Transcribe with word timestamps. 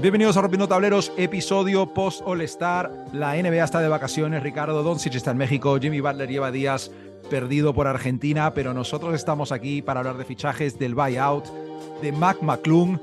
Bienvenidos 0.00 0.38
a 0.38 0.40
Rompiendo 0.40 0.66
Tableros, 0.66 1.12
episodio 1.18 1.92
post 1.92 2.22
All 2.24 2.40
Star. 2.40 2.90
La 3.12 3.34
NBA 3.34 3.62
está 3.62 3.80
de 3.80 3.88
vacaciones, 3.88 4.42
Ricardo 4.42 4.82
Doncic 4.82 5.14
está 5.14 5.32
en 5.32 5.36
México, 5.36 5.78
Jimmy 5.78 6.00
Butler 6.00 6.26
lleva 6.26 6.50
días 6.50 6.90
perdido 7.28 7.74
por 7.74 7.86
Argentina, 7.86 8.54
pero 8.54 8.72
nosotros 8.72 9.14
estamos 9.14 9.52
aquí 9.52 9.82
para 9.82 10.00
hablar 10.00 10.16
de 10.16 10.24
fichajes 10.24 10.78
del 10.78 10.94
buyout, 10.94 11.44
de 12.00 12.12
Mac 12.12 12.40
McClung, 12.40 12.98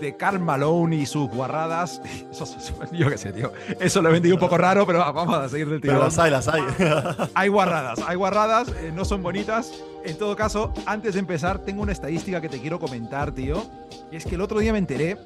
de 0.00 0.16
Carl 0.16 0.40
Malone 0.40 0.96
y 0.96 1.04
sus 1.04 1.28
guarradas. 1.28 2.00
Eso, 2.30 2.46
yo 2.90 3.10
qué 3.10 3.18
sé, 3.18 3.34
tío. 3.34 3.52
Eso 3.78 4.00
lo 4.00 4.08
he 4.08 4.12
vendido 4.12 4.36
un 4.36 4.40
poco 4.40 4.56
raro, 4.56 4.86
pero 4.86 5.00
vamos 5.00 5.36
a 5.36 5.46
seguir 5.46 5.68
del 5.68 5.82
tío. 5.82 5.90
Pero 5.90 6.04
las 6.04 6.18
hay, 6.18 6.30
las 6.30 6.48
hay. 6.48 6.62
hay 7.34 7.48
guarradas, 7.50 8.00
hay 8.06 8.16
guarradas, 8.16 8.68
eh, 8.80 8.90
no 8.94 9.04
son 9.04 9.22
bonitas. 9.22 9.74
En 10.06 10.16
todo 10.16 10.34
caso, 10.36 10.72
antes 10.86 11.12
de 11.12 11.20
empezar, 11.20 11.58
tengo 11.58 11.82
una 11.82 11.92
estadística 11.92 12.40
que 12.40 12.48
te 12.48 12.60
quiero 12.60 12.78
comentar, 12.78 13.32
tío. 13.32 13.62
Y 14.10 14.16
es 14.16 14.24
que 14.24 14.36
el 14.36 14.40
otro 14.40 14.58
día 14.58 14.72
me 14.72 14.78
enteré 14.78 15.18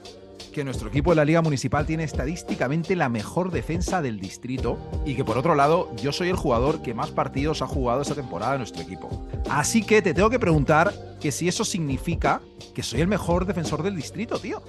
que 0.55 0.65
nuestro 0.65 0.89
equipo 0.89 1.11
de 1.11 1.17
la 1.17 1.25
Liga 1.25 1.43
Municipal 1.43 1.85
tiene 1.85 2.05
estadísticamente 2.05 2.95
la 2.95 3.09
mejor 3.09 3.51
defensa 3.51 4.01
del 4.01 4.21
distrito 4.21 4.79
y 5.05 5.17
que 5.17 5.25
por 5.25 5.37
otro 5.37 5.55
lado 5.55 5.91
yo 5.97 6.13
soy 6.13 6.29
el 6.29 6.37
jugador 6.37 6.81
que 6.81 6.95
más 6.95 7.11
partidos 7.11 7.61
ha 7.61 7.67
jugado 7.67 8.03
esta 8.03 8.15
temporada 8.15 8.55
en 8.55 8.61
nuestro 8.61 8.81
equipo. 8.81 9.27
Así 9.51 9.83
que 9.83 10.01
te 10.01 10.15
tengo 10.15 10.31
que 10.31 10.39
preguntar 10.39 10.95
que 11.25 11.33
si 11.33 11.49
eso 11.49 11.65
significa 11.65 12.43
que 12.75 12.83
soy 12.83 13.01
el 13.01 13.09
mejor 13.09 13.47
defensor 13.47 13.83
del 13.83 13.97
distrito, 13.97 14.39
tío. 14.39 14.61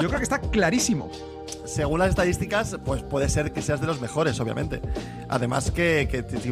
Yo 0.00 0.06
creo 0.06 0.18
que 0.18 0.22
está 0.22 0.40
clarísimo 0.40 1.10
según 1.68 1.98
las 1.98 2.10
estadísticas, 2.10 2.78
pues 2.84 3.02
puede 3.02 3.28
ser 3.28 3.52
que 3.52 3.62
seas 3.62 3.80
de 3.80 3.86
los 3.86 4.00
mejores, 4.00 4.40
obviamente. 4.40 4.80
Además 5.28 5.70
que, 5.70 6.08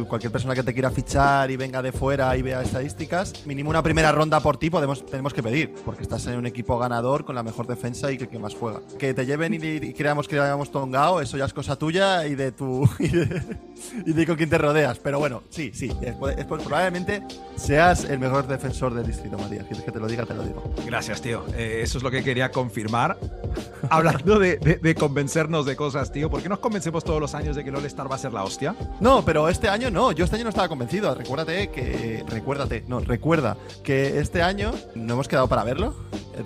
cualquier 0.07 0.31
persona 0.31 0.53
que 0.53 0.63
te 0.63 0.73
quiera 0.73 0.91
fichar 0.91 1.49
y 1.51 1.57
venga 1.57 1.81
de 1.81 1.91
fuera 1.91 2.37
y 2.37 2.41
vea 2.41 2.61
estadísticas, 2.61 3.45
mínimo 3.45 3.69
una 3.69 3.81
primera 3.81 4.11
ronda 4.11 4.39
por 4.39 4.57
ti 4.57 4.69
podemos, 4.69 5.05
tenemos 5.05 5.33
que 5.33 5.41
pedir, 5.41 5.73
porque 5.85 6.03
estás 6.03 6.25
en 6.27 6.37
un 6.37 6.45
equipo 6.45 6.77
ganador 6.77 7.25
con 7.25 7.35
la 7.35 7.43
mejor 7.43 7.67
defensa 7.67 8.11
y 8.11 8.17
que, 8.17 8.27
que 8.27 8.39
más 8.39 8.53
juega. 8.53 8.81
Que 8.99 9.13
te 9.13 9.25
lleven 9.25 9.53
y, 9.55 9.93
creamos 9.93 10.27
que 10.27 10.39
hayamos 10.39 10.71
tongado, 10.71 11.19
eso 11.19 11.37
ya 11.37 11.45
es 11.45 11.53
cosa 11.53 11.75
tuya 11.75 12.27
y 12.27 12.35
de 12.35 12.51
tu 12.51 12.87
y 12.99 14.13
de, 14.13 14.25
con 14.27 14.35
quién 14.35 14.49
te 14.49 14.57
rodeas. 14.57 14.99
Pero 14.99 15.19
bueno, 15.19 15.43
sí, 15.49 15.71
sí, 15.73 15.91
es, 16.01 16.15
probablemente 16.45 17.23
seas 17.55 18.03
el 18.05 18.19
mejor 18.19 18.47
defensor 18.47 18.93
del 18.97 19.07
distrito, 19.07 19.37
Matías. 19.37 19.65
Quieres 19.65 19.83
que 19.83 19.91
te 19.91 19.99
lo 19.99 20.07
diga, 20.07 20.25
te 20.25 20.33
lo 20.33 20.43
digo. 20.43 20.63
Gracias, 20.85 21.21
tío. 21.21 21.45
Eh, 21.55 21.81
eso 21.83 21.97
es 21.97 22.03
lo 22.03 22.11
que 22.11 22.23
quería 22.23 22.51
confirmar. 22.51 23.17
Hablando 23.89 24.39
de, 24.39 24.57
de, 24.57 24.75
de 24.77 24.95
convencernos 24.95 25.65
de 25.65 25.75
cosas, 25.75 26.11
tío. 26.11 26.29
¿Por 26.29 26.41
qué 26.41 26.49
nos 26.49 26.59
convencemos 26.59 27.03
todos 27.03 27.21
los 27.21 27.35
años 27.35 27.55
de 27.55 27.63
que 27.63 27.69
el 27.69 27.75
All-Star 27.75 28.11
va 28.11 28.15
a 28.15 28.19
ser 28.19 28.33
la 28.33 28.43
hostia? 28.43 28.75
No, 28.99 29.23
pero 29.23 29.49
este 29.49 29.69
año 29.69 29.89
no. 29.89 30.11
Yo 30.11 30.25
este 30.25 30.35
año 30.35 30.45
no 30.45 30.49
estaba 30.49 30.67
convencido. 30.67 31.13
Recuérdate 31.15 31.69
que. 31.69 32.23
Recuérdate, 32.27 32.83
no, 32.87 32.99
recuerda 32.99 33.57
que 33.83 34.19
este 34.19 34.41
año 34.41 34.73
no 34.95 35.13
hemos 35.13 35.27
quedado 35.27 35.47
para 35.47 35.63
verlo. 35.63 35.95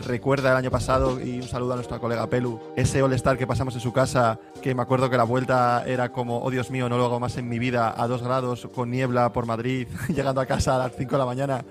Recuerda 0.08 0.52
el 0.52 0.58
año 0.58 0.72
pasado, 0.72 1.20
y 1.20 1.38
un 1.38 1.48
saludo 1.48 1.74
a 1.74 1.76
nuestra 1.76 2.00
colega 2.00 2.28
Pelu, 2.28 2.60
ese 2.78 3.02
All-Star 3.02 3.38
que 3.38 3.46
pasamos 3.46 3.76
en 3.76 3.82
su 3.82 3.92
casa, 3.92 4.40
que 4.62 4.74
me 4.74 4.82
acuerdo 4.82 5.10
que 5.10 5.18
la 5.18 5.24
vuelta 5.24 5.84
era 5.86 6.14
como, 6.14 6.42
oh 6.42 6.50
Dios 6.50 6.72
mío, 6.72 6.88
no 6.88 6.98
lo 6.98 7.06
hago 7.06 7.20
más 7.20 7.36
en 7.38 7.50
mi 7.50 7.60
vida, 7.60 7.94
a 7.98 8.08
dos 8.08 8.24
grados, 8.24 8.70
con 8.74 8.90
niebla 8.90 9.34
por 9.34 9.46
Madrid, 9.46 9.88
llegando 10.08 10.40
a 10.40 10.46
casa 10.46 10.76
a 10.76 10.78
las 10.78 10.96
5 10.96 11.12
de 11.12 11.18
la 11.18 11.26
mañana, 11.26 11.66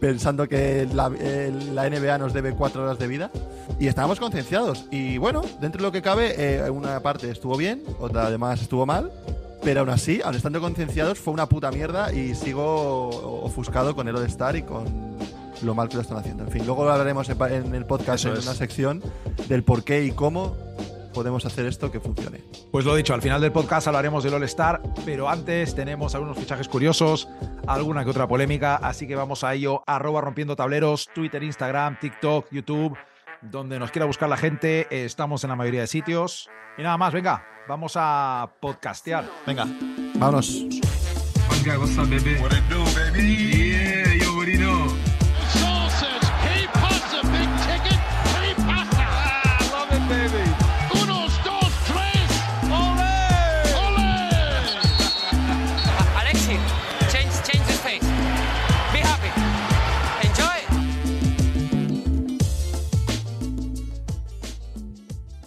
pensando 0.00 0.48
que 0.48 0.88
la, 0.92 1.08
la 1.08 1.88
NBA 1.88 2.18
nos 2.18 2.32
debe 2.32 2.52
cuatro 2.52 2.82
horas 2.82 2.98
de 2.98 3.06
vida. 3.06 3.30
Y 3.78 3.86
estábamos 3.86 4.20
concienciados. 4.20 4.86
Y 4.90 5.18
bueno, 5.18 5.42
dentro 5.60 5.78
de 5.80 5.82
lo 5.82 5.92
que 5.92 6.02
cabe, 6.02 6.34
eh, 6.36 6.70
una 6.70 7.00
parte 7.00 7.30
estuvo 7.30 7.56
bien, 7.56 7.82
otra 7.98 8.26
además 8.26 8.60
estuvo 8.62 8.86
mal. 8.86 9.10
Pero 9.62 9.80
aún 9.80 9.90
así, 9.90 10.20
aún 10.22 10.34
estando 10.34 10.60
concienciados, 10.60 11.18
fue 11.18 11.32
una 11.32 11.48
puta 11.48 11.70
mierda 11.70 12.12
y 12.12 12.34
sigo 12.34 13.08
ofuscado 13.42 13.94
con 13.94 14.06
el 14.08 14.16
All-Star 14.16 14.56
y 14.56 14.62
con 14.62 14.84
lo 15.62 15.74
mal 15.74 15.88
que 15.88 15.96
lo 15.96 16.02
están 16.02 16.18
haciendo. 16.18 16.44
En 16.44 16.50
fin, 16.50 16.66
luego 16.66 16.88
hablaremos 16.88 17.28
en 17.30 17.74
el 17.74 17.86
podcast 17.86 18.26
en 18.26 18.32
una 18.32 18.54
sección 18.54 19.02
del 19.48 19.64
por 19.64 19.82
qué 19.82 20.04
y 20.04 20.10
cómo 20.10 20.54
podemos 21.14 21.46
hacer 21.46 21.64
esto 21.64 21.90
que 21.90 22.00
funcione. 22.00 22.42
Pues 22.70 22.84
lo 22.84 22.94
dicho, 22.94 23.14
al 23.14 23.22
final 23.22 23.40
del 23.40 23.52
podcast 23.52 23.86
hablaremos 23.86 24.22
del 24.22 24.34
All-Star, 24.34 24.82
pero 25.06 25.30
antes 25.30 25.74
tenemos 25.74 26.14
algunos 26.14 26.36
fichajes 26.36 26.68
curiosos, 26.68 27.28
alguna 27.66 28.04
que 28.04 28.10
otra 28.10 28.28
polémica, 28.28 28.76
así 28.76 29.06
que 29.06 29.16
vamos 29.16 29.44
a 29.44 29.54
ello. 29.54 29.82
Arroba 29.86 30.20
rompiendo 30.20 30.56
tableros, 30.56 31.08
Twitter, 31.14 31.42
Instagram, 31.42 31.98
TikTok, 31.98 32.48
YouTube 32.50 32.98
donde 33.50 33.78
nos 33.78 33.90
quiera 33.90 34.06
buscar 34.06 34.28
la 34.28 34.36
gente, 34.36 34.86
estamos 34.90 35.44
en 35.44 35.50
la 35.50 35.56
mayoría 35.56 35.82
de 35.82 35.86
sitios. 35.86 36.48
Y 36.78 36.82
nada 36.82 36.96
más, 36.96 37.12
venga, 37.12 37.44
vamos 37.68 37.94
a 37.96 38.50
podcastear. 38.60 39.24
Venga, 39.46 39.66
vámonos. 40.14 40.64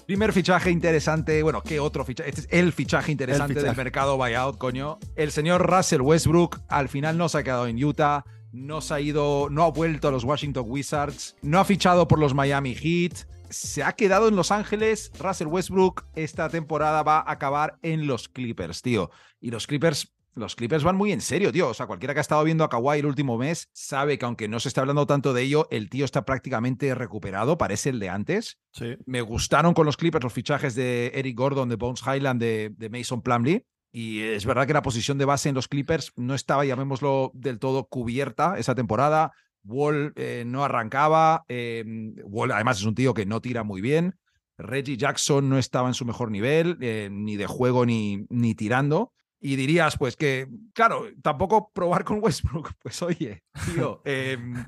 Primer 0.08 0.32
fichaje 0.32 0.72
interesante, 0.72 1.44
bueno, 1.44 1.62
¿qué 1.62 1.82
otro 1.82 2.06
fichaje? 2.06 2.30
Este 2.30 2.42
es 2.44 2.48
el 2.50 2.72
fichaje 2.72 3.12
interesante 3.12 3.62
del 3.62 3.76
mercado 3.76 4.16
buyout, 4.16 4.58
coño. 4.58 5.00
El 5.18 5.32
señor 5.32 5.70
Russell 5.70 6.00
Westbrook 6.00 6.62
al 6.70 6.88
final 6.88 7.18
no 7.18 7.28
se 7.28 7.40
ha 7.40 7.44
quedado 7.44 7.68
en 7.68 7.84
Utah, 7.84 8.24
no 8.54 8.80
se 8.80 8.94
ha 8.94 9.02
ido, 9.02 9.50
no 9.52 9.64
ha 9.66 9.72
vuelto 9.72 10.08
a 10.08 10.12
los 10.12 10.24
Washington 10.24 10.64
Wizards, 10.66 11.36
no 11.42 11.60
ha 11.60 11.66
fichado 11.66 12.08
por 12.08 12.20
los 12.20 12.34
Miami 12.34 12.74
Heat, 12.74 13.28
se 13.50 13.84
ha 13.84 13.92
quedado 13.92 14.30
en 14.30 14.38
Los 14.38 14.52
Ángeles. 14.52 15.12
Russell 15.20 15.48
Westbrook 15.48 16.06
esta 16.16 16.48
temporada 16.48 17.04
va 17.04 17.18
a 17.18 17.30
acabar 17.30 17.78
en 17.82 18.08
los 18.08 18.30
Clippers, 18.30 18.82
tío. 18.82 19.12
Y 19.42 19.52
los 19.52 19.68
Clippers 19.68 20.16
los 20.38 20.56
Clippers 20.56 20.84
van 20.84 20.96
muy 20.96 21.12
en 21.12 21.22
serio, 21.22 21.52
tío. 21.52 21.70
O 21.70 21.74
sea, 21.74 21.88
cualquiera 21.88 22.14
que 22.14 22.20
ha 22.20 22.22
estado 22.22 22.44
viendo 22.44 22.64
a 22.64 22.70
Kawhi 22.70 23.00
el 23.00 23.06
último 23.06 23.38
mes 23.38 23.70
sabe 23.74 24.18
que 24.18 24.26
aunque 24.26 24.48
no 24.48 24.60
se 24.60 24.68
está 24.68 24.82
hablando 24.82 25.06
tanto 25.06 25.34
de 25.34 25.44
ello, 25.44 25.68
el 25.72 25.90
tío 25.90 26.06
está 26.06 26.26
prácticamente 26.26 26.94
recuperado, 26.96 27.58
parece 27.58 27.90
el 27.90 28.00
de 28.00 28.10
antes. 28.10 28.60
Sí. 28.72 28.96
Me 29.06 29.22
gustaron 29.22 29.74
con 29.74 29.86
los 29.86 29.98
Clippers 29.98 30.24
los 30.24 30.34
fichajes 30.34 30.76
de 30.76 31.12
Eric 31.16 31.38
Gordon, 31.38 31.70
de 31.70 31.76
Bones 31.76 32.02
Highland, 32.02 32.40
de, 32.40 32.72
de 32.76 32.90
Mason 32.90 33.22
Plumlee. 33.22 33.66
Y 33.92 34.22
es 34.22 34.46
verdad 34.46 34.68
que 34.68 34.74
la 34.74 34.82
posición 34.82 35.18
de 35.18 35.26
base 35.26 35.50
en 35.50 35.56
los 35.56 35.68
Clippers 35.68 36.14
no 36.16 36.36
estaba, 36.36 36.66
llamémoslo, 36.66 37.32
del 37.34 37.58
todo 37.58 37.86
cubierta 37.86 38.58
esa 38.58 38.76
temporada. 38.76 39.32
Wall 39.64 40.14
eh, 40.16 40.44
no 40.46 40.64
arrancaba. 40.64 41.44
Em, 41.48 42.16
Wall, 42.24 42.52
además, 42.52 42.80
es 42.80 42.86
un 42.86 42.96
tío 42.96 43.14
que 43.14 43.26
no 43.26 43.42
tira 43.42 43.64
muy 43.64 43.82
bien. 43.82 44.16
Reggie 44.58 44.98
Jackson 44.98 45.50
no 45.50 45.58
estaba 45.58 45.88
en 45.88 45.94
su 45.94 46.06
mejor 46.06 46.32
nivel, 46.32 46.78
eh, 46.82 47.10
ni 47.12 47.38
de 47.38 47.46
juego 47.48 47.86
ni, 47.86 48.26
ni 48.30 48.56
tirando. 48.56 49.14
Y 49.40 49.56
dirías, 49.56 49.98
pues 49.98 50.16
que, 50.16 50.48
claro, 50.74 51.06
tampoco 51.22 51.72
probar 51.72 52.04
con 52.04 52.20
Westbrook, 52.22 52.72
pues 52.82 53.02
oye, 53.02 53.44
tío, 53.74 54.02
em, 54.06 54.66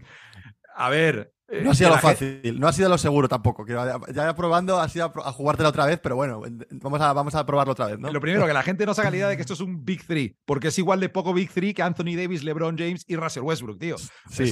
a 0.75 0.89
ver. 0.89 1.33
Eh, 1.51 1.63
no 1.63 1.71
ha 1.71 1.73
sido 1.73 1.89
lo 1.89 1.97
fácil, 1.97 2.59
no 2.59 2.67
ha 2.67 2.73
sido 2.73 2.89
lo 2.89 2.97
seguro 2.99 3.27
tampoco. 3.27 3.65
Ya 3.65 4.35
probando 4.35 4.79
ha 4.79 4.87
sido 4.87 5.11
a, 5.15 5.31
jugártela 5.31 5.69
otra 5.69 5.87
vez, 5.87 5.99
pero 5.99 6.15
bueno, 6.15 6.43
vamos 6.73 7.01
a, 7.01 7.11
vamos 7.11 7.33
a 7.33 7.43
probarlo 7.43 7.71
otra 7.71 7.87
vez, 7.87 7.97
¿no? 7.97 8.11
Lo 8.11 8.21
primero, 8.21 8.45
que 8.45 8.53
la 8.53 8.61
gente 8.63 8.85
no 8.85 8.93
se 8.93 9.01
haga 9.01 9.09
la 9.09 9.17
idea 9.17 9.27
de 9.29 9.35
que 9.35 9.41
esto 9.41 9.55
es 9.55 9.59
un 9.59 9.83
Big 9.83 10.05
Three, 10.05 10.37
porque 10.45 10.67
es 10.67 10.77
igual 10.77 10.99
de 10.99 11.09
poco 11.09 11.33
Big 11.33 11.49
Three 11.51 11.73
que 11.73 11.81
Anthony 11.81 12.15
Davis, 12.15 12.43
LeBron 12.43 12.77
James 12.77 13.03
y 13.07 13.15
Russell 13.15 13.41
Westbrook, 13.41 13.79
tío. 13.79 13.97
Sí, 13.97 14.51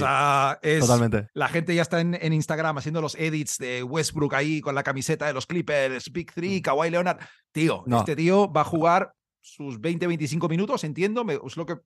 es, 0.62 0.80
totalmente. 0.80 1.28
La 1.34 1.46
gente 1.46 1.72
ya 1.72 1.82
está 1.82 2.00
en, 2.00 2.32
Instagram 2.32 2.78
haciendo 2.78 3.00
los 3.00 3.14
edits 3.14 3.58
de 3.58 3.84
Westbrook 3.84 4.34
ahí 4.34 4.60
con 4.60 4.74
la 4.74 4.82
camiseta 4.82 5.28
de 5.28 5.34
los 5.34 5.46
Clippers, 5.46 6.10
Big 6.10 6.32
Three, 6.32 6.58
mm. 6.58 6.62
Kawhi 6.62 6.90
Leonard. 6.90 7.20
Tío, 7.52 7.84
este 7.86 8.16
tío 8.16 8.52
va 8.52 8.62
a 8.62 8.64
jugar 8.64 9.14
sus 9.48 9.80
20-25 9.80 10.48
minutos, 10.48 10.84
entiendo, 10.84 11.24
es 11.44 11.56
lo 11.56 11.66
que 11.66 11.78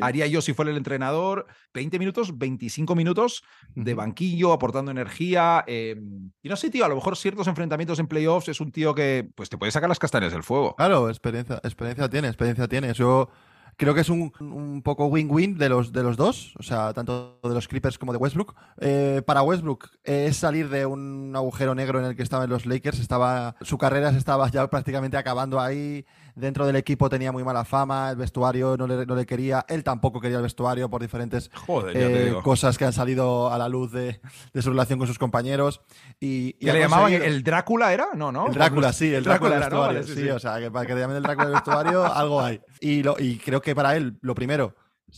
haría 0.00 0.26
yo 0.26 0.40
si 0.40 0.52
fuera 0.52 0.70
el 0.70 0.76
entrenador, 0.76 1.46
20 1.74 1.98
minutos, 1.98 2.36
25 2.36 2.94
minutos 2.94 3.42
de 3.74 3.94
banquillo, 3.94 4.52
aportando 4.52 4.90
energía. 4.90 5.64
Em, 5.66 6.30
y 6.42 6.48
no 6.48 6.56
sé, 6.56 6.70
tío, 6.70 6.84
a 6.84 6.88
lo 6.88 6.96
mejor 6.96 7.16
ciertos 7.16 7.46
enfrentamientos 7.46 7.98
en 7.98 8.06
playoffs 8.06 8.48
es 8.48 8.60
un 8.60 8.72
tío 8.72 8.94
que 8.94 9.28
pues 9.34 9.48
te 9.48 9.58
puede 9.58 9.72
sacar 9.72 9.88
las 9.88 9.98
castañas 9.98 10.32
del 10.32 10.42
fuego. 10.42 10.74
Claro, 10.76 11.08
experiencia, 11.08 11.60
experiencia 11.62 12.08
tiene, 12.08 12.28
experiencia 12.28 12.68
tiene. 12.68 12.92
Yo 12.94 13.28
creo 13.76 13.94
que 13.94 14.00
es 14.00 14.08
un, 14.08 14.32
un 14.40 14.82
poco 14.82 15.06
win-win 15.06 15.58
de 15.58 15.68
los, 15.68 15.92
de 15.92 16.02
los 16.02 16.16
dos, 16.16 16.54
o 16.58 16.62
sea, 16.62 16.92
tanto 16.94 17.38
de 17.42 17.54
los 17.54 17.68
Clippers 17.68 17.98
como 17.98 18.12
de 18.12 18.18
Westbrook. 18.18 18.54
Eh, 18.80 19.22
para 19.26 19.42
Westbrook 19.42 19.90
es 20.02 20.36
salir 20.36 20.68
de 20.68 20.86
un 20.86 21.32
agujero 21.34 21.74
negro 21.74 22.00
en 22.00 22.06
el 22.06 22.16
que 22.16 22.22
estaban 22.22 22.48
los 22.48 22.66
Lakers, 22.66 22.98
estaba, 22.98 23.56
su 23.60 23.78
carrera 23.78 24.12
se 24.12 24.18
estaba 24.18 24.48
ya 24.50 24.68
prácticamente 24.68 25.16
acabando 25.16 25.60
ahí 25.60 26.04
dentro 26.36 26.66
del 26.66 26.76
equipo 26.76 27.08
tenía 27.08 27.32
muy 27.32 27.42
mala 27.42 27.64
fama, 27.64 28.10
el 28.10 28.16
vestuario 28.16 28.76
no 28.76 28.86
le, 28.86 29.06
no 29.06 29.16
le 29.16 29.26
quería, 29.26 29.64
él 29.68 29.82
tampoco 29.82 30.20
quería 30.20 30.36
el 30.36 30.42
vestuario 30.42 30.88
por 30.88 31.00
diferentes 31.00 31.50
eh, 31.94 32.34
cosas 32.44 32.76
que 32.78 32.84
han 32.84 32.92
salido 32.92 33.50
a 33.50 33.58
la 33.58 33.68
luz 33.68 33.90
de, 33.90 34.20
su 34.54 34.70
relación 34.70 34.98
con 34.98 35.08
sus 35.08 35.18
compañeros. 35.18 35.80
Y, 36.20 36.52
¿Que 36.54 36.72
le 36.72 36.80
llamaban 36.80 37.12
el 37.12 37.42
Drácula 37.42 37.92
era? 37.92 38.08
No, 38.14 38.30
¿no? 38.30 38.48
El 38.48 38.54
Drácula, 38.54 38.92
sí, 38.92 39.12
el 39.12 39.24
Drácula, 39.24 39.52
del 39.52 39.60
vestuario. 39.60 40.02
sí, 40.04 40.28
o 40.28 40.38
sea, 40.38 40.60
que 40.60 40.70
para 40.70 40.86
que 40.86 40.94
le 40.94 41.00
llamen 41.00 41.16
el 41.16 41.22
Drácula 41.22 41.46
del 41.46 41.54
vestuario, 41.54 42.04
algo 42.14 42.40
hay. 42.40 42.60
Y, 42.80 43.02
lo, 43.02 43.16
y 43.18 43.38
creo 43.38 43.62
que 43.62 43.74
para 43.74 43.96
él, 43.96 44.18
lo 44.20 44.34
primero, 44.34 44.74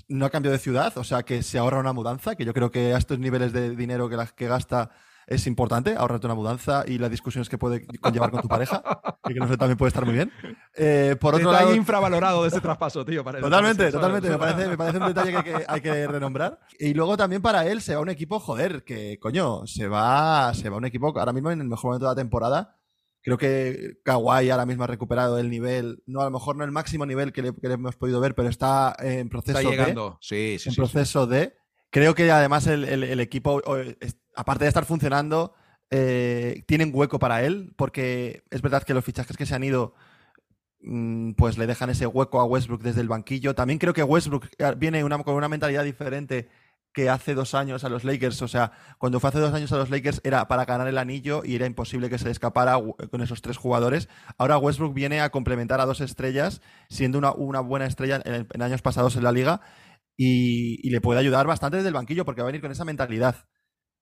no 0.06 0.24
ha 0.24 0.30
cambiado 0.30 0.52
de 0.52 0.60
ciudad, 0.60 0.96
o 0.96 1.04
sea 1.04 1.24
que 1.24 1.42
se 1.42 1.58
ahorra 1.58 1.80
una 1.80 1.92
mudanza, 1.92 2.36
que 2.36 2.44
yo 2.44 2.54
creo 2.54 2.70
que 2.70 2.94
a 2.94 2.98
estos 2.98 3.18
niveles 3.18 3.52
de 3.52 3.74
dinero 3.74 4.08
que, 4.08 4.16
que 4.36 4.46
gasta 4.46 4.90
es 5.28 5.46
importante, 5.46 5.94
ahorrarte 5.94 6.26
una 6.26 6.34
mudanza 6.34 6.84
y 6.86 6.96
las 6.96 7.10
discusiones 7.10 7.50
que 7.50 7.58
puede 7.58 7.86
conllevar 8.00 8.30
con 8.30 8.40
tu 8.40 8.48
pareja, 8.48 8.82
y 9.28 9.34
que 9.34 9.40
no 9.40 9.46
sé, 9.46 9.58
también 9.58 9.76
puede 9.76 9.88
estar 9.88 10.04
muy 10.04 10.14
bien. 10.14 10.32
Eh, 10.74 11.16
por 11.20 11.34
otro 11.34 11.50
detalle 11.50 11.66
lado, 11.66 11.76
infravalorado 11.76 12.42
de 12.42 12.48
ese 12.48 12.60
traspaso, 12.60 13.04
tío. 13.04 13.22
totalmente, 13.22 13.92
totalmente, 13.92 14.30
me 14.30 14.38
parece, 14.38 14.68
me 14.68 14.76
parece, 14.78 14.98
un 14.98 15.06
detalle 15.06 15.44
que, 15.44 15.64
hay 15.68 15.80
que 15.82 16.06
renombrar. 16.06 16.60
Y 16.78 16.94
luego 16.94 17.16
también 17.18 17.42
para 17.42 17.66
él 17.66 17.82
se 17.82 17.94
va 17.94 18.00
un 18.00 18.08
equipo, 18.08 18.40
joder, 18.40 18.84
que 18.84 19.18
coño, 19.18 19.66
se 19.66 19.86
va, 19.86 20.52
se 20.54 20.70
va 20.70 20.78
un 20.78 20.86
equipo 20.86 21.12
ahora 21.18 21.32
mismo 21.34 21.50
en 21.50 21.60
el 21.60 21.68
mejor 21.68 21.90
momento 21.90 22.06
de 22.06 22.12
la 22.12 22.16
temporada. 22.16 22.76
Creo 23.20 23.36
que 23.36 23.98
Kawhi 24.04 24.48
ahora 24.48 24.64
mismo 24.64 24.84
ha 24.84 24.86
recuperado 24.86 25.38
el 25.38 25.50
nivel, 25.50 26.02
no 26.06 26.22
a 26.22 26.24
lo 26.24 26.30
mejor 26.30 26.56
no 26.56 26.64
el 26.64 26.72
máximo 26.72 27.04
nivel 27.04 27.34
que 27.34 27.42
le, 27.42 27.52
hemos 27.62 27.96
podido 27.96 28.20
ver, 28.20 28.34
pero 28.34 28.48
está 28.48 28.96
en 28.98 29.28
proceso 29.28 29.58
está 29.58 29.70
llegando. 29.70 30.18
Sí, 30.22 30.56
sí, 30.58 30.70
en 30.70 30.74
proceso 30.74 31.26
de. 31.26 31.54
Creo 31.90 32.14
que 32.14 32.30
además 32.30 32.66
el, 32.66 33.20
equipo, 33.20 33.62
aparte 34.34 34.64
de 34.64 34.68
estar 34.68 34.84
funcionando, 34.84 35.54
eh, 35.90 36.62
tienen 36.66 36.90
hueco 36.92 37.18
para 37.18 37.42
él, 37.42 37.72
porque 37.76 38.44
es 38.50 38.60
verdad 38.60 38.82
que 38.82 38.94
los 38.94 39.04
fichajes 39.04 39.36
que 39.36 39.46
se 39.46 39.54
han 39.54 39.64
ido, 39.64 39.94
mm, 40.82 41.32
pues 41.32 41.56
le 41.56 41.66
dejan 41.66 41.90
ese 41.90 42.06
hueco 42.06 42.40
a 42.40 42.44
Westbrook 42.44 42.82
desde 42.82 43.00
el 43.00 43.08
banquillo. 43.08 43.54
También 43.54 43.78
creo 43.78 43.94
que 43.94 44.02
Westbrook 44.02 44.48
eh, 44.58 44.74
viene 44.76 45.02
con 45.24 45.34
una 45.34 45.48
mentalidad 45.48 45.84
diferente 45.84 46.48
que 46.92 47.08
hace 47.08 47.34
dos 47.34 47.54
años 47.54 47.84
a 47.84 47.88
los 47.88 48.04
Lakers. 48.04 48.42
O 48.42 48.48
sea, 48.48 48.72
cuando 48.98 49.20
fue 49.20 49.28
hace 49.28 49.38
dos 49.38 49.54
años 49.54 49.72
a 49.72 49.76
los 49.76 49.88
Lakers 49.88 50.20
era 50.24 50.48
para 50.48 50.64
ganar 50.64 50.88
el 50.88 50.98
anillo 50.98 51.42
y 51.44 51.54
era 51.54 51.66
imposible 51.66 52.10
que 52.10 52.18
se 52.18 52.24
le 52.24 52.32
escapara 52.32 52.78
con 53.10 53.22
esos 53.22 53.40
tres 53.40 53.56
jugadores. 53.56 54.08
Ahora 54.36 54.58
Westbrook 54.58 54.94
viene 54.94 55.20
a 55.20 55.30
complementar 55.30 55.80
a 55.80 55.86
dos 55.86 56.00
estrellas, 56.00 56.60
siendo 56.88 57.18
una, 57.18 57.60
buena 57.60 57.86
estrella 57.86 58.20
en, 58.24 58.62
años 58.62 58.82
pasados 58.82 59.16
en 59.16 59.24
la 59.24 59.32
liga 59.32 59.60
y, 60.20 60.90
le 60.90 61.00
puede 61.00 61.20
ayudar 61.20 61.46
bastante 61.46 61.76
desde 61.76 61.88
el 61.88 61.94
banquillo 61.94 62.24
porque 62.24 62.42
va 62.42 62.48
a 62.48 62.50
venir 62.50 62.60
con 62.60 62.72
esa 62.72 62.84
mentalidad. 62.84 63.36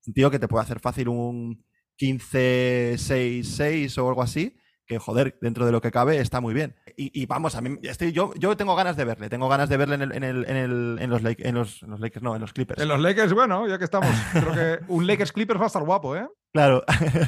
Un 0.06 0.14
tío 0.14 0.30
que 0.30 0.38
te 0.38 0.48
puede 0.48 0.64
hacer 0.64 0.80
fácil 0.80 1.08
un 1.08 1.62
15-6-6 1.98 3.98
o 3.98 4.08
algo 4.08 4.22
así, 4.22 4.56
que 4.86 4.98
joder, 4.98 5.36
dentro 5.42 5.66
de 5.66 5.72
lo 5.72 5.82
que 5.82 5.90
cabe 5.90 6.18
está 6.18 6.40
muy 6.40 6.54
bien. 6.54 6.74
Y, 6.96 7.26
vamos, 7.26 7.54
a 7.54 7.60
mí 7.60 7.76
estoy, 7.82 8.12
yo, 8.12 8.32
yo 8.38 8.56
tengo 8.56 8.74
ganas 8.74 8.96
de 8.96 9.04
verle, 9.04 9.28
tengo 9.28 9.50
ganas 9.50 9.68
de 9.68 9.76
verle 9.76 9.96
en, 9.96 10.02
el, 10.02 10.12
en, 10.12 10.24
el, 10.24 10.48
en, 10.48 10.56
el, 10.56 10.98
en 11.00 11.10
los, 11.10 11.22
en, 11.22 11.54
los, 11.54 11.82
Lakers, 12.00 12.22
no, 12.22 12.34
en 12.34 12.40
los 12.40 12.54
Clippers. 12.54 12.80
En 12.80 12.88
los 12.88 12.98
Lakers, 12.98 13.34
bueno, 13.34 13.68
ya 13.68 13.76
que 13.76 13.84
estamos, 13.84 14.08
creo 14.32 14.54
que 14.54 14.78
un 14.88 15.06
Lakers 15.06 15.32
Clippers 15.32 15.60
va 15.60 15.64
a 15.64 15.66
estar 15.66 15.82
guapo, 15.82 16.16
¿eh? 16.16 16.26
Claro. 16.54 16.82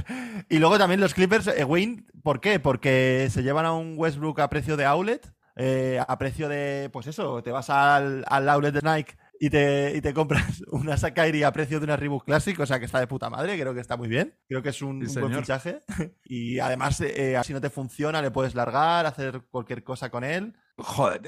y 0.48 0.58
luego 0.58 0.78
también 0.78 1.00
los 1.00 1.12
Clippers, 1.12 1.48
eh, 1.48 1.64
Wayne, 1.64 2.06
¿por 2.22 2.40
qué? 2.40 2.58
Porque 2.58 3.28
se 3.30 3.42
llevan 3.42 3.66
a 3.66 3.74
un 3.74 3.96
Westbrook 3.98 4.40
a 4.40 4.48
precio 4.48 4.78
de 4.78 4.86
outlet 4.86 5.30
eh, 5.58 6.00
a 6.06 6.18
precio 6.18 6.48
de, 6.48 6.88
pues 6.92 7.08
eso, 7.08 7.42
te 7.42 7.50
vas 7.50 7.68
al, 7.68 8.24
al 8.28 8.48
outlet 8.48 8.72
de 8.72 8.80
Nike 8.80 9.16
y 9.40 9.50
te, 9.50 9.92
y 9.96 10.00
te 10.00 10.14
compras 10.14 10.62
una 10.70 10.96
Sakairi 10.96 11.42
a 11.42 11.52
precio 11.52 11.80
de 11.80 11.84
una 11.84 11.96
Reebok 11.96 12.24
Classic, 12.24 12.58
o 12.60 12.66
sea 12.66 12.78
que 12.78 12.84
está 12.84 13.00
de 13.00 13.08
puta 13.08 13.28
madre, 13.28 13.58
creo 13.58 13.74
que 13.74 13.80
está 13.80 13.96
muy 13.96 14.08
bien, 14.08 14.34
creo 14.48 14.62
que 14.62 14.68
es 14.68 14.82
un, 14.82 15.00
buen 15.00 15.34
fichaje 15.34 15.80
y 16.24 16.60
además 16.60 17.00
eh, 17.00 17.36
si 17.44 17.52
no 17.52 17.60
te 17.60 17.70
funciona 17.70 18.22
le 18.22 18.30
puedes 18.30 18.54
largar, 18.54 19.06
hacer 19.06 19.42
cualquier 19.50 19.82
cosa 19.82 20.10
con 20.10 20.24
él. 20.24 20.54
Joder, 20.76 21.22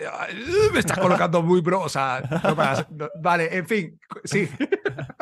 me 0.72 0.78
estás 0.78 0.98
colocando 0.98 1.42
muy 1.42 1.60
bro, 1.60 1.80
o 1.80 1.88
sea, 1.88 2.22
vale, 3.20 3.56
en 3.56 3.66
fin, 3.66 4.00
sí. 4.22 4.48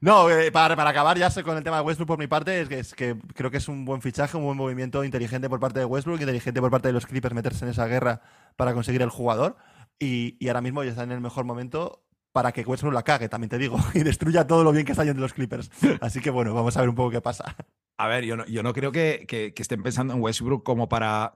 No, 0.00 0.30
eh, 0.30 0.52
para, 0.52 0.76
para, 0.76 0.90
acabar 0.90 1.18
ya 1.18 1.30
con 1.42 1.56
el 1.56 1.64
tema 1.64 1.76
de 1.76 1.82
Westbrook 1.82 2.06
por 2.08 2.18
mi 2.18 2.26
parte, 2.26 2.60
es 2.60 2.68
que, 2.68 2.78
es 2.78 2.94
que, 2.94 3.16
creo 3.34 3.50
que 3.50 3.56
es 3.56 3.68
un 3.68 3.84
buen 3.84 4.00
fichaje, 4.00 4.36
un 4.36 4.44
buen 4.44 4.56
movimiento 4.56 5.04
inteligente 5.04 5.48
por 5.48 5.60
parte 5.60 5.80
de 5.80 5.84
Westbrook, 5.84 6.20
inteligente 6.20 6.60
por 6.60 6.70
parte 6.70 6.88
de 6.88 6.92
los 6.92 7.06
Clippers 7.06 7.34
meterse 7.34 7.64
en 7.64 7.70
esa 7.70 7.86
guerra 7.86 8.22
para 8.56 8.74
conseguir 8.74 9.02
el 9.02 9.10
jugador. 9.10 9.56
Y, 9.98 10.36
y 10.38 10.48
ahora 10.48 10.60
mismo 10.60 10.84
ya 10.84 10.90
están 10.90 11.10
en 11.10 11.16
el 11.16 11.20
mejor 11.20 11.44
momento 11.44 12.02
para 12.32 12.52
que 12.52 12.62
Westbrook 12.62 12.94
la 12.94 13.02
cague, 13.02 13.28
también 13.28 13.48
te 13.48 13.58
digo, 13.58 13.78
y 13.94 14.04
destruya 14.04 14.46
todo 14.46 14.62
lo 14.62 14.72
bien 14.72 14.84
que 14.84 14.92
está 14.92 15.04
yendo 15.04 15.20
los 15.20 15.32
Clippers. 15.32 15.70
Así 16.00 16.20
que 16.20 16.30
bueno, 16.30 16.54
vamos 16.54 16.76
a 16.76 16.80
ver 16.80 16.88
un 16.88 16.94
poco 16.94 17.10
qué 17.10 17.20
pasa. 17.20 17.56
A 18.00 18.06
ver, 18.06 18.24
yo 18.24 18.36
no, 18.36 18.46
yo 18.46 18.62
no 18.62 18.72
creo 18.72 18.92
que, 18.92 19.24
que, 19.26 19.52
estén 19.56 19.82
pensando 19.82 20.14
en 20.14 20.22
Westbrook 20.22 20.62
como 20.62 20.88
para. 20.88 21.34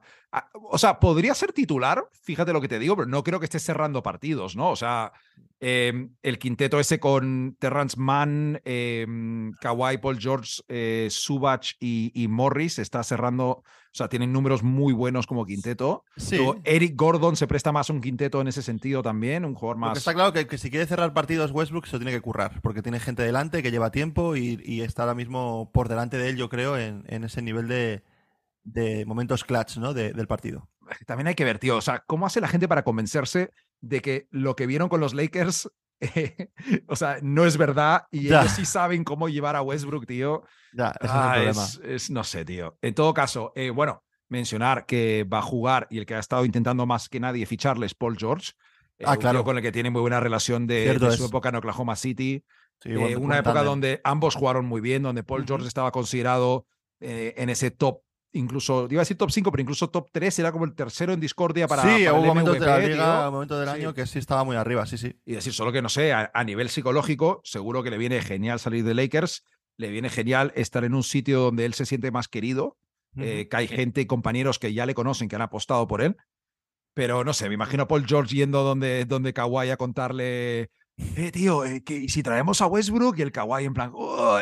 O 0.53 0.77
sea, 0.77 0.97
podría 0.97 1.35
ser 1.35 1.51
titular, 1.51 2.05
fíjate 2.23 2.53
lo 2.53 2.61
que 2.61 2.69
te 2.69 2.79
digo, 2.79 2.95
pero 2.95 3.07
no 3.07 3.21
creo 3.21 3.37
que 3.37 3.45
esté 3.45 3.59
cerrando 3.59 4.01
partidos, 4.01 4.55
¿no? 4.55 4.69
O 4.69 4.75
sea, 4.77 5.11
em, 5.59 6.15
el 6.23 6.39
quinteto 6.39 6.79
ese 6.79 7.01
con 7.01 7.57
Terrence 7.59 7.99
Mann, 7.99 8.61
eh, 8.63 9.05
Kawhi, 9.59 9.97
Paul 9.97 10.17
George, 10.17 10.61
eh, 10.69 11.09
Subach 11.11 11.73
y, 11.81 12.27
Morris 12.29 12.79
está 12.79 13.03
cerrando 13.03 13.63
sea, 13.95 14.09
tienen 14.09 14.33
números 14.33 14.63
muy 14.63 14.91
buenos 14.91 15.27
como 15.27 15.45
quinteto. 15.45 16.03
Sí. 16.17 16.39
Eric 16.63 16.95
Gordon 16.95 17.35
se 17.35 17.47
presta 17.47 17.71
más 17.71 17.89
a 17.89 17.93
un 17.93 18.01
quinteto 18.01 18.41
en 18.41 18.47
ese 18.47 18.61
sentido 18.61 19.03
también, 19.03 19.45
un 19.45 19.53
jugador 19.53 19.77
más. 19.77 19.97
está 19.97 20.13
claro 20.13 20.33
que, 20.33 20.57
si 20.57 20.69
quiere 20.71 20.85
cerrar 20.85 21.13
partidos 21.13 21.51
Westbrook 21.51 21.85
se 21.85 21.93
lo 21.93 21.99
tiene 21.99 22.11
que 22.11 22.21
currar, 22.21 22.59
porque 22.61 22.81
tiene 22.81 22.99
gente 22.99 23.23
delante 23.23 23.61
que 23.61 23.71
lleva 23.71 23.91
tiempo 23.91 24.35
y, 24.35 24.81
está 24.81 25.03
ahora 25.03 25.15
mismo 25.15 25.69
por 25.71 25.87
delante 25.89 26.17
de 26.17 26.29
él, 26.29 26.37
yo 26.37 26.49
creo, 26.49 26.77
en, 26.77 27.23
ese 27.23 27.41
nivel 27.41 27.67
de, 27.67 29.05
momentos 29.05 29.43
clutch 29.43 29.77
¿no? 29.77 29.93
del 29.93 30.27
partido. 30.27 30.69
También 31.05 31.27
hay 31.27 31.35
que 31.35 31.45
ver, 31.45 31.59
tío, 31.59 31.77
o 31.77 31.81
sea, 31.81 32.03
¿cómo 32.05 32.25
hace 32.25 32.41
la 32.41 32.47
gente 32.47 32.67
para 32.67 32.83
convencerse 32.83 33.51
de 33.81 34.01
que 34.01 34.27
lo 34.31 34.55
que 34.55 34.65
vieron 34.65 34.89
con 34.89 34.99
los 34.99 35.13
Lakers 35.13 35.69
o 36.87 36.95
sea, 36.95 37.17
no 37.21 37.45
es 37.45 37.57
verdad 37.57 38.03
y 38.11 38.27
ellos 38.27 38.51
sí 38.51 38.65
saben 38.65 39.03
cómo 39.03 39.29
llevar 39.29 39.55
a 39.55 39.61
Westbrook, 39.61 40.05
tío. 40.05 40.43
Ya, 40.73 40.93
ah, 41.01 41.37
es, 41.83 42.09
no 42.09 42.23
sé, 42.23 42.45
tío. 42.45 42.77
En 42.81 42.93
todo 42.93 43.13
caso, 43.13 43.51
eh, 43.55 43.69
bueno, 43.69 44.03
mencionar 44.29 44.85
que 44.85 45.23
va 45.23 45.39
a 45.39 45.43
jugar 45.43 45.87
y 45.89 45.99
el 45.99 46.05
que 46.05 46.15
ha 46.15 46.19
estado 46.19 46.45
intentando 46.45 46.85
más 46.85 47.09
que 47.09 47.19
nadie 47.19 47.45
ficharle 47.45 47.85
es 47.85 47.95
Paul 47.95 48.17
George. 48.17 48.53
Eh, 48.99 49.05
ah, 49.07 49.17
claro. 49.17 49.43
con 49.43 49.57
el 49.57 49.63
que 49.63 49.71
tiene 49.71 49.89
muy 49.89 50.01
buena 50.01 50.19
relación 50.19 50.67
de, 50.67 50.97
su 51.15 51.25
época 51.25 51.49
en 51.49 51.55
Oklahoma 51.55 51.95
City. 51.95 52.43
Eh, 52.85 53.15
una 53.15 53.39
época 53.39 53.63
donde 53.63 54.01
ambos 54.03 54.35
jugaron 54.35 54.65
muy 54.65 54.81
bien, 54.81 55.03
donde 55.03 55.23
Paul 55.23 55.45
George 55.45 55.67
estaba 55.67 55.91
considerado 55.91 56.67
en 56.99 57.49
ese 57.49 57.69
top 57.69 58.01
incluso, 58.33 58.87
iba 58.89 59.01
a 59.01 59.03
decir 59.03 59.17
top 59.17 59.31
5, 59.31 59.51
pero 59.51 59.61
incluso 59.61 59.89
top 59.89 60.09
3 60.11 60.39
era 60.39 60.51
como 60.51 60.65
el 60.65 60.73
tercero 60.73 61.13
en 61.13 61.19
discordia 61.19 61.67
para. 61.67 61.83
Sí, 61.83 62.07
hubo 62.07 62.23
momentos 62.23 62.59
de 62.59 62.65
la 62.65 62.79
liga, 62.79 63.31
momento 63.31 63.59
del 63.59 63.69
año 63.69 63.93
que 63.93 64.05
sí 64.05 64.19
estaba 64.19 64.43
muy 64.43 64.55
arriba, 64.55 64.85
sí, 64.85 64.97
sí. 64.97 65.15
Y 65.25 65.33
decir, 65.33 65.53
solo 65.53 65.71
que 65.71 65.81
no 65.81 65.89
sé, 65.89 66.13
a, 66.13 66.43
nivel 66.43 66.69
psicológico, 66.69 67.41
seguro 67.43 67.83
que 67.83 67.91
le 67.91 67.97
viene 67.97 68.21
genial 68.21 68.59
salir 68.59 68.83
de 68.83 68.93
Lakers, 68.93 69.45
le 69.77 69.89
viene 69.89 70.09
genial 70.09 70.51
estar 70.55 70.83
en 70.83 70.93
un 70.93 71.03
sitio 71.03 71.39
donde 71.39 71.65
él 71.65 71.73
se 71.73 71.85
siente 71.85 72.11
más 72.11 72.27
querido, 72.27 72.77
eh, 73.17 73.47
que 73.49 73.57
hay 73.57 73.67
gente 73.67 74.01
y 74.01 74.05
compañeros 74.05 74.59
que 74.59 74.73
ya 74.73 74.85
le 74.85 74.95
conocen, 74.95 75.29
que 75.29 75.35
han 75.35 75.41
apostado 75.41 75.87
por 75.87 76.01
él. 76.01 76.17
Pero 76.93 77.23
no 77.23 77.33
sé, 77.33 77.47
me 77.47 77.55
imagino 77.55 77.83
a 77.83 77.87
Paul 77.87 78.05
George 78.05 78.35
yendo 78.35 78.63
donde, 78.63 79.05
donde 79.05 79.33
Kawhi 79.33 79.69
a 79.69 79.77
contarle. 79.77 80.69
Eh, 80.97 81.31
tío, 81.31 81.65
eh, 81.65 81.83
que, 81.83 82.07
si 82.07 82.21
traemos 82.21 82.61
a 82.61 82.67
Westbrook 82.67 83.17
y 83.17 83.23
el 83.23 83.31
Kawhi 83.31 83.65
en 83.65 83.73
plan, 83.73 83.91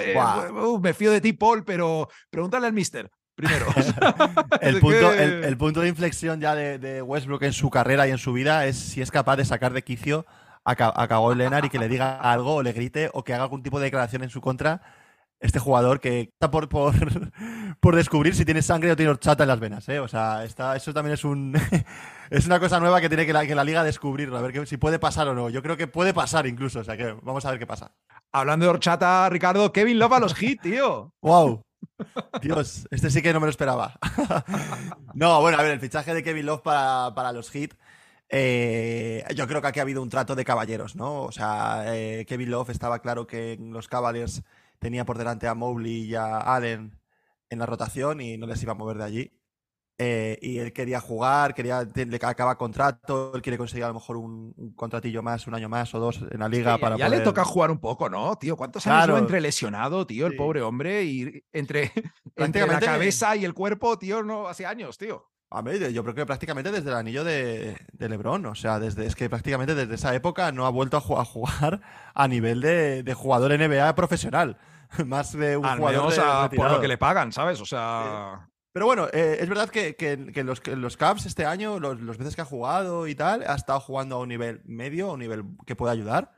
eh, 0.01 0.15
me 0.81 0.93
fío 0.93 1.11
de 1.11 1.21
ti, 1.21 1.31
Paul, 1.31 1.63
pero 1.63 2.09
pregúntale 2.29 2.67
al 2.67 2.73
mister 2.73 3.09
primero. 3.41 3.65
el, 4.61 4.79
punto, 4.79 5.13
el, 5.13 5.57
punto, 5.57 5.81
de 5.81 5.89
inflexión 5.89 6.39
ya 6.39 6.55
de, 6.55 7.01
Westbrook 7.01 7.43
en 7.43 7.53
su 7.53 7.69
carrera 7.69 8.07
y 8.07 8.11
en 8.11 8.17
su 8.17 8.33
vida 8.33 8.65
es 8.65 8.77
si 8.77 9.01
es 9.01 9.11
capaz 9.11 9.35
de 9.35 9.45
sacar 9.45 9.73
de 9.73 9.83
quicio 9.83 10.25
a, 10.63 10.71
a 10.71 11.07
Kawhi 11.07 11.35
Leonard 11.35 11.65
y 11.65 11.69
que 11.69 11.79
le 11.79 11.89
diga 11.89 12.19
algo 12.19 12.55
o 12.55 12.63
le 12.63 12.71
grite 12.71 13.09
o 13.13 13.23
que 13.23 13.33
haga 13.33 13.43
algún 13.43 13.63
tipo 13.63 13.79
de 13.79 13.85
declaración 13.85 14.23
en 14.23 14.29
su 14.29 14.41
contra 14.41 14.81
este 15.41 15.59
jugador 15.59 15.99
que 15.99 16.21
está 16.21 16.51
por, 16.51 16.69
por, 16.69 16.93
por 17.79 17.95
descubrir 17.95 18.35
si 18.35 18.45
tiene 18.45 18.61
sangre 18.61 18.91
o 18.91 18.95
tiene 18.95 19.11
horchata 19.11 19.43
en 19.43 19.49
las 19.49 19.59
venas. 19.59 19.89
¿eh? 19.89 19.99
O 19.99 20.07
sea, 20.07 20.45
está, 20.45 20.75
eso 20.75 20.93
también 20.93 21.15
es 21.15 21.25
un 21.25 21.59
es 22.29 22.45
una 22.45 22.59
cosa 22.59 22.79
nueva 22.79 23.01
que 23.01 23.09
tiene 23.09 23.25
que 23.25 23.33
la, 23.33 23.45
que 23.45 23.55
la 23.55 23.63
liga 23.63 23.83
descubrir, 23.83 24.33
a 24.33 24.41
ver 24.41 24.67
si 24.67 24.77
puede 24.77 24.99
pasar 24.99 25.27
o 25.27 25.33
no. 25.33 25.49
Yo 25.49 25.61
creo 25.61 25.75
que 25.75 25.87
puede 25.87 26.13
pasar 26.13 26.47
incluso, 26.47 26.79
o 26.79 26.83
sea 26.83 26.95
que 26.95 27.15
vamos 27.23 27.43
a 27.45 27.49
ver 27.49 27.59
qué 27.59 27.67
pasa. 27.67 27.91
Hablando 28.31 28.65
de 28.65 28.69
horchata, 28.69 29.27
Ricardo, 29.29 29.73
Kevin 29.73 29.99
Love 29.99 30.13
a 30.13 30.19
los 30.19 30.41
hits, 30.41 30.61
tío. 30.61 31.11
¡Wow! 31.21 31.63
Dios, 32.41 32.87
este 32.91 33.09
sí 33.09 33.21
que 33.21 33.33
no 33.33 33.39
me 33.39 33.45
lo 33.45 33.51
esperaba. 33.51 33.99
no, 35.13 35.41
bueno, 35.41 35.57
a 35.57 35.63
ver, 35.63 35.71
el 35.71 35.79
fichaje 35.79 36.13
de 36.13 36.23
Kevin 36.23 36.45
Love 36.45 36.61
para, 36.61 37.31
los 37.31 37.53
hits. 37.53 37.77
Eh, 38.29 39.25
yo 39.35 39.47
creo 39.47 39.61
que 39.61 39.67
aquí 39.67 39.79
ha 39.79 39.83
habido 39.83 40.01
un 40.01 40.09
trato 40.09 40.35
de 40.35 40.45
caballeros, 40.45 40.95
¿no? 40.95 41.23
O 41.23 41.31
sea, 41.31 41.83
eh, 41.87 42.25
Kevin 42.25 42.51
Love 42.51 42.69
estaba 42.69 42.99
claro 42.99 43.27
que 43.27 43.57
los 43.59 43.87
Cavaliers 43.87 44.43
tenía 44.79 45.05
por 45.05 45.17
delante 45.17 45.47
a 45.47 45.53
Mobley 45.53 46.05
y 46.05 46.15
a 46.15 46.37
Allen 46.37 46.97
en 47.49 47.59
la 47.59 47.65
rotación 47.65 48.21
y 48.21 48.37
no 48.37 48.47
les 48.47 48.63
iba 48.63 48.71
a 48.71 48.75
mover 48.75 48.97
de 48.97 49.03
allí. 49.03 49.40
Eh, 50.03 50.39
y 50.41 50.57
él 50.57 50.73
quería 50.73 50.99
jugar, 50.99 51.53
quería 51.53 51.83
le 51.83 52.15
acaba 52.23 52.57
contrato, 52.57 53.33
él 53.35 53.41
quiere 53.43 53.55
conseguir 53.55 53.83
a 53.83 53.89
lo 53.89 53.93
mejor 53.93 54.17
un, 54.17 54.73
contratillo 54.75 55.21
más, 55.21 55.45
un 55.45 55.53
año 55.53 55.69
más 55.69 55.93
o 55.93 55.99
dos 55.99 56.21
en 56.31 56.39
la 56.39 56.49
liga 56.49 56.79
para 56.79 56.97
ya 56.97 57.07
le 57.07 57.19
toca 57.19 57.45
jugar 57.45 57.69
un 57.69 57.77
poco, 57.77 58.09
¿no, 58.09 58.35
tío? 58.35 58.57
¿Cuántos 58.57 58.87
años 58.87 59.19
entre 59.19 59.39
lesionado, 59.39 60.07
tío, 60.07 60.25
el 60.25 60.35
pobre 60.35 60.63
hombre? 60.63 61.03
Y 61.03 61.43
entre, 61.53 61.91
entre 62.35 62.65
la 62.65 62.79
cabeza 62.79 63.35
y 63.35 63.45
el 63.45 63.53
cuerpo, 63.53 63.99
tío, 63.99 64.23
no 64.23 64.47
hace 64.47 64.65
años, 64.65 64.97
tío. 64.97 65.29
A 65.51 65.61
ver, 65.61 65.93
yo 65.93 66.01
creo 66.01 66.15
que 66.15 66.25
prácticamente 66.25 66.71
desde 66.71 66.89
el 66.89 66.95
anillo 66.95 67.23
de, 67.23 67.77
Lebron, 67.99 68.47
o 68.47 68.55
sea, 68.55 68.79
desde, 68.79 69.05
es 69.05 69.15
que 69.15 69.29
prácticamente 69.29 69.75
desde 69.75 69.93
esa 69.93 70.15
época 70.15 70.51
no 70.51 70.65
ha 70.65 70.71
vuelto 70.71 70.97
a, 70.97 71.25
jugar 71.25 71.81
a 72.15 72.27
nivel 72.27 72.61
de, 72.61 73.13
jugador 73.13 73.51
NBA 73.55 73.93
profesional. 73.93 74.57
Más 75.05 75.31
de 75.33 75.57
un 75.57 75.63
jugador. 75.63 76.55
por 76.55 76.71
lo 76.71 76.81
que 76.81 76.87
le 76.87 76.97
pagan, 76.97 77.31
¿sabes? 77.31 77.61
O 77.61 77.65
sea. 77.65 78.47
Pero 78.73 78.85
bueno, 78.85 79.07
eh, 79.11 79.37
es 79.39 79.49
verdad 79.49 79.69
que, 79.69 79.95
que, 79.95 80.43
los, 80.43 80.65
los 80.65 80.95
Cavs 80.95 81.25
este 81.25 81.45
año, 81.45 81.79
los, 81.79 82.17
veces 82.17 82.35
que 82.35 82.41
ha 82.41 82.45
jugado 82.45 83.07
y 83.07 83.15
tal, 83.15 83.43
ha 83.45 83.55
estado 83.55 83.81
jugando 83.81 84.15
a 84.15 84.19
un 84.19 84.29
nivel 84.29 84.61
medio, 84.63 85.09
a 85.09 85.13
un 85.13 85.19
nivel 85.19 85.43
que 85.65 85.75
puede 85.75 85.91
ayudar. 85.91 86.31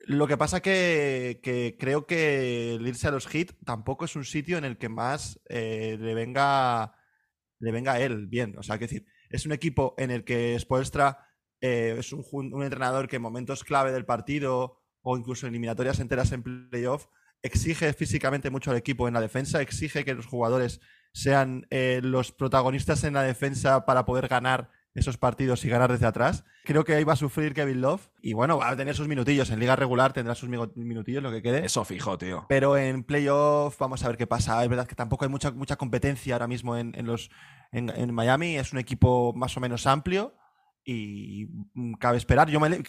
Lo 0.00 0.26
que 0.26 0.36
pasa 0.36 0.60
que, 0.60 1.40
que 1.42 1.76
creo 1.78 2.06
que 2.06 2.74
el 2.74 2.86
irse 2.86 3.08
a 3.08 3.10
los 3.10 3.34
hits 3.34 3.54
tampoco 3.64 4.04
es 4.04 4.16
un 4.16 4.24
sitio 4.24 4.58
en 4.58 4.64
el 4.64 4.78
que 4.78 4.88
más 4.88 5.40
eh, 5.48 5.96
le 5.98 6.14
venga 6.14 6.94
le 7.60 7.72
venga 7.72 7.92
a 7.92 8.00
él 8.00 8.26
bien. 8.26 8.56
O 8.58 8.62
sea, 8.62 8.78
que 8.78 8.86
decir, 8.86 9.06
es 9.28 9.46
un 9.46 9.52
equipo 9.52 9.94
en 9.98 10.10
el 10.10 10.24
que 10.24 10.58
Spoelstra 10.58 11.28
eh, 11.60 11.96
es 11.98 12.12
un, 12.12 12.24
un, 12.32 12.62
entrenador 12.62 13.06
que 13.06 13.16
en 13.16 13.22
momentos 13.22 13.64
clave 13.64 13.92
del 13.92 14.06
partido 14.06 14.82
o 15.02 15.16
incluso 15.16 15.46
eliminatorias 15.46 16.00
enteras 16.00 16.32
en 16.32 16.42
playoff 16.42 17.06
exige 17.42 17.92
físicamente 17.92 18.50
mucho 18.50 18.70
al 18.70 18.76
equipo 18.76 19.08
en 19.08 19.14
la 19.14 19.20
defensa, 19.20 19.60
exige 19.62 20.04
que 20.04 20.14
los 20.14 20.26
jugadores 20.26 20.80
sean 21.12 21.66
eh, 21.70 22.00
los 22.02 22.32
protagonistas 22.32 23.04
en 23.04 23.14
la 23.14 23.22
defensa 23.22 23.84
para 23.86 24.04
poder 24.04 24.28
ganar 24.28 24.70
esos 24.94 25.16
partidos 25.16 25.64
y 25.64 25.68
ganar 25.68 25.90
desde 25.90 26.06
atrás. 26.06 26.44
Creo 26.64 26.84
que 26.84 26.94
ahí 26.94 27.04
va 27.04 27.12
a 27.12 27.16
sufrir 27.16 27.54
Kevin 27.54 27.80
Love 27.80 28.10
y 28.22 28.32
bueno, 28.32 28.58
va 28.58 28.70
a 28.70 28.76
tener 28.76 28.94
sus 28.94 29.08
minutillos. 29.08 29.50
En 29.50 29.60
liga 29.60 29.76
regular 29.76 30.12
tendrá 30.12 30.34
sus 30.34 30.48
minutillos, 30.48 31.22
lo 31.22 31.30
que 31.30 31.42
quede. 31.42 31.64
Eso 31.64 31.84
fijo, 31.84 32.18
tío. 32.18 32.46
Pero 32.48 32.76
en 32.76 33.04
playoff 33.04 33.78
vamos 33.78 34.04
a 34.04 34.08
ver 34.08 34.16
qué 34.16 34.26
pasa. 34.26 34.62
Es 34.62 34.68
verdad 34.68 34.86
que 34.86 34.94
tampoco 34.94 35.24
hay 35.24 35.30
mucha, 35.30 35.52
mucha 35.52 35.76
competencia 35.76 36.34
ahora 36.34 36.48
mismo 36.48 36.76
en, 36.76 36.92
los, 37.06 37.30
en, 37.72 38.14
Miami. 38.14 38.56
Es 38.56 38.72
un 38.72 38.78
equipo 38.78 39.32
más 39.34 39.56
o 39.56 39.60
menos 39.60 39.86
amplio 39.86 40.34
y 40.84 41.46
mm, 41.74 41.94
cabe 41.94 42.18
esperar. 42.18 42.50
Yo 42.50 42.58
me 42.58 42.82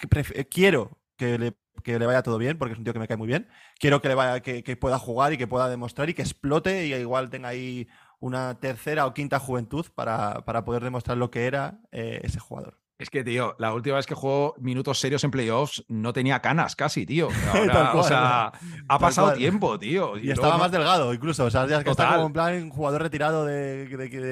quiero 0.49 0.99
que 1.17 1.37
le, 1.37 1.53
que 1.83 1.99
le, 1.99 2.05
vaya 2.07 2.23
todo 2.23 2.39
bien, 2.39 2.57
porque 2.57 2.73
es 2.73 2.79
un 2.79 2.83
tío 2.83 2.93
que 2.93 2.99
me 2.99 3.07
cae 3.07 3.17
muy 3.17 3.27
bien. 3.27 3.47
Quiero 3.79 4.01
que 4.01 4.07
le 4.07 4.15
vaya, 4.15 4.41
que, 4.41 4.63
que, 4.63 4.75
pueda 4.75 4.97
jugar 4.97 5.33
y 5.33 5.37
que 5.37 5.47
pueda 5.47 5.69
demostrar 5.69 6.09
y 6.09 6.15
que 6.15 6.23
explote 6.23 6.87
y 6.87 6.93
igual 6.93 7.29
tenga 7.29 7.49
ahí 7.49 7.87
una 8.21 8.59
tercera 8.59 9.05
o 9.05 9.13
quinta 9.13 9.39
juventud 9.39 9.85
para, 9.93 10.45
para 10.45 10.63
poder 10.63 10.83
demostrar 10.83 11.17
lo 11.17 11.29
que 11.29 11.45
era 11.45 11.81
eh, 11.91 12.21
ese 12.23 12.39
jugador. 12.39 12.79
Es 13.01 13.09
que, 13.09 13.23
tío, 13.23 13.55
la 13.57 13.73
última 13.73 13.95
vez 13.95 14.05
que 14.05 14.13
jugó 14.13 14.53
minutos 14.59 14.99
serios 14.99 15.23
en 15.23 15.31
playoffs 15.31 15.83
no 15.87 16.13
tenía 16.13 16.39
canas 16.39 16.75
casi, 16.75 17.03
tío. 17.07 17.29
o 17.95 18.03
sea, 18.03 18.51
ha 18.87 18.99
pasado 18.99 19.33
tiempo, 19.33 19.79
tío. 19.79 20.19
Y, 20.19 20.29
estaba 20.29 20.59
más 20.59 20.71
delgado, 20.71 21.11
incluso. 21.11 21.45
O 21.45 21.49
sea, 21.49 21.65
ya 21.65 21.83
que 21.83 21.89
está 21.89 22.13
como 22.13 22.27
en 22.27 22.33
plan 22.33 22.69
jugador 22.69 23.01
retirado 23.01 23.43
de, 23.43 23.87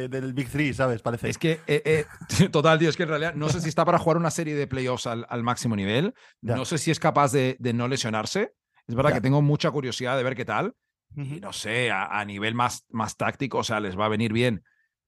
del 0.08 0.34
Big 0.34 0.50
Three, 0.50 0.76
¿sabes? 0.76 1.02
Parece. 1.02 1.30
Es 1.30 1.40
que, 1.40 1.62
eh, 1.66 1.82
eh, 1.84 2.50
total, 2.52 2.78
tío, 2.78 2.90
es 2.90 2.96
que 2.96 3.04
en 3.04 3.10
realidad 3.10 3.34
no 3.34 3.50
sé 3.50 3.60
si 3.60 3.70
está 3.70 3.86
para 3.86 3.98
jugar 3.98 4.18
una 4.18 4.30
serie 4.30 4.54
de 4.54 4.68
playoffs 4.68 5.08
al, 5.08 5.26
al 5.30 5.42
máximo 5.42 5.76
nivel. 5.76 6.14
No 6.44 6.64
sé 6.64 6.78
si 6.78 6.92
es 6.92 7.00
capaz 7.00 7.32
de, 7.32 7.58
de 7.60 7.74
no 7.74 7.88
lesionarse. 7.88 8.54
Es 8.88 8.94
verdad 8.94 9.14
que 9.14 9.22
tengo 9.22 9.42
mucha 9.42 9.72
curiosidad 9.72 10.16
de 10.16 10.24
ver 10.24 10.36
qué 10.36 10.46
tal. 10.46 10.76
Y 11.16 11.40
no 11.40 11.52
sé, 11.52 11.92
a, 11.92 12.24
nivel 12.24 12.56
más, 12.56 12.86
más 12.90 13.18
táctico, 13.18 13.58
o 13.58 13.64
sea, 13.64 13.80
les 13.80 13.98
va 13.98 14.06
a 14.06 14.10
venir 14.10 14.32
bien 14.32 14.64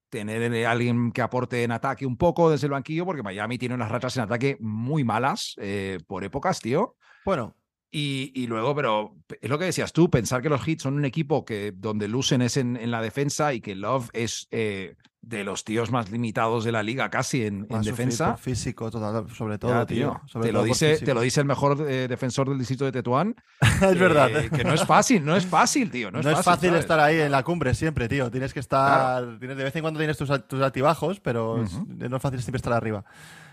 tener 0.09 0.65
a 0.65 0.71
alguien 0.71 1.11
que 1.11 1.21
aporte 1.21 1.63
en 1.63 1.71
ataque 1.71 2.05
un 2.05 2.17
poco 2.17 2.49
desde 2.49 2.67
el 2.67 2.71
banquillo, 2.71 3.05
porque 3.05 3.23
Miami 3.23 3.57
tiene 3.57 3.75
unas 3.75 3.89
rachas 3.89 4.17
en 4.17 4.23
ataque 4.23 4.57
muy 4.59 5.03
malas 5.03 5.55
eh, 5.57 5.99
por 6.05 6.23
épocas, 6.23 6.59
tío. 6.59 6.95
Bueno. 7.23 7.55
Y, 7.93 8.31
y, 8.35 8.47
luego, 8.47 8.73
pero 8.73 9.17
es 9.41 9.49
lo 9.49 9.59
que 9.59 9.65
decías 9.65 9.91
tú, 9.91 10.09
pensar 10.09 10.41
que 10.41 10.49
los 10.49 10.65
Hits 10.65 10.83
son 10.83 10.95
un 10.95 11.03
equipo 11.03 11.43
que 11.43 11.73
donde 11.75 12.07
lucen 12.07 12.41
es 12.41 12.55
en, 12.55 12.77
en 12.77 12.89
la 12.89 13.01
defensa 13.01 13.53
y 13.53 13.59
que 13.59 13.75
Love 13.75 14.09
es 14.13 14.47
eh, 14.51 14.95
de 15.21 15.43
los 15.43 15.63
tíos 15.63 15.91
más 15.91 16.09
limitados 16.09 16.63
de 16.63 16.71
la 16.71 16.81
liga, 16.81 17.09
casi 17.09 17.45
en, 17.45 17.67
defensa. 17.83 18.37
físico, 18.37 18.89
total, 18.89 19.29
sobre 19.35 19.59
todo, 19.59 19.85
tío. 19.85 20.19
te, 20.41 20.51
lo 20.51 20.63
dice, 20.63 20.97
te 20.97 21.13
lo 21.13 21.21
dice 21.21 21.41
el 21.41 21.45
mejor 21.45 21.85
eh, 21.87 22.07
defensor 22.07 22.49
del 22.49 22.57
distrito 22.57 22.85
de 22.85 22.91
Tetuán. 22.91 23.35
es 23.61 23.99
verdad. 23.99 24.29
Que 24.49 24.63
no 24.63 24.73
es 24.73 24.83
fácil, 24.83 25.23
no 25.23 25.35
es 25.35 25.45
fácil, 25.45 25.91
tío. 25.91 26.09
No, 26.09 26.19
es, 26.19 26.41
fácil, 26.43 26.73
estar 26.73 26.99
ahí 26.99 27.19
en 27.19 27.31
la 27.31 27.43
cumbre 27.43 27.75
siempre, 27.75 28.09
tío. 28.09 28.31
Tienes 28.31 28.51
que 28.53 28.59
estar. 28.59 29.37
Tienes, 29.37 29.57
de 29.57 29.63
vez 29.63 29.75
en 29.75 29.81
cuando 29.83 29.99
tienes 29.99 30.17
tus, 30.17 30.29
tus 30.47 30.61
altibajos, 30.61 31.19
pero 31.19 31.63
no 31.87 32.15
es 32.15 32.21
fácil 32.21 32.41
siempre 32.41 32.57
estar 32.57 32.73
arriba. 32.73 33.05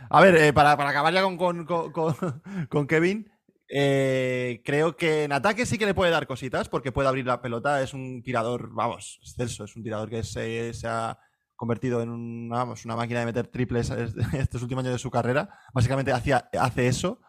A 0.08 0.22
ver, 0.22 0.36
eh, 0.36 0.52
para, 0.54 0.74
para, 0.78 0.88
acabar 0.88 1.12
ya 1.12 1.22
con, 1.22 1.36
con, 1.36 1.66
con, 1.66 1.92
con 2.70 2.86
Kevin. 2.86 3.30
Eh, 3.70 4.62
creo 4.64 4.96
que 4.96 5.24
en 5.24 5.32
ataque 5.32 5.66
sí 5.66 5.76
que 5.76 5.84
le 5.84 5.92
puede 5.92 6.10
dar 6.10 6.26
cositas 6.26 6.70
porque 6.70 6.92
puede 6.92 7.08
abrir 7.08 7.26
la 7.26 7.42
pelota. 7.42 7.82
Es 7.82 7.92
un 7.92 8.22
tirador, 8.22 8.70
vamos, 8.72 9.18
excelso. 9.20 9.64
Es 9.64 9.76
un 9.76 9.82
tirador 9.82 10.08
que 10.08 10.22
se, 10.22 10.72
se 10.72 10.88
ha 10.88 11.18
convertido 11.58 12.00
en 12.00 12.08
una, 12.08 12.64
una 12.64 12.96
máquina 12.96 13.20
de 13.20 13.26
meter 13.26 13.48
triples 13.48 13.90
estos 14.32 14.62
últimos 14.62 14.82
años 14.84 14.94
de 14.94 14.98
su 14.98 15.10
carrera. 15.10 15.50
Básicamente 15.74 16.12
hacía, 16.12 16.48
hace 16.58 16.86
eso. 16.86 17.20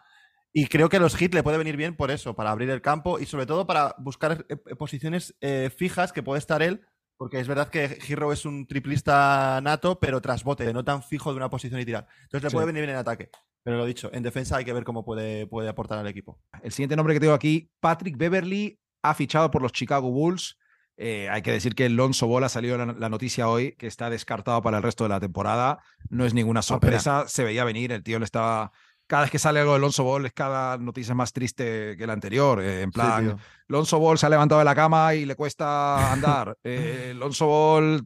Y 0.53 0.67
creo 0.67 0.87
que 0.87 0.99
los 0.99 1.19
hits 1.19 1.35
le 1.35 1.43
puede 1.43 1.57
venir 1.57 1.75
bien 1.75 1.95
por 1.95 2.11
eso, 2.11 2.35
para 2.35 2.51
abrir 2.51 2.69
el 2.69 2.81
campo 2.81 3.19
y 3.19 3.25
sobre 3.25 3.45
todo 3.45 3.67
para 3.67 3.95
buscar 3.97 4.45
eh, 4.49 4.57
eh, 4.65 4.75
posiciones 4.75 5.35
eh, 5.41 5.69
fijas 5.75 6.13
que 6.13 6.23
puede 6.23 6.39
estar 6.39 6.61
él, 6.61 6.81
porque 7.17 7.39
es 7.39 7.47
verdad 7.47 7.69
que 7.69 7.99
Hero 8.07 8.31
es 8.31 8.45
un 8.45 8.65
triplista 8.65 9.59
nato, 9.61 9.99
pero 9.99 10.21
tras 10.21 10.43
bote, 10.43 10.71
no 10.73 10.83
tan 10.83 11.03
fijo 11.03 11.31
de 11.31 11.37
una 11.37 11.49
posición 11.49 11.79
y 11.81 11.85
tirar. 11.85 12.07
Entonces 12.23 12.43
le 12.43 12.53
puede 12.53 12.67
venir 12.67 12.81
bien 12.81 12.91
en 12.91 12.95
ataque. 12.95 13.29
Pero 13.63 13.77
lo 13.77 13.85
dicho, 13.85 14.09
en 14.13 14.23
defensa 14.23 14.57
hay 14.57 14.65
que 14.65 14.73
ver 14.73 14.85
cómo 14.85 15.03
puede, 15.03 15.45
puede 15.45 15.69
aportar 15.69 15.99
al 15.99 16.07
equipo. 16.07 16.39
El 16.63 16.71
siguiente 16.71 16.95
nombre 16.95 17.13
que 17.13 17.19
tengo 17.19 17.33
aquí, 17.33 17.71
Patrick 17.79 18.17
Beverly, 18.17 18.79
ha 19.01 19.13
fichado 19.13 19.51
por 19.51 19.61
los 19.61 19.71
Chicago 19.71 20.09
Bulls. 20.11 20.57
Eh, 21.01 21.29
hay 21.29 21.41
que 21.41 21.53
decir 21.53 21.75
que 21.75 21.87
Lonzo 21.87 22.27
Ball 22.27 22.43
ha 22.43 22.49
salido 22.49 22.77
la, 22.77 23.07
noticia 23.07 23.47
hoy 23.47 23.71
que 23.77 23.87
está 23.87 24.09
descartado 24.09 24.61
para 24.61 24.77
el 24.77 24.83
resto 24.83 25.05
de 25.05 25.09
la 25.09 25.21
temporada. 25.21 25.79
No 26.09 26.25
es 26.25 26.33
ninguna 26.33 26.61
sorpresa, 26.61 27.23
se 27.25 27.45
veía 27.45 27.63
venir. 27.63 27.93
El 27.93 28.03
tío 28.03 28.19
le 28.19 28.25
estaba. 28.25 28.73
Cada 29.07 29.21
vez 29.21 29.31
que 29.31 29.39
sale 29.39 29.61
algo 29.61 29.73
de 29.73 29.79
Lonzo 29.79 30.03
Ball, 30.03 30.25
es 30.25 30.33
cada 30.33 30.77
noticia 30.77 31.15
más 31.15 31.31
triste 31.31 31.95
que 31.97 32.05
la 32.05 32.11
anterior. 32.11 32.61
Eh, 32.61 32.81
en 32.81 32.91
plan, 32.91 33.37
Lonzo 33.67 33.97
Ball 33.97 34.17
se 34.17 34.25
ha 34.25 34.29
levantado 34.29 34.59
de 34.59 34.65
la 34.65 34.75
cama 34.75 35.15
y 35.15 35.25
le 35.25 35.35
cuesta 35.35 36.11
andar. 36.11 36.57
eh, 36.65 37.13
Lonzo 37.15 37.47
Ball 37.47 38.05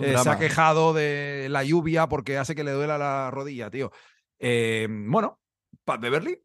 eh, 0.00 0.16
se 0.20 0.28
ha 0.28 0.36
quejado 0.36 0.92
de 0.92 1.46
la 1.48 1.62
lluvia 1.62 2.08
porque 2.08 2.38
hace 2.38 2.56
que 2.56 2.64
le 2.64 2.72
duela 2.72 2.98
la 2.98 3.30
rodilla, 3.30 3.70
tío. 3.70 3.92
bueno, 4.40 5.38
Pat 5.84 6.00
Beverly, 6.00 6.42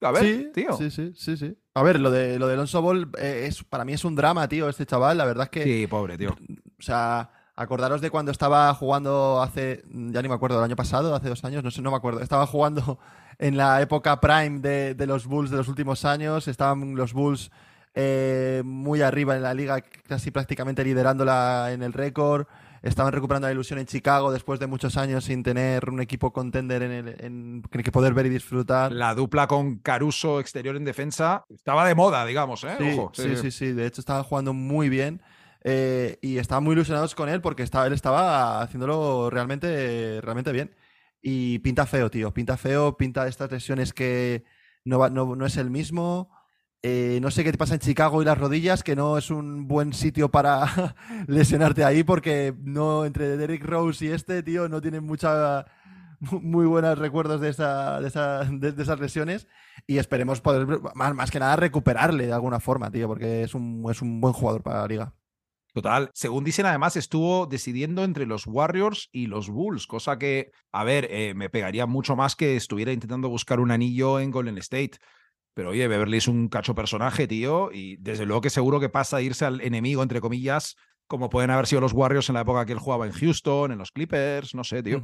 a 0.00 0.10
ver, 0.10 0.22
sí, 0.22 0.50
tío. 0.54 0.72
Sí, 0.78 0.90
sí, 0.90 1.12
sí, 1.14 1.36
sí. 1.36 1.54
A 1.76 1.82
ver, 1.82 1.98
lo 1.98 2.10
de, 2.10 2.38
lo 2.38 2.46
de 2.46 2.54
Alonso 2.54 2.80
Ball 2.80 3.10
eh, 3.18 3.46
es, 3.48 3.64
para 3.64 3.84
mí 3.84 3.92
es 3.92 4.04
un 4.04 4.14
drama, 4.14 4.48
tío, 4.48 4.68
este 4.68 4.86
chaval. 4.86 5.18
La 5.18 5.24
verdad 5.24 5.44
es 5.44 5.50
que. 5.50 5.64
Sí, 5.64 5.86
pobre, 5.88 6.16
tío. 6.16 6.30
O 6.78 6.82
sea, 6.82 7.30
acordaros 7.56 8.00
de 8.00 8.10
cuando 8.10 8.30
estaba 8.30 8.72
jugando 8.74 9.42
hace. 9.42 9.82
Ya 9.90 10.22
ni 10.22 10.28
me 10.28 10.34
acuerdo, 10.34 10.58
el 10.58 10.64
año 10.64 10.76
pasado, 10.76 11.14
hace 11.14 11.28
dos 11.28 11.44
años, 11.44 11.64
no 11.64 11.72
sé, 11.72 11.82
no 11.82 11.90
me 11.90 11.96
acuerdo. 11.96 12.20
Estaba 12.20 12.46
jugando 12.46 13.00
en 13.38 13.56
la 13.56 13.82
época 13.82 14.20
prime 14.20 14.60
de, 14.60 14.94
de 14.94 15.06
los 15.06 15.26
Bulls 15.26 15.50
de 15.50 15.56
los 15.56 15.66
últimos 15.66 16.04
años. 16.04 16.46
Estaban 16.46 16.94
los 16.94 17.12
Bulls 17.12 17.50
eh, 17.96 18.62
muy 18.64 19.02
arriba 19.02 19.36
en 19.36 19.42
la 19.42 19.54
liga, 19.54 19.80
casi 20.08 20.30
prácticamente 20.30 20.84
liderándola 20.84 21.72
en 21.72 21.82
el 21.82 21.92
récord 21.92 22.46
estaban 22.84 23.12
recuperando 23.12 23.48
la 23.48 23.52
ilusión 23.52 23.78
en 23.78 23.86
Chicago 23.86 24.30
después 24.30 24.60
de 24.60 24.66
muchos 24.66 24.96
años 24.96 25.24
sin 25.24 25.42
tener 25.42 25.88
un 25.88 26.00
equipo 26.00 26.32
contender 26.32 26.82
en 26.82 26.92
el, 26.92 27.16
en, 27.18 27.62
que 27.62 27.90
poder 27.90 28.12
ver 28.12 28.26
y 28.26 28.28
disfrutar. 28.28 28.92
La 28.92 29.14
dupla 29.14 29.46
con 29.46 29.78
Caruso 29.78 30.38
exterior 30.38 30.76
en 30.76 30.84
defensa 30.84 31.44
estaba 31.48 31.86
de 31.88 31.94
moda, 31.94 32.26
digamos, 32.26 32.62
¿eh? 32.64 32.76
Sí, 33.12 33.36
sí, 33.36 33.50
sí, 33.50 33.72
De 33.72 33.86
hecho, 33.86 34.00
estaban 34.00 34.22
jugando 34.22 34.52
muy 34.52 34.88
bien. 34.88 35.22
Eh, 35.66 36.18
y 36.20 36.36
estaban 36.36 36.62
muy 36.62 36.74
ilusionados 36.74 37.14
con 37.14 37.30
él 37.30 37.40
porque 37.40 37.62
estaba, 37.62 37.86
él 37.86 37.94
estaba 37.94 38.60
haciéndolo 38.60 39.30
realmente, 39.30 40.20
realmente 40.20 40.52
bien. 40.52 40.76
Y 41.22 41.60
pinta 41.60 41.86
feo, 41.86 42.10
tío. 42.10 42.34
Pinta 42.34 42.58
feo, 42.58 42.98
pinta 42.98 43.26
estas 43.26 43.50
lesiones 43.50 43.94
que 43.94 44.44
no, 44.84 45.08
no, 45.08 45.34
no 45.34 45.46
es 45.46 45.56
el 45.56 45.70
mismo. 45.70 46.28
Eh, 46.86 47.18
no 47.22 47.30
sé 47.30 47.42
qué 47.44 47.50
te 47.50 47.56
pasa 47.56 47.72
en 47.72 47.80
Chicago 47.80 48.20
y 48.20 48.26
las 48.26 48.36
rodillas, 48.36 48.82
que 48.82 48.94
no 48.94 49.16
es 49.16 49.30
un 49.30 49.66
buen 49.66 49.94
sitio 49.94 50.30
para 50.30 50.94
lesionarte 51.28 51.82
ahí, 51.82 52.04
porque 52.04 52.54
no 52.58 53.06
entre 53.06 53.38
Derrick 53.38 53.64
Rose 53.64 54.04
y 54.04 54.08
este, 54.08 54.42
tío, 54.42 54.68
no 54.68 54.82
tienen 54.82 55.02
mucha, 55.02 55.64
muy 56.20 56.66
buenos 56.66 56.98
recuerdos 56.98 57.40
de, 57.40 57.48
esa, 57.48 58.00
de, 58.00 58.82
esas 58.82 59.00
lesiones. 59.00 59.48
Y 59.86 59.96
esperemos 59.96 60.42
poder, 60.42 60.66
más, 60.94 61.14
más, 61.14 61.30
que 61.30 61.40
nada, 61.40 61.56
recuperarle 61.56 62.26
de 62.26 62.34
alguna 62.34 62.60
forma, 62.60 62.90
tío, 62.90 63.08
porque 63.08 63.44
es 63.44 63.54
un, 63.54 63.82
es 63.90 64.02
un 64.02 64.20
buen 64.20 64.34
jugador 64.34 64.62
para 64.62 64.82
la 64.82 64.86
liga. 64.86 65.14
Total. 65.72 66.10
Según 66.12 66.44
dicen, 66.44 66.66
además, 66.66 66.96
estuvo 66.96 67.46
decidiendo 67.46 68.04
entre 68.04 68.26
los 68.26 68.46
Warriors 68.46 69.08
y 69.10 69.26
los 69.26 69.48
Bulls, 69.48 69.86
cosa 69.86 70.18
que, 70.18 70.50
a 70.70 70.84
ver, 70.84 71.08
eh, 71.10 71.32
me 71.32 71.48
pegaría 71.48 71.86
mucho 71.86 72.14
más 72.14 72.36
que 72.36 72.56
estuviera 72.56 72.92
intentando 72.92 73.30
buscar 73.30 73.58
un 73.58 73.70
anillo 73.70 74.20
en 74.20 74.30
Golden 74.30 74.58
State. 74.58 74.98
Pero 75.54 75.70
oye, 75.70 75.86
Beverly 75.88 76.18
es 76.18 76.28
un 76.28 76.48
cacho 76.48 76.74
personaje, 76.74 77.26
tío, 77.28 77.70
y 77.72 77.96
desde 77.96 78.26
luego 78.26 78.40
que 78.40 78.50
seguro 78.50 78.80
que 78.80 78.88
pasa 78.88 79.18
a 79.18 79.22
irse 79.22 79.44
al 79.44 79.60
enemigo, 79.60 80.02
entre 80.02 80.20
comillas, 80.20 80.76
como 81.06 81.30
pueden 81.30 81.50
haber 81.50 81.66
sido 81.66 81.80
los 81.80 81.92
Warriors 81.92 82.28
en 82.28 82.34
la 82.34 82.40
época 82.40 82.66
que 82.66 82.72
él 82.72 82.78
jugaba 82.78 83.06
en 83.06 83.12
Houston, 83.12 83.72
en 83.72 83.78
los 83.78 83.92
Clippers, 83.92 84.54
no 84.54 84.64
sé, 84.64 84.82
tío. 84.82 85.02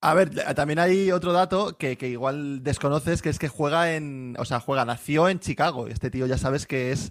A 0.00 0.14
ver, 0.14 0.30
también 0.54 0.78
hay 0.78 1.10
otro 1.10 1.32
dato 1.32 1.76
que, 1.76 1.98
que, 1.98 2.08
igual 2.08 2.62
desconoces, 2.62 3.20
que 3.20 3.30
es 3.30 3.38
que 3.40 3.48
juega 3.48 3.94
en, 3.94 4.36
o 4.38 4.44
sea, 4.44 4.60
juega, 4.60 4.84
nació 4.84 5.28
en 5.28 5.40
Chicago. 5.40 5.88
Este 5.88 6.10
tío 6.10 6.26
ya 6.26 6.38
sabes 6.38 6.66
que 6.66 6.92
es 6.92 7.10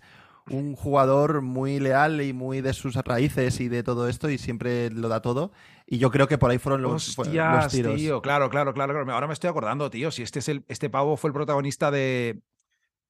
un 0.49 0.77
jugador 0.77 1.41
muy 1.41 1.81
leal 1.81 2.21
y 2.21 2.31
muy 2.31 2.61
de 2.61 2.71
sus 2.71 2.95
raíces 2.95 3.59
y 3.59 3.67
de 3.67 3.83
todo 3.83 4.07
esto 4.07 4.29
y 4.29 4.37
siempre 4.37 4.89
lo 4.89 5.09
da 5.09 5.21
todo. 5.21 5.51
Y 5.85 5.97
yo 5.97 6.11
creo 6.11 6.29
que 6.29 6.37
por 6.37 6.49
ahí 6.49 6.57
fueron 6.57 6.81
los, 6.81 7.17
los 7.17 7.67
tiros. 7.69 7.95
Tío, 7.95 8.21
claro, 8.21 8.49
claro, 8.49 8.73
claro, 8.73 8.93
claro. 8.93 9.13
Ahora 9.13 9.27
me 9.27 9.33
estoy 9.33 9.49
acordando, 9.49 9.89
tío, 9.89 10.09
si 10.09 10.23
este 10.23 10.39
es 10.39 10.47
el, 10.47 10.63
este 10.69 10.89
pavo 10.89 11.17
fue 11.17 11.29
el 11.29 11.33
protagonista 11.33 11.91
de, 11.91 12.41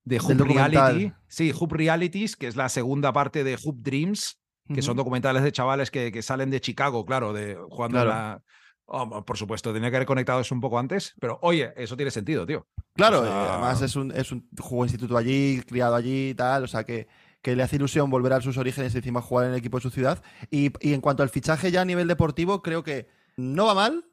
de 0.08 0.20
Hoop 0.20 0.42
Reality. 0.42 1.12
Sí, 1.28 1.52
Hoop 1.58 1.74
Realities, 1.74 2.36
que 2.36 2.48
es 2.48 2.56
la 2.56 2.70
segunda 2.70 3.12
parte 3.12 3.44
de 3.44 3.58
Hoop 3.64 3.78
Dreams, 3.82 4.40
que 4.74 4.82
son 4.82 4.98
documentales 4.98 5.44
de 5.44 5.52
chavales 5.52 5.92
que, 5.92 6.12
que, 6.12 6.22
salen 6.22 6.50
de 6.50 6.60
Chicago, 6.60 7.06
claro, 7.06 7.32
de 7.32 7.56
jugando 7.70 8.04
la, 8.04 8.42
Oh, 8.90 9.26
por 9.26 9.36
supuesto, 9.38 9.74
tenía 9.74 9.90
que 9.90 9.98
haber 9.98 10.08
conectado 10.08 10.40
eso 10.40 10.56
un 10.56 10.62
poco 10.62 10.80
antes, 10.80 11.14
pero 11.20 11.40
oye, 11.42 11.74
eso 11.76 11.98
tiene 11.98 12.10
sentido, 12.10 12.46
tío. 12.46 12.66
Claro, 12.94 13.22
además 13.22 13.82
es 13.82 13.98
un, 13.98 14.14
es 14.14 14.32
un 14.32 14.48
juego 14.58 14.86
instituto 14.86 15.18
allí, 15.18 15.62
criado 15.68 15.94
allí 15.94 16.30
y 16.30 16.34
tal, 16.34 16.64
o 16.64 16.68
sea 16.68 16.86
que, 16.86 17.10
que, 17.42 17.58
le 17.58 17.64
hace 17.64 17.76
ilusión 17.76 18.10
volver 18.10 18.32
a 18.32 18.40
sus 18.40 18.58
orígenes 18.58 18.96
y 18.96 18.98
encima 19.00 19.22
jugar 19.22 19.48
en 19.48 19.52
el 19.52 19.58
equipo 19.58 19.78
de 19.78 19.82
su 19.82 19.90
ciudad. 19.90 20.24
Y, 20.50 20.72
y, 20.80 20.94
en 20.94 21.02
cuanto 21.02 21.22
al 21.22 21.28
fichaje 21.28 21.70
ya 21.70 21.82
a 21.82 21.86
nivel 21.86 22.08
deportivo, 22.08 22.62
creo 22.62 22.82
que 22.82 23.10
no 23.36 23.66
va 23.66 23.74
mal, 23.74 24.06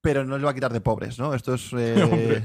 pero 0.00 0.24
no 0.24 0.36
les 0.36 0.46
va 0.46 0.50
a 0.50 0.54
quitar 0.54 0.72
de 0.72 0.80
pobres, 0.80 1.18
¿no? 1.18 1.34
Esto 1.34 1.54
es. 1.54 1.70
Eh, 1.80 2.42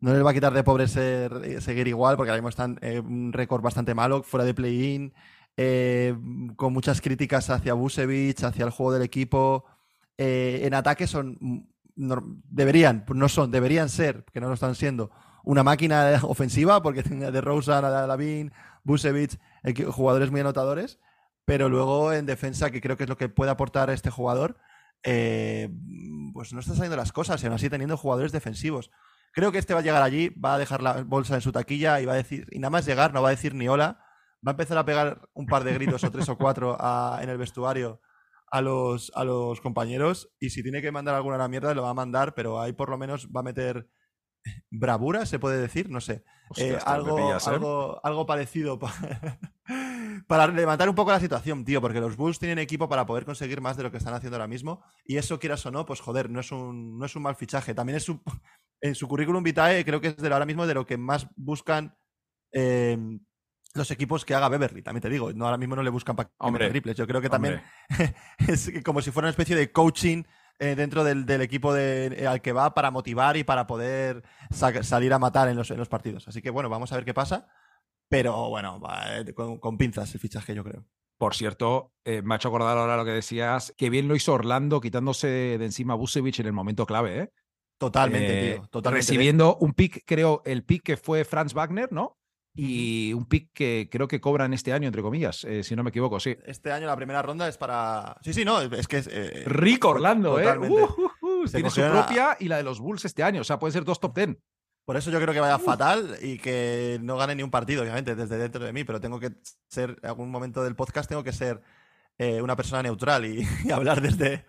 no 0.00 0.12
les 0.12 0.24
va 0.24 0.30
a 0.30 0.34
quitar 0.34 0.52
de 0.52 0.64
pobres 0.64 0.92
ser, 0.92 1.60
seguir 1.60 1.88
igual, 1.88 2.16
porque 2.16 2.30
ahora 2.30 2.40
mismo 2.40 2.48
están 2.48 2.78
en 2.82 3.04
un 3.06 3.32
récord 3.32 3.62
bastante 3.62 3.94
malo, 3.94 4.22
fuera 4.22 4.44
de 4.44 4.54
play-in, 4.54 5.12
eh, 5.56 6.14
con 6.56 6.72
muchas 6.72 7.00
críticas 7.00 7.48
hacia 7.50 7.74
Busevich, 7.74 8.42
hacia 8.44 8.64
el 8.64 8.70
juego 8.70 8.92
del 8.92 9.02
equipo. 9.02 9.64
Eh, 10.18 10.60
en 10.64 10.74
ataque 10.74 11.06
son. 11.06 11.66
No, 11.96 12.22
deberían, 12.50 13.04
no 13.08 13.28
son, 13.28 13.50
deberían 13.50 13.88
ser, 13.88 14.24
que 14.32 14.40
no 14.40 14.48
lo 14.48 14.54
están 14.54 14.74
siendo, 14.74 15.10
una 15.44 15.62
máquina 15.62 16.20
ofensiva, 16.22 16.82
porque 16.82 17.02
tiene 17.02 17.30
de 17.30 17.40
Rosa, 17.40 17.80
Lavin, 17.80 18.52
Busevich, 18.84 19.38
jugadores 19.90 20.30
muy 20.30 20.40
anotadores, 20.40 20.98
pero 21.46 21.70
luego 21.70 22.12
en 22.12 22.26
defensa, 22.26 22.70
que 22.70 22.82
creo 22.82 22.98
que 22.98 23.04
es 23.04 23.08
lo 23.08 23.16
que 23.16 23.30
puede 23.30 23.50
aportar 23.50 23.88
este 23.88 24.10
jugador 24.10 24.58
eh, 25.02 25.68
pues 26.32 26.52
no 26.52 26.60
está 26.60 26.74
saliendo 26.74 26.96
las 26.96 27.12
cosas 27.12 27.42
y 27.42 27.46
aún 27.46 27.54
así 27.54 27.70
teniendo 27.70 27.96
jugadores 27.96 28.32
defensivos. 28.32 28.90
Creo 29.32 29.52
que 29.52 29.58
este 29.58 29.74
va 29.74 29.80
a 29.80 29.82
llegar 29.82 30.02
allí, 30.02 30.30
va 30.30 30.54
a 30.54 30.58
dejar 30.58 30.82
la 30.82 31.02
bolsa 31.02 31.34
en 31.34 31.40
su 31.40 31.52
taquilla 31.52 32.00
y 32.00 32.06
va 32.06 32.14
a 32.14 32.16
decir, 32.16 32.46
y 32.50 32.58
nada 32.58 32.70
más 32.70 32.86
llegar, 32.86 33.12
no 33.12 33.22
va 33.22 33.28
a 33.28 33.32
decir 33.32 33.54
ni 33.54 33.68
hola, 33.68 34.00
va 34.46 34.50
a 34.50 34.54
empezar 34.54 34.78
a 34.78 34.84
pegar 34.84 35.28
un 35.34 35.46
par 35.46 35.64
de 35.64 35.74
gritos 35.74 36.04
o 36.04 36.10
tres 36.10 36.28
o 36.28 36.38
cuatro 36.38 36.78
en 37.20 37.28
el 37.28 37.38
vestuario 37.38 38.00
a 38.50 38.60
los, 38.60 39.12
a 39.14 39.24
los 39.24 39.60
compañeros 39.60 40.30
y 40.38 40.50
si 40.50 40.62
tiene 40.62 40.80
que 40.80 40.92
mandar 40.92 41.14
alguna 41.14 41.36
a 41.36 41.38
la 41.38 41.48
mierda 41.48 41.74
lo 41.74 41.82
va 41.82 41.90
a 41.90 41.94
mandar, 41.94 42.34
pero 42.34 42.60
ahí 42.60 42.72
por 42.72 42.88
lo 42.88 42.98
menos 42.98 43.28
va 43.28 43.40
a 43.40 43.44
meter 43.44 43.88
bravura, 44.70 45.26
se 45.26 45.38
puede 45.38 45.60
decir, 45.60 45.90
no 45.90 46.00
sé. 46.00 46.24
Eh, 46.56 46.78
algo, 46.84 47.18
¿eh? 47.18 47.38
algo, 47.46 48.00
algo, 48.04 48.26
parecido 48.26 48.78
para 50.26 50.48
levantar 50.48 50.88
un 50.88 50.94
poco 50.94 51.12
la 51.12 51.20
situación, 51.20 51.64
tío, 51.64 51.80
porque 51.80 52.00
los 52.00 52.16
Bulls 52.16 52.38
tienen 52.38 52.58
equipo 52.58 52.88
para 52.88 53.06
poder 53.06 53.24
conseguir 53.24 53.60
más 53.60 53.76
de 53.76 53.84
lo 53.84 53.90
que 53.90 53.98
están 53.98 54.14
haciendo 54.14 54.36
ahora 54.36 54.48
mismo. 54.48 54.82
Y 55.04 55.16
eso, 55.18 55.38
quieras 55.38 55.64
o 55.66 55.70
no, 55.70 55.86
pues 55.86 56.00
joder, 56.00 56.30
no 56.30 56.40
es 56.40 56.50
un, 56.50 56.98
no 56.98 57.06
es 57.06 57.14
un 57.14 57.22
mal 57.22 57.36
fichaje. 57.36 57.74
También 57.74 57.96
es 57.96 58.04
su, 58.04 58.20
en 58.80 58.94
su 58.94 59.06
currículum 59.06 59.42
vitae, 59.42 59.84
creo 59.84 60.00
que 60.00 60.08
es 60.08 60.16
de 60.16 60.32
ahora 60.32 60.46
mismo 60.46 60.66
de 60.66 60.74
lo 60.74 60.86
que 60.86 60.96
más 60.96 61.28
buscan 61.36 61.96
em, 62.52 63.20
los 63.74 63.90
equipos 63.90 64.24
que 64.24 64.34
haga 64.34 64.48
Beverly. 64.48 64.82
También 64.82 65.02
te 65.02 65.10
digo, 65.10 65.32
no, 65.32 65.44
ahora 65.44 65.58
mismo 65.58 65.76
no 65.76 65.82
le 65.82 65.90
buscan 65.90 66.16
para 66.16 66.30
triples. 66.70 66.96
Yo 66.96 67.06
creo 67.06 67.20
que 67.20 67.30
también 67.30 67.62
es 68.48 68.72
como 68.84 69.00
si 69.02 69.12
fuera 69.12 69.26
una 69.26 69.30
especie 69.30 69.54
de 69.54 69.70
coaching 69.70 70.24
eh, 70.58 70.74
dentro 70.74 71.04
del, 71.04 71.28
equipo 71.42 71.76
eh, 71.76 72.26
al 72.26 72.40
que 72.40 72.52
va 72.52 72.72
para 72.74 72.90
motivar 72.90 73.36
y 73.36 73.44
para 73.44 73.66
poder 73.66 74.24
salir 74.50 75.12
a 75.12 75.18
matar 75.18 75.48
en 75.48 75.56
los, 75.56 75.70
en 75.70 75.76
los, 75.76 75.88
partidos. 75.88 76.26
Así 76.26 76.40
que 76.40 76.50
bueno, 76.50 76.70
vamos 76.70 76.90
a 76.92 76.96
ver 76.96 77.04
qué 77.04 77.14
pasa. 77.14 77.46
Pero 78.08 78.48
bueno, 78.48 78.80
eh, 79.08 79.32
con, 79.34 79.78
pinzas 79.78 80.14
el 80.14 80.20
fichaje, 80.20 80.54
yo 80.54 80.64
creo. 80.64 80.84
Por 81.18 81.34
cierto, 81.34 81.92
me 82.04 82.34
ha 82.34 82.36
hecho 82.36 82.48
acordar 82.48 82.76
ahora 82.76 82.98
lo 82.98 83.04
que 83.04 83.10
decías, 83.10 83.72
que 83.78 83.88
bien 83.88 84.06
lo 84.06 84.14
hizo 84.14 84.34
Orlando 84.34 84.82
quitándose 84.82 85.26
de 85.26 85.64
encima 85.64 85.94
a 85.94 85.96
Busevich 85.96 86.40
en 86.40 86.46
el 86.46 86.52
momento 86.52 86.84
clave, 86.84 87.18
¿eh? 87.18 87.32
Totalmente, 87.78 88.54
tío. 88.54 88.68
Totalmente. 88.68 89.06
Recibiendo 89.06 89.56
un 89.56 89.72
pick, 89.72 90.02
creo, 90.04 90.42
el 90.44 90.62
pick 90.62 90.82
que 90.82 90.96
fue 90.98 91.24
Franz 91.24 91.54
Wagner, 91.54 91.90
¿no? 91.90 92.18
y 92.56 93.12
un 93.12 93.26
pick 93.26 93.50
que 93.52 93.88
creo 93.90 94.08
que 94.08 94.20
cobran 94.20 94.54
este 94.54 94.72
año, 94.72 94.86
entre 94.86 95.02
comillas, 95.02 95.44
eh, 95.44 95.62
si 95.62 95.76
no 95.76 95.82
me 95.84 95.90
equivoco, 95.90 96.18
sí. 96.18 96.36
Este 96.46 96.72
año 96.72 96.86
la 96.86 96.96
primera 96.96 97.20
ronda 97.20 97.46
es 97.48 97.58
para... 97.58 98.16
Sí, 98.22 98.32
sí, 98.32 98.44
no, 98.44 98.62
es 98.62 98.88
que 98.88 98.98
es... 98.98 99.08
Eh, 99.12 99.44
Rico 99.46 99.90
Orlando, 99.90 100.40
¿eh? 100.40 100.58
Uh, 100.58 100.64
uh, 100.64 101.42
uh, 101.42 101.46
tiene 101.46 101.70
su 101.70 101.82
propia 101.82 102.36
y 102.40 102.48
la 102.48 102.56
de 102.56 102.62
los 102.62 102.80
Bulls 102.80 103.04
este 103.04 103.22
año, 103.22 103.42
o 103.42 103.44
sea, 103.44 103.58
puede 103.58 103.72
ser 103.72 103.84
dos 103.84 104.00
top 104.00 104.14
ten. 104.14 104.40
Por 104.86 104.96
eso 104.96 105.10
yo 105.10 105.20
creo 105.20 105.34
que 105.34 105.40
vaya 105.40 105.58
fatal 105.58 106.16
y 106.22 106.38
que 106.38 106.98
no 107.02 107.16
gane 107.16 107.34
ni 107.34 107.42
un 107.42 107.50
partido, 107.50 107.82
obviamente, 107.82 108.14
desde 108.14 108.38
dentro 108.38 108.64
de 108.64 108.72
mí, 108.72 108.84
pero 108.84 109.00
tengo 109.00 109.18
que 109.18 109.32
ser, 109.66 109.98
en 110.00 110.08
algún 110.08 110.30
momento 110.30 110.62
del 110.62 110.76
podcast, 110.76 111.08
tengo 111.08 111.24
que 111.24 111.32
ser 111.32 111.60
eh, 112.18 112.40
una 112.40 112.54
persona 112.54 112.84
neutral 112.84 113.26
y, 113.26 113.44
hablar 113.72 114.00
desde 114.00 114.46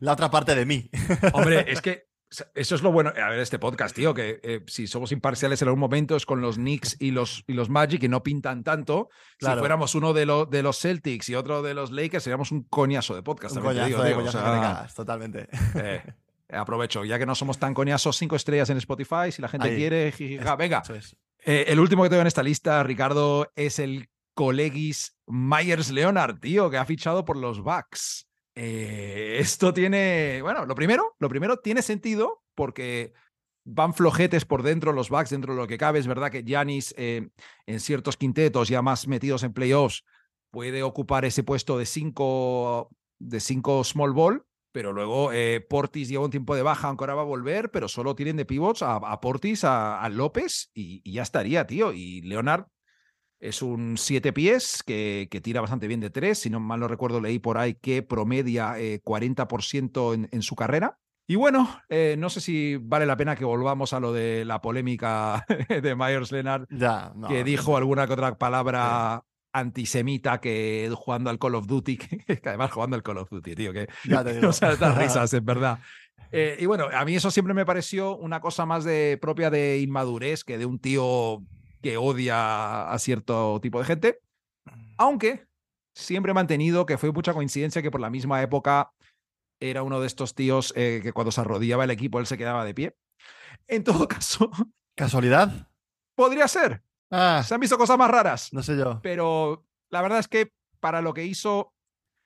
la 0.00 0.14
otra 0.14 0.32
parte 0.32 0.56
de 0.56 0.66
mí. 0.66 0.90
Hombre, 1.32 1.64
es 1.68 1.80
que 1.80 2.08
eso 2.54 2.74
es 2.74 2.82
lo 2.82 2.90
bueno. 2.90 3.10
A 3.10 3.30
ver, 3.30 3.38
este 3.38 3.60
podcast, 3.60 3.94
tío, 3.94 4.14
que 4.14 4.40
eh, 4.42 4.64
si 4.66 4.88
somos 4.88 5.12
imparciales 5.12 5.62
en 5.62 5.68
algún 5.68 5.78
momento 5.78 6.16
es 6.16 6.26
con 6.26 6.40
los 6.40 6.56
Knicks 6.56 6.96
y 6.98 7.12
los, 7.12 7.44
y 7.46 7.52
los 7.52 7.68
Magic 7.68 8.02
y 8.02 8.08
no 8.08 8.24
pintan 8.24 8.64
tanto. 8.64 9.10
Si 9.38 9.46
fuéramos 9.46 9.94
uno 9.94 10.12
de, 10.12 10.26
de 10.50 10.62
los 10.64 10.80
Celtics 10.80 11.28
y 11.28 11.36
otro 11.36 11.62
de 11.62 11.74
los 11.74 11.92
Lakers, 11.92 12.24
seríamos 12.24 12.50
un 12.50 12.64
coñazo 12.64 13.14
de 13.14 13.22
podcast. 13.22 13.56
Un 13.56 13.62
coñazo 13.62 14.02
de, 14.02 14.14
coñazo 14.14 14.94
totalmente. 14.96 15.48
Eh, 15.76 16.02
aprovecho, 16.52 17.04
ya 17.04 17.18
que 17.18 17.26
no 17.26 17.34
somos 17.34 17.58
tan 17.58 17.74
coñazos, 17.74 18.16
cinco 18.16 18.36
estrellas 18.36 18.70
en 18.70 18.78
Spotify, 18.78 19.30
si 19.30 19.42
la 19.42 19.48
gente 19.48 19.74
quiere, 19.74 20.12
venga. 20.58 20.82
Eh, 21.44 21.64
el 21.68 21.80
último 21.80 22.02
que 22.02 22.10
tengo 22.10 22.20
en 22.22 22.28
esta 22.28 22.42
lista, 22.42 22.82
Ricardo, 22.82 23.50
es 23.56 23.78
el 23.78 24.08
colegis 24.34 25.16
Myers 25.26 25.90
Leonard, 25.90 26.38
tío, 26.38 26.70
que 26.70 26.76
ha 26.76 26.84
fichado 26.84 27.24
por 27.24 27.36
los 27.36 27.60
Bucks. 27.60 28.28
Eh, 28.54 29.38
esto 29.38 29.72
tiene, 29.72 30.40
bueno, 30.42 30.66
lo 30.66 30.74
primero, 30.74 31.16
lo 31.18 31.28
primero 31.28 31.58
tiene 31.58 31.82
sentido 31.82 32.42
porque 32.54 33.12
van 33.64 33.94
flojetes 33.94 34.44
por 34.44 34.62
dentro 34.62 34.92
los 34.92 35.08
backs 35.08 35.30
dentro 35.30 35.54
de 35.54 35.60
lo 35.60 35.66
que 35.66 35.78
cabe. 35.78 35.98
Es 35.98 36.06
verdad 36.06 36.30
que 36.30 36.44
Yanis 36.44 36.94
eh, 36.96 37.28
en 37.66 37.80
ciertos 37.80 38.16
quintetos 38.16 38.68
ya 38.68 38.82
más 38.82 39.06
metidos 39.06 39.42
en 39.42 39.52
playoffs 39.52 40.04
puede 40.50 40.82
ocupar 40.82 41.24
ese 41.24 41.42
puesto 41.42 41.78
de 41.78 41.86
cinco, 41.86 42.90
de 43.18 43.40
cinco 43.40 43.84
small 43.84 44.12
ball, 44.12 44.44
pero 44.72 44.92
luego 44.92 45.32
eh, 45.32 45.60
Portis 45.60 46.08
lleva 46.08 46.24
un 46.24 46.30
tiempo 46.30 46.56
de 46.56 46.62
baja, 46.62 46.88
aunque 46.88 47.04
ahora 47.04 47.14
va 47.14 47.22
a 47.22 47.26
volver, 47.26 47.70
pero 47.70 47.88
solo 47.88 48.16
tienen 48.16 48.36
de 48.36 48.46
pivots 48.46 48.82
a, 48.82 49.20
Portis, 49.20 49.64
a, 49.64 50.08
López 50.10 50.70
y, 50.74 51.02
y, 51.04 51.12
ya 51.12 51.22
estaría, 51.22 51.66
tío. 51.66 51.92
Y 51.92 52.22
Leonard 52.22 52.66
es 53.42 53.60
un 53.60 53.98
siete 53.98 54.32
pies 54.32 54.82
que, 54.84 55.28
que, 55.30 55.40
tira 55.40 55.60
bastante 55.60 55.88
bien 55.88 56.00
de 56.00 56.10
tres. 56.10 56.38
Si 56.38 56.50
no 56.50 56.60
mal 56.60 56.80
lo 56.80 56.88
recuerdo, 56.88 57.20
leí 57.20 57.38
por 57.38 57.58
ahí 57.58 57.74
que 57.74 58.02
promedia 58.02 58.76
40% 58.76 60.14
eh, 60.24 60.28
en, 60.30 60.42
su 60.42 60.54
carrera. 60.54 60.98
Y 61.26 61.36
bueno, 61.36 61.68
eh, 61.88 62.16
no 62.18 62.30
sé 62.30 62.40
si 62.40 62.76
vale 62.76 63.04
la 63.04 63.16
pena 63.16 63.36
que 63.36 63.44
volvamos 63.44 63.92
a 63.92 64.00
lo 64.00 64.12
de 64.12 64.44
la 64.44 64.60
polémica 64.60 65.44
de 65.68 65.94
Myers 65.94 66.32
Leonard, 66.32 66.66
que 67.28 67.44
dijo 67.44 67.76
alguna 67.76 68.06
que 68.06 68.12
otra 68.12 68.38
palabra 68.38 69.24
antisemita 69.52 70.40
que 70.40 70.90
jugando 70.94 71.30
al 71.30 71.38
Call 71.38 71.54
of 71.54 71.66
Duty, 71.66 71.96
que 71.98 72.40
además 72.44 72.72
jugando 72.72 72.96
al 72.96 73.02
Call 73.02 73.18
of 73.18 73.30
Duty, 73.30 73.54
tío, 73.54 73.72
que 73.72 73.88
no 74.40 74.52
se 74.52 74.76
das 74.76 74.98
risas, 74.98 75.32
es 75.32 75.44
verdad. 75.44 75.78
Eh, 76.30 76.56
y 76.60 76.66
bueno, 76.66 76.86
a 76.92 77.04
mí 77.04 77.14
eso 77.14 77.30
siempre 77.30 77.54
me 77.54 77.66
pareció 77.66 78.16
una 78.16 78.40
cosa 78.40 78.64
más 78.64 78.84
de 78.84 79.18
propia 79.20 79.50
de 79.50 79.80
inmadurez 79.80 80.44
que 80.44 80.56
de 80.56 80.64
un 80.64 80.78
tío 80.78 81.42
que 81.82 81.96
odia 81.98 82.90
a 82.90 82.98
cierto 82.98 83.60
tipo 83.60 83.78
de 83.78 83.84
gente, 83.84 84.20
aunque 84.96 85.46
siempre 85.94 86.30
he 86.30 86.34
mantenido 86.34 86.86
que 86.86 86.96
fue 86.96 87.12
mucha 87.12 87.34
coincidencia 87.34 87.82
que 87.82 87.90
por 87.90 88.00
la 88.00 88.08
misma 88.08 88.40
época 88.40 88.92
era 89.60 89.82
uno 89.82 90.00
de 90.00 90.06
estos 90.06 90.34
tíos 90.34 90.72
eh, 90.76 91.00
que 91.02 91.12
cuando 91.12 91.32
se 91.32 91.40
arrodillaba 91.40 91.84
el 91.84 91.90
equipo 91.90 92.18
él 92.18 92.26
se 92.26 92.38
quedaba 92.38 92.64
de 92.64 92.74
pie. 92.74 92.96
En 93.68 93.84
todo 93.84 94.08
caso... 94.08 94.50
¿Casualidad? 94.94 95.68
Podría 96.14 96.48
ser. 96.48 96.82
Ah, 97.12 97.42
se 97.46 97.54
han 97.54 97.60
visto 97.60 97.78
cosas 97.78 97.98
más 97.98 98.10
raras. 98.10 98.52
No 98.52 98.62
sé 98.62 98.76
yo. 98.76 99.00
Pero 99.02 99.64
la 99.90 100.02
verdad 100.02 100.18
es 100.18 100.28
que 100.28 100.52
para 100.80 101.02
lo 101.02 101.14
que 101.14 101.24
hizo, 101.24 101.74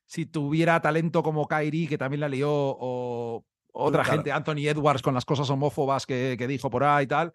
si 0.07 0.25
tuviera 0.25 0.81
talento 0.81 1.23
como 1.23 1.47
Kairi, 1.47 1.89
que 1.89 1.99
también 1.99 2.21
la 2.21 2.29
lió, 2.29 2.51
o 2.51 3.45
otra 3.73 4.05
gente, 4.05 4.33
Anthony 4.33 4.69
Edwards, 4.69 5.03
con 5.03 5.13
las 5.13 5.25
cosas 5.25 5.51
homófobas 5.51 6.07
que, 6.07 6.37
que 6.39 6.47
dijo 6.47 6.71
por 6.71 6.85
ahí 6.85 7.05
y 7.05 7.09
tal, 7.09 7.33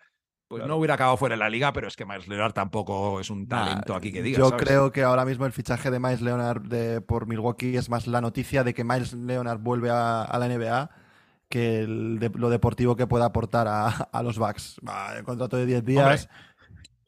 pues 0.52 0.66
no 0.66 0.76
hubiera 0.76 0.96
acabado 0.96 1.16
fuera 1.16 1.36
de 1.36 1.40
la 1.40 1.50
liga, 1.50 1.72
pero 1.72 1.88
es 1.88 1.96
que 1.96 2.06
Miles 2.06 2.28
Leonard 2.28 2.52
tampoco 2.52 3.22
es 3.22 3.30
un 3.30 3.48
talento 3.48 3.96
aquí 3.96 4.12
que 4.12 4.22
diga. 4.22 4.38
Yo 4.38 4.52
creo 4.58 4.92
que 4.92 5.02
ahora 5.02 5.24
mismo 5.24 5.46
el 5.46 5.54
fichaje 5.54 5.90
de 5.90 5.98
Miles 5.98 6.22
Leonard 6.22 6.62
de, 6.64 7.00
por 7.00 7.26
Milwaukee 7.26 7.78
es 7.78 7.90
más 7.90 8.06
la 8.06 8.20
noticia 8.20 8.66
de 8.66 8.74
que 8.74 8.84
Miles 8.84 9.14
Leonard 9.14 9.60
vuelve 9.60 9.90
a, 9.92 10.28
la 10.38 10.50
NBA 10.50 10.90
que 11.48 11.86
lo 11.88 12.50
deportivo 12.50 12.98
que 12.98 13.08
pueda 13.08 13.26
aportar 13.26 13.68
a, 13.70 14.24
los 14.24 14.38
Bucks. 14.38 14.82
el 15.16 15.24
contrato 15.24 15.56
de 15.56 15.66
10 15.66 15.86
días. 15.86 16.30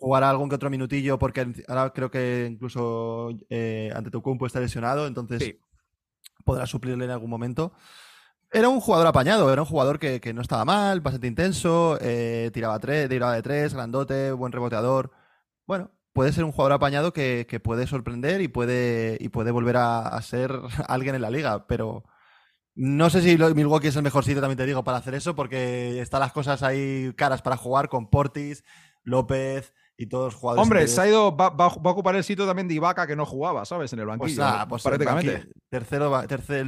Jugará 0.03 0.29
algún 0.29 0.49
que 0.49 0.55
otro 0.55 0.69
minutillo 0.69 1.17
porque 1.17 1.47
ahora 1.69 1.93
creo 1.93 2.11
que 2.11 2.45
incluso 2.51 3.29
eh, 3.49 3.89
ante 3.95 4.11
tu 4.11 4.21
compu 4.21 4.45
está 4.45 4.59
lesionado, 4.59 5.07
entonces 5.07 5.55
podrá 6.43 6.67
suplirle 6.67 7.05
en 7.05 7.11
algún 7.11 7.29
momento. 7.29 7.71
Era 8.51 8.67
un 8.67 8.81
jugador 8.81 9.07
apañado, 9.07 9.53
era 9.53 9.61
un 9.61 9.65
jugador 9.65 9.99
que, 9.99 10.33
no 10.33 10.41
estaba 10.41 10.65
mal, 10.65 10.99
bastante 10.99 11.27
intenso, 11.27 11.97
eh, 12.01 12.51
tiraba, 12.53 12.79
tres, 12.79 13.07
tiraba 13.07 13.33
de 13.33 13.43
tres, 13.43 13.73
grandote, 13.73 14.33
buen 14.33 14.51
reboteador. 14.51 15.11
Bueno, 15.65 15.89
puede 16.11 16.33
ser 16.33 16.43
un 16.43 16.51
jugador 16.51 16.73
apañado 16.73 17.13
que, 17.13 17.61
puede 17.63 17.87
sorprender 17.87 18.41
y 18.41 18.49
puede, 18.49 19.17
y 19.21 19.29
puede 19.29 19.51
volver 19.51 19.77
a, 19.77 20.21
ser 20.21 20.51
alguien 20.89 21.15
en 21.15 21.21
la 21.21 21.29
liga, 21.29 21.65
pero 21.65 22.03
no 22.75 23.09
sé 23.09 23.21
si 23.21 23.37
Milwaukee 23.37 23.87
es 23.87 23.95
el 23.95 24.03
mejor 24.03 24.25
sitio, 24.25 24.41
también 24.41 24.57
te 24.57 24.65
digo, 24.65 24.83
para 24.83 24.97
hacer 24.97 25.15
eso, 25.15 25.33
porque 25.33 26.01
están 26.01 26.19
las 26.19 26.33
cosas 26.33 26.61
ahí 26.61 27.13
caras 27.15 27.41
para 27.41 27.55
jugar 27.55 27.87
con 27.87 28.09
Portis, 28.09 28.65
López 29.05 29.73
y 30.03 30.07
todos 30.07 30.25
los 30.25 30.35
jugadores. 30.35 30.61
Hombre, 30.61 30.87
se 30.87 31.01
ha 31.01 31.07
ido, 31.07 31.35
va, 31.35 31.47
a 31.47 31.67
ocupar 31.67 32.15
el 32.15 32.23
sitio 32.23 32.45
también 32.45 32.67
de 32.67 32.75
Ibaka 32.75 33.07
que 33.07 33.15
no 33.15 33.25
jugaba, 33.25 33.65
¿sabes? 33.65 33.91
En 33.93 33.99
el 33.99 34.05
pues 34.05 34.37
banquillo. 34.37 34.67
Pues, 34.69 34.83
prácticamente. 34.83 35.47
tercero, 35.69 36.27
tercer, 36.27 36.67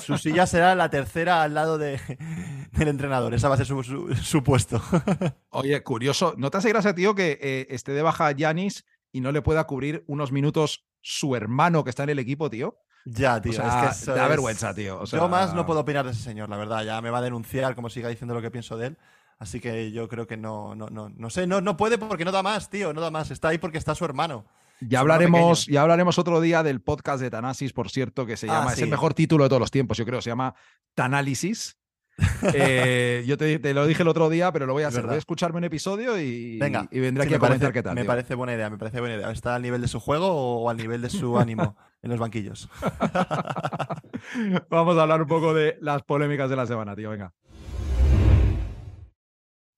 su 0.00 0.16
silla 0.16 0.46
será 0.46 0.74
la 0.74 0.88
tercera 0.88 1.42
al 1.42 1.54
lado 1.54 1.78
de, 1.78 2.00
del 2.72 2.88
entrenador. 2.88 3.34
Esa 3.34 3.48
va 3.48 3.54
a 3.54 3.58
ser 3.58 3.66
su, 3.66 4.42
puesto. 4.42 4.80
Oye, 5.50 5.82
curioso. 5.82 6.34
¿No 6.36 6.50
te 6.50 6.58
hace 6.58 6.68
gracia, 6.68 6.94
tío, 6.94 7.14
que 7.14 7.38
eh, 7.40 7.66
esté 7.70 7.92
de 7.92 8.02
baja 8.02 8.30
Yanis 8.32 8.84
y 9.12 9.20
no 9.20 9.32
le 9.32 9.42
pueda 9.42 9.64
cubrir 9.64 10.04
unos 10.06 10.32
minutos 10.32 10.86
su 11.00 11.36
hermano 11.36 11.84
que 11.84 11.90
está 11.90 12.04
en 12.04 12.10
el 12.10 12.18
equipo, 12.18 12.48
tío? 12.50 12.78
Ya, 13.04 13.40
tío. 13.40 13.52
es 13.52 14.04
que 14.04 14.10
da 14.12 14.26
vergüenza, 14.26 14.74
tío. 14.74 15.04
Yo 15.04 15.28
más 15.28 15.54
no 15.54 15.64
puedo 15.64 15.80
opinar 15.80 16.04
de 16.04 16.10
ese 16.12 16.22
señor, 16.22 16.48
la 16.48 16.56
verdad. 16.56 16.84
Ya 16.84 17.00
me 17.00 17.10
va 17.10 17.18
a 17.18 17.22
denunciar 17.22 17.74
como 17.74 17.88
siga 17.88 18.08
diciendo 18.08 18.34
lo 18.34 18.42
que 18.42 18.50
pienso 18.50 18.76
de 18.76 18.88
él. 18.88 18.98
Así 19.38 19.60
que 19.60 19.92
yo 19.92 20.08
creo 20.08 20.26
que 20.26 20.36
no, 20.36 20.74
no, 20.74 20.88
no, 20.88 21.10
no 21.10 21.30
sé, 21.30 21.46
no, 21.46 21.60
no 21.60 21.76
puede 21.76 21.98
porque 21.98 22.24
no 22.24 22.32
da 22.32 22.42
más, 22.42 22.70
tío, 22.70 22.92
no 22.94 23.00
da 23.00 23.10
más. 23.10 23.30
Está 23.30 23.48
ahí 23.48 23.58
porque 23.58 23.78
está 23.78 23.94
su 23.94 24.04
hermano. 24.04 24.46
Ya 24.80 25.00
hablaremos, 25.00 25.66
ya 25.66 25.82
hablaremos 25.82 26.18
otro 26.18 26.40
día 26.40 26.62
del 26.62 26.80
podcast 26.80 27.20
de 27.22 27.30
Tanasis, 27.30 27.72
por 27.72 27.90
cierto, 27.90 28.26
que 28.26 28.36
se 28.36 28.48
ah, 28.48 28.54
llama, 28.60 28.72
es 28.72 28.82
el 28.82 28.90
mejor 28.90 29.14
título 29.14 29.44
de 29.44 29.48
todos 29.48 29.60
los 29.60 29.70
tiempos, 29.70 29.96
yo 29.96 30.04
creo, 30.04 30.20
se 30.20 30.30
llama 30.30 30.54
Tanálisis. 30.94 31.76
Eh, 32.54 33.24
yo 33.26 33.36
te, 33.36 33.58
lo 33.74 33.86
dije 33.86 34.02
el 34.02 34.08
otro 34.08 34.30
día, 34.30 34.50
pero 34.50 34.64
lo 34.64 34.72
voy 34.72 34.84
a 34.84 34.88
hacer. 34.88 35.04
Voy 35.04 35.16
a 35.16 35.18
escucharme 35.18 35.58
un 35.58 35.64
episodio 35.64 36.18
y, 36.18 36.58
Venga, 36.58 36.88
y 36.90 36.98
vendré 36.98 37.24
aquí 37.24 37.34
a 37.34 37.38
comentar 37.38 37.74
qué 37.74 37.82
tal. 37.82 37.94
Me 37.94 38.06
parece 38.06 38.34
buena 38.34 38.54
idea, 38.54 38.70
me 38.70 38.78
parece 38.78 39.00
buena 39.00 39.16
idea. 39.16 39.30
¿Está 39.30 39.54
al 39.54 39.60
nivel 39.60 39.82
de 39.82 39.88
su 39.88 40.00
juego 40.00 40.28
o 40.62 40.70
al 40.70 40.78
nivel 40.78 41.02
de 41.02 41.10
su 41.10 41.38
ánimo 41.38 41.76
en 42.00 42.10
los 42.10 42.18
banquillos? 42.18 42.70
Vamos 44.70 44.96
a 44.96 45.02
hablar 45.02 45.20
un 45.20 45.28
poco 45.28 45.52
de 45.52 45.76
las 45.82 46.04
polémicas 46.04 46.48
de 46.48 46.56
la 46.56 46.66
semana, 46.66 46.96
tío. 46.96 47.10
Venga 47.10 47.34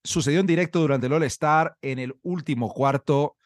sucedió 0.04 0.40
en 0.40 0.46
directo 0.46 0.80
durante 0.80 1.06
el 1.06 1.12
All-Star 1.12 1.76
en 1.82 1.98
el 1.98 2.14
último 2.22 2.72
cuarto, 2.72 3.36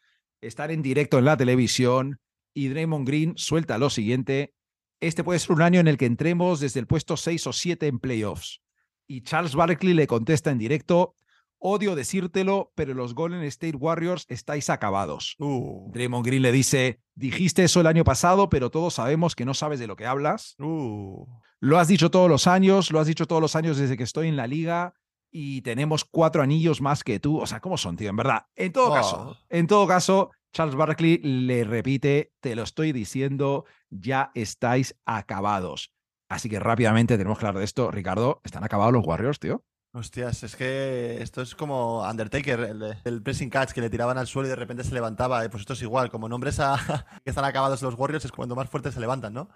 estar 0.41 0.71
en 0.71 0.83
directo 0.83 1.19
en 1.19 1.25
la 1.25 1.37
televisión 1.37 2.21
y 2.55 2.69
Draymond 2.69 3.07
Green 3.07 3.35
suelta 3.37 3.79
lo 3.79 3.91
siguiente. 3.91 4.55
Este 5.01 5.25
puede 5.25 5.39
ser 5.39 5.53
un 5.53 5.63
año 5.63 5.81
en 5.81 5.89
el 5.89 5.97
que 5.97 6.07
entremos 6.07 6.61
desde 6.61 6.81
el 6.81 6.87
puesto 6.87 7.17
6 7.17 7.47
o 7.47 7.53
7 7.53 7.87
en 7.87 7.99
playoffs. 7.99 8.61
Y 9.07 9.23
Charles 9.23 9.55
Barkley 9.55 9.95
le 9.95 10.07
contesta 10.07 10.51
en 10.51 10.59
directo, 10.59 11.15
odio 11.59 11.95
decírtelo, 11.95 12.73
pero 12.75 12.95
los 12.95 13.15
Golden 13.15 13.43
State 13.45 13.77
Warriors 13.77 14.27
estáis 14.29 14.71
acabados. 14.71 15.37
Uh. 15.39 15.91
Draymond 15.93 16.25
Green 16.25 16.43
le 16.43 16.53
dice, 16.53 17.01
dijiste 17.15 17.65
eso 17.65 17.81
el 17.81 17.87
año 17.87 18.05
pasado, 18.05 18.49
pero 18.49 18.71
todos 18.71 18.95
sabemos 18.95 19.35
que 19.35 19.45
no 19.45 19.55
sabes 19.55 19.81
de 19.81 19.87
lo 19.87 19.97
que 19.97 20.07
hablas. 20.07 20.55
Uh. 20.59 21.27
Lo 21.61 21.79
has 21.79 21.89
dicho 21.89 22.11
todos 22.11 22.29
los 22.29 22.47
años, 22.47 22.91
lo 22.91 23.01
has 23.01 23.07
dicho 23.07 23.27
todos 23.27 23.41
los 23.43 23.57
años 23.57 23.79
desde 23.79 23.97
que 23.97 24.03
estoy 24.03 24.29
en 24.29 24.37
la 24.37 24.47
liga 24.47 24.95
y 25.33 25.63
tenemos 25.63 26.05
cuatro 26.05 26.43
anillos 26.43 26.81
más 26.81 27.03
que 27.03 27.19
tú. 27.19 27.41
O 27.41 27.47
sea, 27.47 27.61
¿cómo 27.61 27.77
son, 27.77 27.97
tío? 27.97 28.11
En 28.11 28.17
verdad. 28.17 28.47
En 28.55 28.73
todo 28.73 28.93
caso, 28.93 29.37
en 29.49 29.67
todo 29.67 29.89
caso, 29.89 30.31
Charles 30.53 30.77
Barkley 30.77 31.19
le 31.19 31.65
repite, 31.65 32.33
te 32.41 32.55
lo 32.55 32.63
estoy 32.63 32.93
diciendo, 32.93 33.65
ya 33.91 34.31
estáis 34.35 34.95
acabados. 35.07 35.93
Así 36.29 36.49
que 36.49 36.61
rápidamente 36.61 37.17
tenemos 37.17 37.39
que 37.39 37.47
hablar 37.47 37.59
de 37.59 37.65
esto. 37.65 37.91
Ricardo, 37.91 38.41
¿están 38.45 38.63
acabados 38.63 38.93
los 38.93 39.07
Warriors, 39.07 39.41
tío? 39.41 39.65
Hostias, 39.95 40.43
es 40.43 40.57
que 40.57 41.21
esto 41.21 41.43
es 41.43 41.55
como 41.55 42.09
Undertaker, 42.09 42.97
el, 43.05 43.23
pressing 43.23 43.51
catch 43.51 43.73
que 43.73 43.83
le 43.83 43.91
tiraban 43.91 44.17
al 44.17 44.27
suelo 44.27 44.49
y 44.49 44.51
de 44.51 44.57
repente 44.57 44.85
se 44.85 44.95
levantaba. 44.95 45.47
Pues 45.51 45.63
esto 45.63 45.75
es 45.75 45.83
igual, 45.83 46.11
como 46.11 46.31
nombres 46.31 46.61
a 46.61 46.77
que 47.25 47.31
están 47.31 47.45
acabados 47.45 47.83
los 47.83 47.95
Warriors 47.95 48.25
es 48.25 48.33
cuando 48.33 48.57
más 48.57 48.71
fuertes 48.71 48.95
se 48.95 49.01
levantan, 49.01 49.35
¿no? 49.35 49.51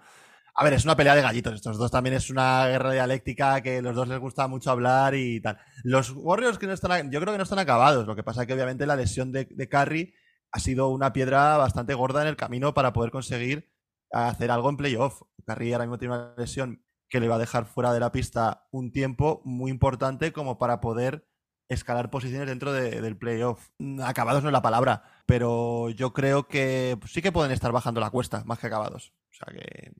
A 0.59 0.63
ver, 0.63 0.73
es 0.73 0.85
una 0.85 0.95
pelea 0.95 1.13
de 1.13 1.21
gallitos. 1.21 1.53
Estos 1.53 1.77
dos 1.77 1.91
también 1.91 2.15
es 2.15 2.31
una 2.31 2.67
guerra 2.67 2.91
dialéctica 2.91 3.61
que 3.61 3.79
los 3.79 3.95
dos 3.95 4.07
les 4.07 4.19
gusta 4.19 4.47
mucho 4.47 4.71
hablar 4.71 5.13
y 5.13 5.39
tal. 5.39 5.59
Los 5.83 6.09
Warriors 6.15 6.57
que 6.57 6.65
no 6.65 6.73
están, 6.73 7.11
yo 7.11 7.21
creo 7.21 7.31
que 7.31 7.37
no 7.37 7.43
están 7.43 7.59
acabados. 7.59 8.07
Lo 8.07 8.15
que 8.15 8.23
pasa 8.23 8.41
es 8.41 8.47
que 8.47 8.53
obviamente 8.53 8.87
la 8.87 8.95
lesión 8.95 9.31
de, 9.31 9.45
de 9.45 9.69
Curry 9.69 10.15
ha 10.51 10.59
sido 10.59 10.89
una 10.89 11.13
piedra 11.13 11.57
bastante 11.57 11.93
gorda 11.93 12.23
en 12.23 12.29
el 12.29 12.35
camino 12.35 12.73
para 12.73 12.91
poder 12.91 13.11
conseguir 13.11 13.69
hacer 14.11 14.49
algo 14.49 14.69
en 14.71 14.77
playoff. 14.77 15.21
Curry 15.45 15.73
ahora 15.73 15.85
mismo 15.85 15.99
tiene 15.99 16.15
una 16.15 16.33
lesión 16.35 16.83
que 17.07 17.19
le 17.19 17.27
va 17.27 17.35
a 17.35 17.39
dejar 17.39 17.67
fuera 17.67 17.93
de 17.93 17.99
la 17.99 18.11
pista 18.11 18.67
un 18.71 18.91
tiempo 18.91 19.43
muy 19.45 19.69
importante 19.69 20.33
como 20.33 20.57
para 20.57 20.81
poder 20.81 21.27
escalar 21.69 22.09
posiciones 22.09 22.47
dentro 22.47 22.73
del 22.73 23.15
playoff. 23.15 23.69
Acabados 24.03 24.41
no 24.41 24.49
es 24.49 24.53
la 24.53 24.63
palabra, 24.63 25.03
pero 25.27 25.91
yo 25.91 26.13
creo 26.13 26.47
que 26.47 26.97
sí 27.05 27.21
que 27.21 27.31
pueden 27.31 27.51
estar 27.51 27.71
bajando 27.71 28.01
la 28.01 28.09
cuesta, 28.09 28.43
más 28.45 28.57
que 28.57 28.67
acabados. 28.67 29.13
O 29.29 29.35
sea 29.35 29.53
que 29.53 29.91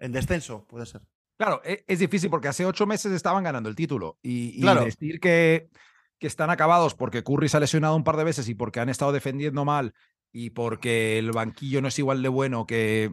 en 0.00 0.12
descenso, 0.12 0.66
puede 0.66 0.86
ser. 0.86 1.02
Claro, 1.36 1.62
e, 1.64 1.84
es, 1.86 1.98
difícil 1.98 2.28
porque 2.28 2.48
hace 2.48 2.66
ocho 2.66 2.86
meses 2.86 3.12
estaban 3.12 3.44
ganando 3.44 3.68
el 3.68 3.76
título. 3.76 4.18
Y, 4.22 4.60
decir 4.62 5.20
que, 5.20 5.70
que 6.18 6.26
están 6.26 6.50
acabados 6.50 6.94
porque 6.94 7.22
Curry 7.22 7.48
se 7.48 7.56
ha 7.56 7.60
lesionado 7.60 7.94
un 7.96 8.04
par 8.04 8.16
de 8.16 8.24
veces 8.24 8.48
y 8.48 8.54
porque 8.54 8.80
han 8.80 8.88
estado 8.88 9.12
defendiendo 9.12 9.64
mal 9.64 9.94
y 10.32 10.50
porque 10.50 11.18
el 11.18 11.32
banquillo 11.32 11.80
no 11.80 11.88
es 11.88 11.98
igual 11.98 12.22
de 12.22 12.28
bueno 12.28 12.66
que, 12.66 13.10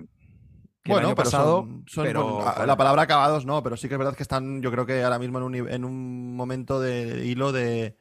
bueno, 0.86 1.00
el 1.00 1.06
año 1.08 1.16
pasado. 1.16 1.68
pero, 1.96 2.44
la 2.66 2.78
palabra 2.78 3.04
acabados 3.04 3.46
no, 3.46 3.64
pero 3.64 3.78
sí 3.78 3.88
que 3.88 3.96
es 3.96 4.00
verdad 4.00 4.16
que 4.16 4.24
están, 4.24 4.62
yo 4.62 4.72
creo 4.72 4.86
que 4.86 5.04
ahora 5.04 5.20
mismo 5.20 5.38
en 5.40 5.44
un, 5.44 5.56
en 5.56 5.86
un 5.86 6.36
momento 6.36 6.80
de 6.80 7.26
hilo 7.26 7.52
de, 7.52 7.96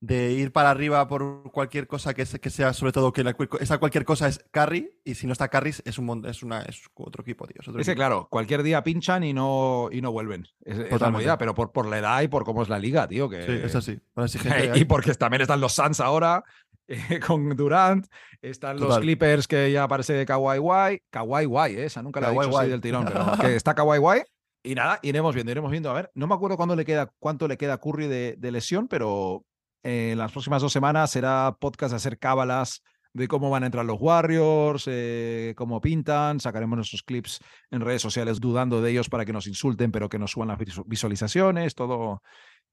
de 0.00 0.32
ir 0.32 0.50
para 0.50 0.70
arriba 0.70 1.06
por 1.06 1.52
cualquier 1.52 1.86
cosa 1.86 2.14
que, 2.14 2.24
que 2.24 2.50
sea, 2.50 2.72
sobre 2.72 2.92
todo 2.92 3.12
que 3.12 3.22
esa 3.60 3.78
cualquier 3.78 4.06
cosa 4.06 4.28
es 4.28 4.42
carry, 4.50 4.90
y 5.04 5.14
si 5.14 5.26
no 5.26 5.32
está 5.34 5.48
carry 5.48 5.70
es, 5.84 5.98
un, 5.98 6.26
es, 6.26 6.42
una, 6.42 6.62
es 6.62 6.82
otro 6.94 7.22
equipo, 7.22 7.46
tío. 7.46 7.60
Es, 7.78 7.90
claro, 7.90 8.26
cualquier 8.30 8.62
día 8.62 8.82
pinchan 8.82 9.24
y 9.24 9.34
no, 9.34 9.90
y 9.92 10.00
no 10.00 10.10
vuelven. 10.10 10.46
Es, 10.64 10.78
la 11.00 11.36
pero 11.38 11.54
por, 11.54 11.70
por 11.70 11.86
la 11.86 11.98
edad 11.98 12.22
y 12.22 12.28
por 12.28 12.44
cómo 12.44 12.62
es 12.62 12.70
la 12.70 12.78
liga, 12.78 13.06
tío. 13.06 13.28
Que... 13.28 13.42
Sí, 13.42 13.52
es 13.62 13.74
así. 13.74 14.00
y 14.74 14.84
porque 14.86 15.14
también 15.14 15.42
están 15.42 15.60
los 15.60 15.74
Suns 15.74 16.00
ahora. 16.00 16.42
Eh, 16.92 17.20
con 17.20 17.54
Durant, 17.54 18.08
están 18.42 18.80
los 18.80 18.98
Clippers 18.98 19.46
que 19.46 19.70
ya 19.70 19.86
parece 19.86 20.12
de 20.12 20.26
Kawhi. 20.26 21.00
Kawhi 21.08 21.46
White, 21.46 21.80
¿eh? 21.80 21.84
esa 21.84 22.02
nunca 22.02 22.20
la 22.20 22.30
he 22.30 22.32
dicho 22.32 22.58
así 22.58 22.68
del 22.68 22.80
tirón, 22.80 23.04
pero 23.04 23.26
que 23.40 23.54
está 23.54 23.76
Kawhi 23.76 23.98
White. 24.00 24.26
Y 24.64 24.74
nada, 24.74 24.98
iremos 25.02 25.32
viendo, 25.32 25.52
iremos 25.52 25.70
viendo. 25.70 25.88
A 25.88 25.92
ver, 25.92 26.10
no 26.14 26.26
me 26.26 26.34
acuerdo 26.34 26.56
cuándo 26.56 26.74
le 26.74 26.84
queda, 26.84 27.12
cuánto 27.20 27.46
le 27.46 27.56
queda 27.56 27.74
a 27.74 27.78
Curry 27.78 28.08
de, 28.08 28.34
de 28.36 28.50
lesión, 28.50 28.88
pero 28.88 29.44
en 29.82 30.18
las 30.18 30.32
próximas 30.32 30.62
dos 30.62 30.72
semanas 30.72 31.10
será 31.10 31.56
podcast 31.58 31.92
de 31.92 31.96
hacer 31.96 32.18
cábalas 32.18 32.82
de 33.12 33.28
cómo 33.28 33.50
van 33.50 33.64
a 33.64 33.66
entrar 33.66 33.84
los 33.84 34.00
Warriors, 34.00 34.84
eh, 34.86 35.54
cómo 35.56 35.80
pintan, 35.80 36.38
sacaremos 36.40 36.76
nuestros 36.76 37.02
clips 37.02 37.40
en 37.70 37.80
redes 37.80 38.02
sociales 38.02 38.40
dudando 38.40 38.80
de 38.80 38.90
ellos 38.90 39.08
para 39.08 39.24
que 39.24 39.32
nos 39.32 39.46
insulten, 39.46 39.90
pero 39.90 40.08
que 40.08 40.18
nos 40.18 40.32
suban 40.32 40.48
las 40.48 40.58
visualizaciones, 40.86 41.74
todo 41.74 42.22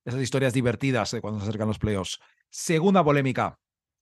esas 0.05 0.21
historias 0.21 0.53
divertidas 0.53 1.11
de 1.11 1.21
cuando 1.21 1.39
se 1.39 1.47
acercan 1.47 1.67
los 1.67 1.79
playoffs. 1.79 2.19
Segunda 2.49 3.03
polémica. 3.03 3.57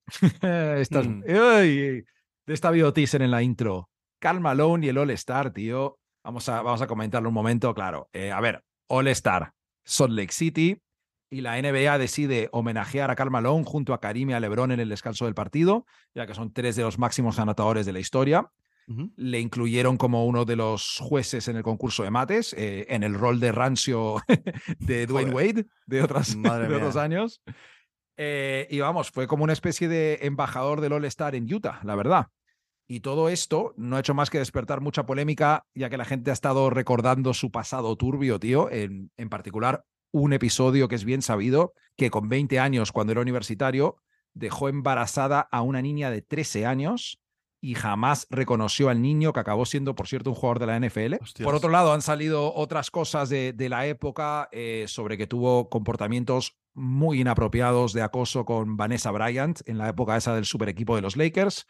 Mm. 0.46 1.22
de 1.22 2.04
esta 2.46 2.70
biotis 2.70 3.16
en 3.16 3.32
la 3.32 3.42
intro. 3.42 3.90
Carl 4.20 4.40
Malone 4.40 4.86
y 4.86 4.90
el 4.90 5.00
All 5.00 5.10
Star, 5.12 5.52
tío. 5.52 5.98
Vamos 6.24 6.48
a, 6.48 6.62
vamos 6.62 6.82
a 6.82 6.88
comentarlo 6.88 7.30
un 7.30 7.34
momento, 7.34 7.74
claro. 7.74 8.08
Eh, 8.14 8.32
a 8.32 8.40
ver, 8.40 8.64
All 8.88 9.08
Star, 9.08 9.52
Salt 9.84 10.12
Lake 10.12 10.32
City, 10.32 10.80
y 11.30 11.42
la 11.42 11.62
NBA 11.62 11.98
decide 11.98 12.50
homenajear 12.52 13.10
a 13.12 13.16
Karl 13.16 13.32
Malone 13.32 13.66
junto 13.66 13.94
a 13.94 14.00
Karim 14.00 14.30
y 14.30 14.34
a 14.34 14.40
LeBron 14.40 14.72
en 14.72 14.80
el 14.80 14.90
descanso 14.90 15.26
del 15.26 15.34
partido, 15.34 15.86
ya 16.14 16.28
que 16.28 16.36
son 16.36 16.54
tres 16.54 16.76
de 16.76 16.84
los 16.84 17.00
máximos 17.00 17.40
anotadores 17.40 17.86
de 17.86 17.94
la 17.94 18.00
historia. 18.00 18.52
Le 19.16 19.40
incluyeron 19.40 19.98
como 19.98 20.28
uno 20.28 20.46
de 20.46 20.56
los 20.56 21.00
jueces 21.02 21.48
en 21.48 21.56
el 21.56 21.64
concurso 21.64 22.04
de 22.04 22.12
mates, 22.12 22.54
eh, 22.54 22.86
en 22.90 23.02
el 23.02 23.16
rol 23.16 23.40
de 23.40 23.52
rancio 23.52 24.18
de 24.80 25.08
Dwayne 25.08 25.34
Wade 25.34 25.66
de, 25.88 26.04
otras, 26.04 26.40
de 26.40 26.76
otros 26.76 26.96
años. 26.96 27.42
Eh, 28.16 28.68
y 28.70 28.80
vamos, 28.82 29.10
fue 29.10 29.26
como 29.26 29.44
una 29.44 29.54
especie 29.54 29.88
de 29.88 30.20
embajador 30.22 30.82
del 30.82 30.94
All-Star 30.94 31.34
en 31.34 31.52
Utah, 31.52 31.80
la 31.84 31.96
verdad. 31.96 32.28
Y 32.88 33.00
todo 33.00 33.30
esto 33.30 33.74
no 33.76 33.96
ha 33.96 34.02
hecho 34.02 34.14
más 34.14 34.30
que 34.30 34.38
despertar 34.38 34.82
mucha 34.82 35.08
polémica, 35.08 35.66
ya 35.74 35.90
que 35.90 35.98
la 35.98 36.06
gente 36.06 36.30
ha 36.30 36.34
estado 36.34 36.70
recordando 36.70 37.34
su 37.34 37.50
pasado 37.50 37.96
turbio, 37.96 38.40
tío, 38.40 38.70
en, 38.70 39.10
en 39.18 39.30
particular 39.30 39.84
un 40.22 40.32
episodio 40.32 40.88
que 40.88 40.96
es 40.96 41.04
bien 41.04 41.22
sabido, 41.22 41.74
que 41.98 42.10
con 42.10 42.30
20 42.30 42.58
años, 42.58 42.94
cuando 42.94 43.12
era 43.12 43.20
universitario, 43.20 43.98
dejó 44.34 44.70
embarazada 44.70 45.42
a 45.42 45.62
una 45.62 45.82
niña 45.82 46.10
de 46.10 46.22
13 46.22 46.66
años 46.66 47.20
y 47.60 47.76
jamás 47.76 48.26
reconoció 48.30 48.88
al 48.88 49.02
niño, 49.02 49.34
que 49.34 49.42
acabó 49.42 49.66
siendo, 49.66 49.94
por 49.94 50.08
cierto, 50.08 50.30
un 50.30 50.36
jugador 50.38 50.60
de 50.60 50.68
la 50.68 50.80
NFL. 50.80 51.16
Por 51.44 51.56
otro 51.56 51.70
lado, 51.70 51.92
han 51.92 52.02
salido 52.02 52.54
otras 52.54 52.92
cosas 52.92 53.28
de, 53.28 53.54
la 53.68 53.88
época 53.88 54.48
eh, 54.54 54.86
sobre 54.88 55.18
que 55.18 55.28
tuvo 55.28 55.70
comportamientos 55.70 56.56
muy 56.74 57.20
inapropiados 57.20 57.92
de 57.92 58.02
acoso 58.02 58.46
con 58.46 58.78
Vanessa 58.78 59.12
Bryant 59.12 59.62
en 59.66 59.78
la 59.78 59.90
época 59.90 60.16
esa 60.16 60.34
del 60.34 60.46
super 60.46 60.70
equipo 60.70 60.96
de 60.96 61.02
los 61.02 61.18
Lakers, 61.18 61.66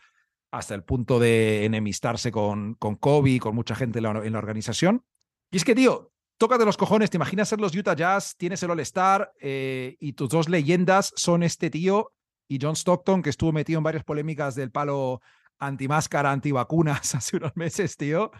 hasta 0.51 0.75
el 0.75 0.84
punto 0.84 1.17
de 1.17 1.65
enemistarse 1.65 2.31
con, 2.31 2.75
con 2.75 2.95
Kobe, 2.95 3.39
con 3.39 3.55
mucha 3.55 3.73
gente 3.73 3.97
en 3.97 4.34
la 4.34 4.38
organización. 4.38 5.03
Y 5.49 5.58
es 5.58 5.65
que, 5.65 5.73
tío, 5.73 6.12
Toca 6.38 6.58
de 6.58 6.65
los 6.65 6.76
cojones, 6.76 7.10
te 7.10 7.17
imaginas 7.17 7.48
ser 7.48 7.62
los 7.62 7.74
Utah 7.74 7.95
Jazz, 7.95 8.36
tienes 8.36 8.62
el 8.62 8.71
All-Star 8.71 9.32
eh, 9.39 9.95
y 10.00 10.13
tus 10.13 10.30
dos 10.30 10.50
leyendas 10.50 11.13
son 11.15 11.43
este 11.43 11.69
tío 11.69 12.12
y 12.48 12.60
John 12.62 12.76
Stockton, 12.76 13.21
que 13.21 13.30
estuvo 13.30 13.54
metido 13.54 13.78
en 13.78 13.84
varias 13.84 14.04
polémicas 14.04 14.54
del 14.54 14.71
palo 14.71 15.21
antimáscara, 15.60 16.32
antivacunas 16.32 17.15
hace 17.15 17.38
unos 17.38 17.56
meses, 17.56 17.95
tío. 17.95 18.32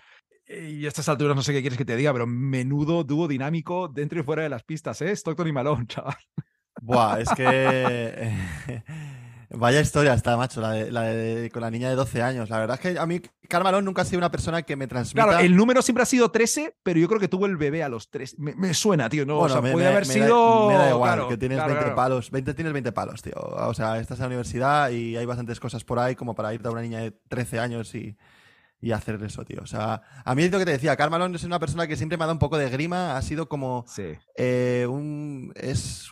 Y 0.48 0.86
a 0.86 0.90
estas 0.90 1.10
alturas 1.10 1.36
no 1.36 1.42
sé 1.42 1.54
qué 1.54 1.62
quieres 1.62 1.78
que 1.78 1.86
te 1.86 1.96
diga, 1.96 2.14
pero 2.14 2.28
menudo 2.28 3.04
dúo 3.04 3.28
dinámico 3.28 3.88
dentro 3.88 4.20
y 4.20 4.24
fuera 4.24 4.44
de 4.44 4.50
las 4.50 4.64
pistas, 4.64 5.02
¿eh? 5.02 5.12
Stockton 5.12 5.48
y 5.48 5.54
Malone, 5.54 5.88
chaval. 5.88 6.18
Buah, 6.82 7.22
es 7.22 7.30
que... 7.30 8.34
Vaya 9.58 9.80
historia 9.82 10.14
está, 10.14 10.38
macho, 10.38 10.62
la 10.62 10.72
de, 10.72 10.92
la 10.92 11.02
de- 11.04 11.50
con 11.52 11.62
la 11.62 11.72
niña 11.72 11.90
de 11.90 11.96
12 11.96 12.22
años. 12.22 12.50
La 12.50 12.60
verdad 12.60 12.80
es 12.82 12.94
que 12.94 13.00
a 13.00 13.06
mí, 13.06 13.22
Carmalón 13.48 13.86
nunca 13.86 14.02
ha 14.02 14.06
sido 14.06 14.18
una 14.20 14.32
persona 14.32 14.62
que 14.64 14.76
me 14.76 14.88
transmita. 14.88 15.26
Claro, 15.28 15.40
el 15.40 15.56
número 15.56 15.82
siempre 15.82 16.04
ha 16.04 16.06
sido 16.06 16.30
13, 16.32 16.76
pero 16.84 17.00
yo 17.00 17.08
creo 17.08 17.20
que 17.20 17.28
tuvo 17.28 17.46
el 17.46 17.58
bebé 17.58 17.84
a 17.84 17.90
los 17.90 18.10
3. 18.10 18.38
Me, 18.40 18.56
me 18.56 18.74
suena, 18.74 19.10
tío. 19.10 19.26
No, 19.26 19.40
o 19.40 19.50
sea, 19.50 19.62
me, 19.62 19.72
puede 19.72 19.86
me- 19.86 19.92
haber 19.92 20.06
sido. 20.06 20.68
Da, 20.70 20.74
me 20.74 20.78
da 20.78 20.90
igual, 20.90 21.14
claro, 21.14 21.30
que 21.30 21.38
tienes 21.38 21.58
claro, 21.58 21.70
20 21.70 21.84
claro. 21.84 21.96
palos. 21.96 22.32
20 22.32 22.54
tienes 22.54 22.74
20 22.74 22.92
palos, 22.92 23.22
tío. 23.22 23.34
O 23.36 23.74
sea, 23.74 23.98
estás 24.00 24.18
en 24.20 24.24
la 24.24 24.28
universidad 24.28 24.90
y 24.90 25.16
hay 25.18 25.26
bastantes 25.26 25.60
cosas 25.60 25.84
por 25.84 26.00
ahí 26.00 26.16
como 26.16 26.36
para 26.36 26.54
irte 26.54 26.68
a 26.68 26.72
una 26.72 26.82
niña 26.82 27.00
de 27.00 27.12
13 27.12 27.60
años 27.60 27.94
y, 27.96 28.18
y 28.82 28.92
hacer 28.92 29.22
eso, 29.24 29.44
tío. 29.46 29.62
O 29.64 29.66
sea, 29.66 30.02
a 30.24 30.36
mí 30.36 30.44
es 30.44 30.52
lo 30.52 30.60
que 30.60 30.66
te 30.66 30.72
decía, 30.72 30.96
Carmalón 30.96 31.34
es 31.34 31.44
una 31.44 31.60
persona 31.60 31.88
que 31.88 31.96
siempre 31.96 32.18
me 32.18 32.24
ha 32.24 32.28
dado 32.28 32.34
un 32.36 32.40
poco 32.40 32.58
de 32.58 32.70
grima. 32.70 33.18
Ha 33.18 33.22
sido 33.22 33.48
como 33.50 33.84
Sí. 33.88 34.04
eh, 34.38 34.86
un. 34.90 35.52
Es. 35.56 36.10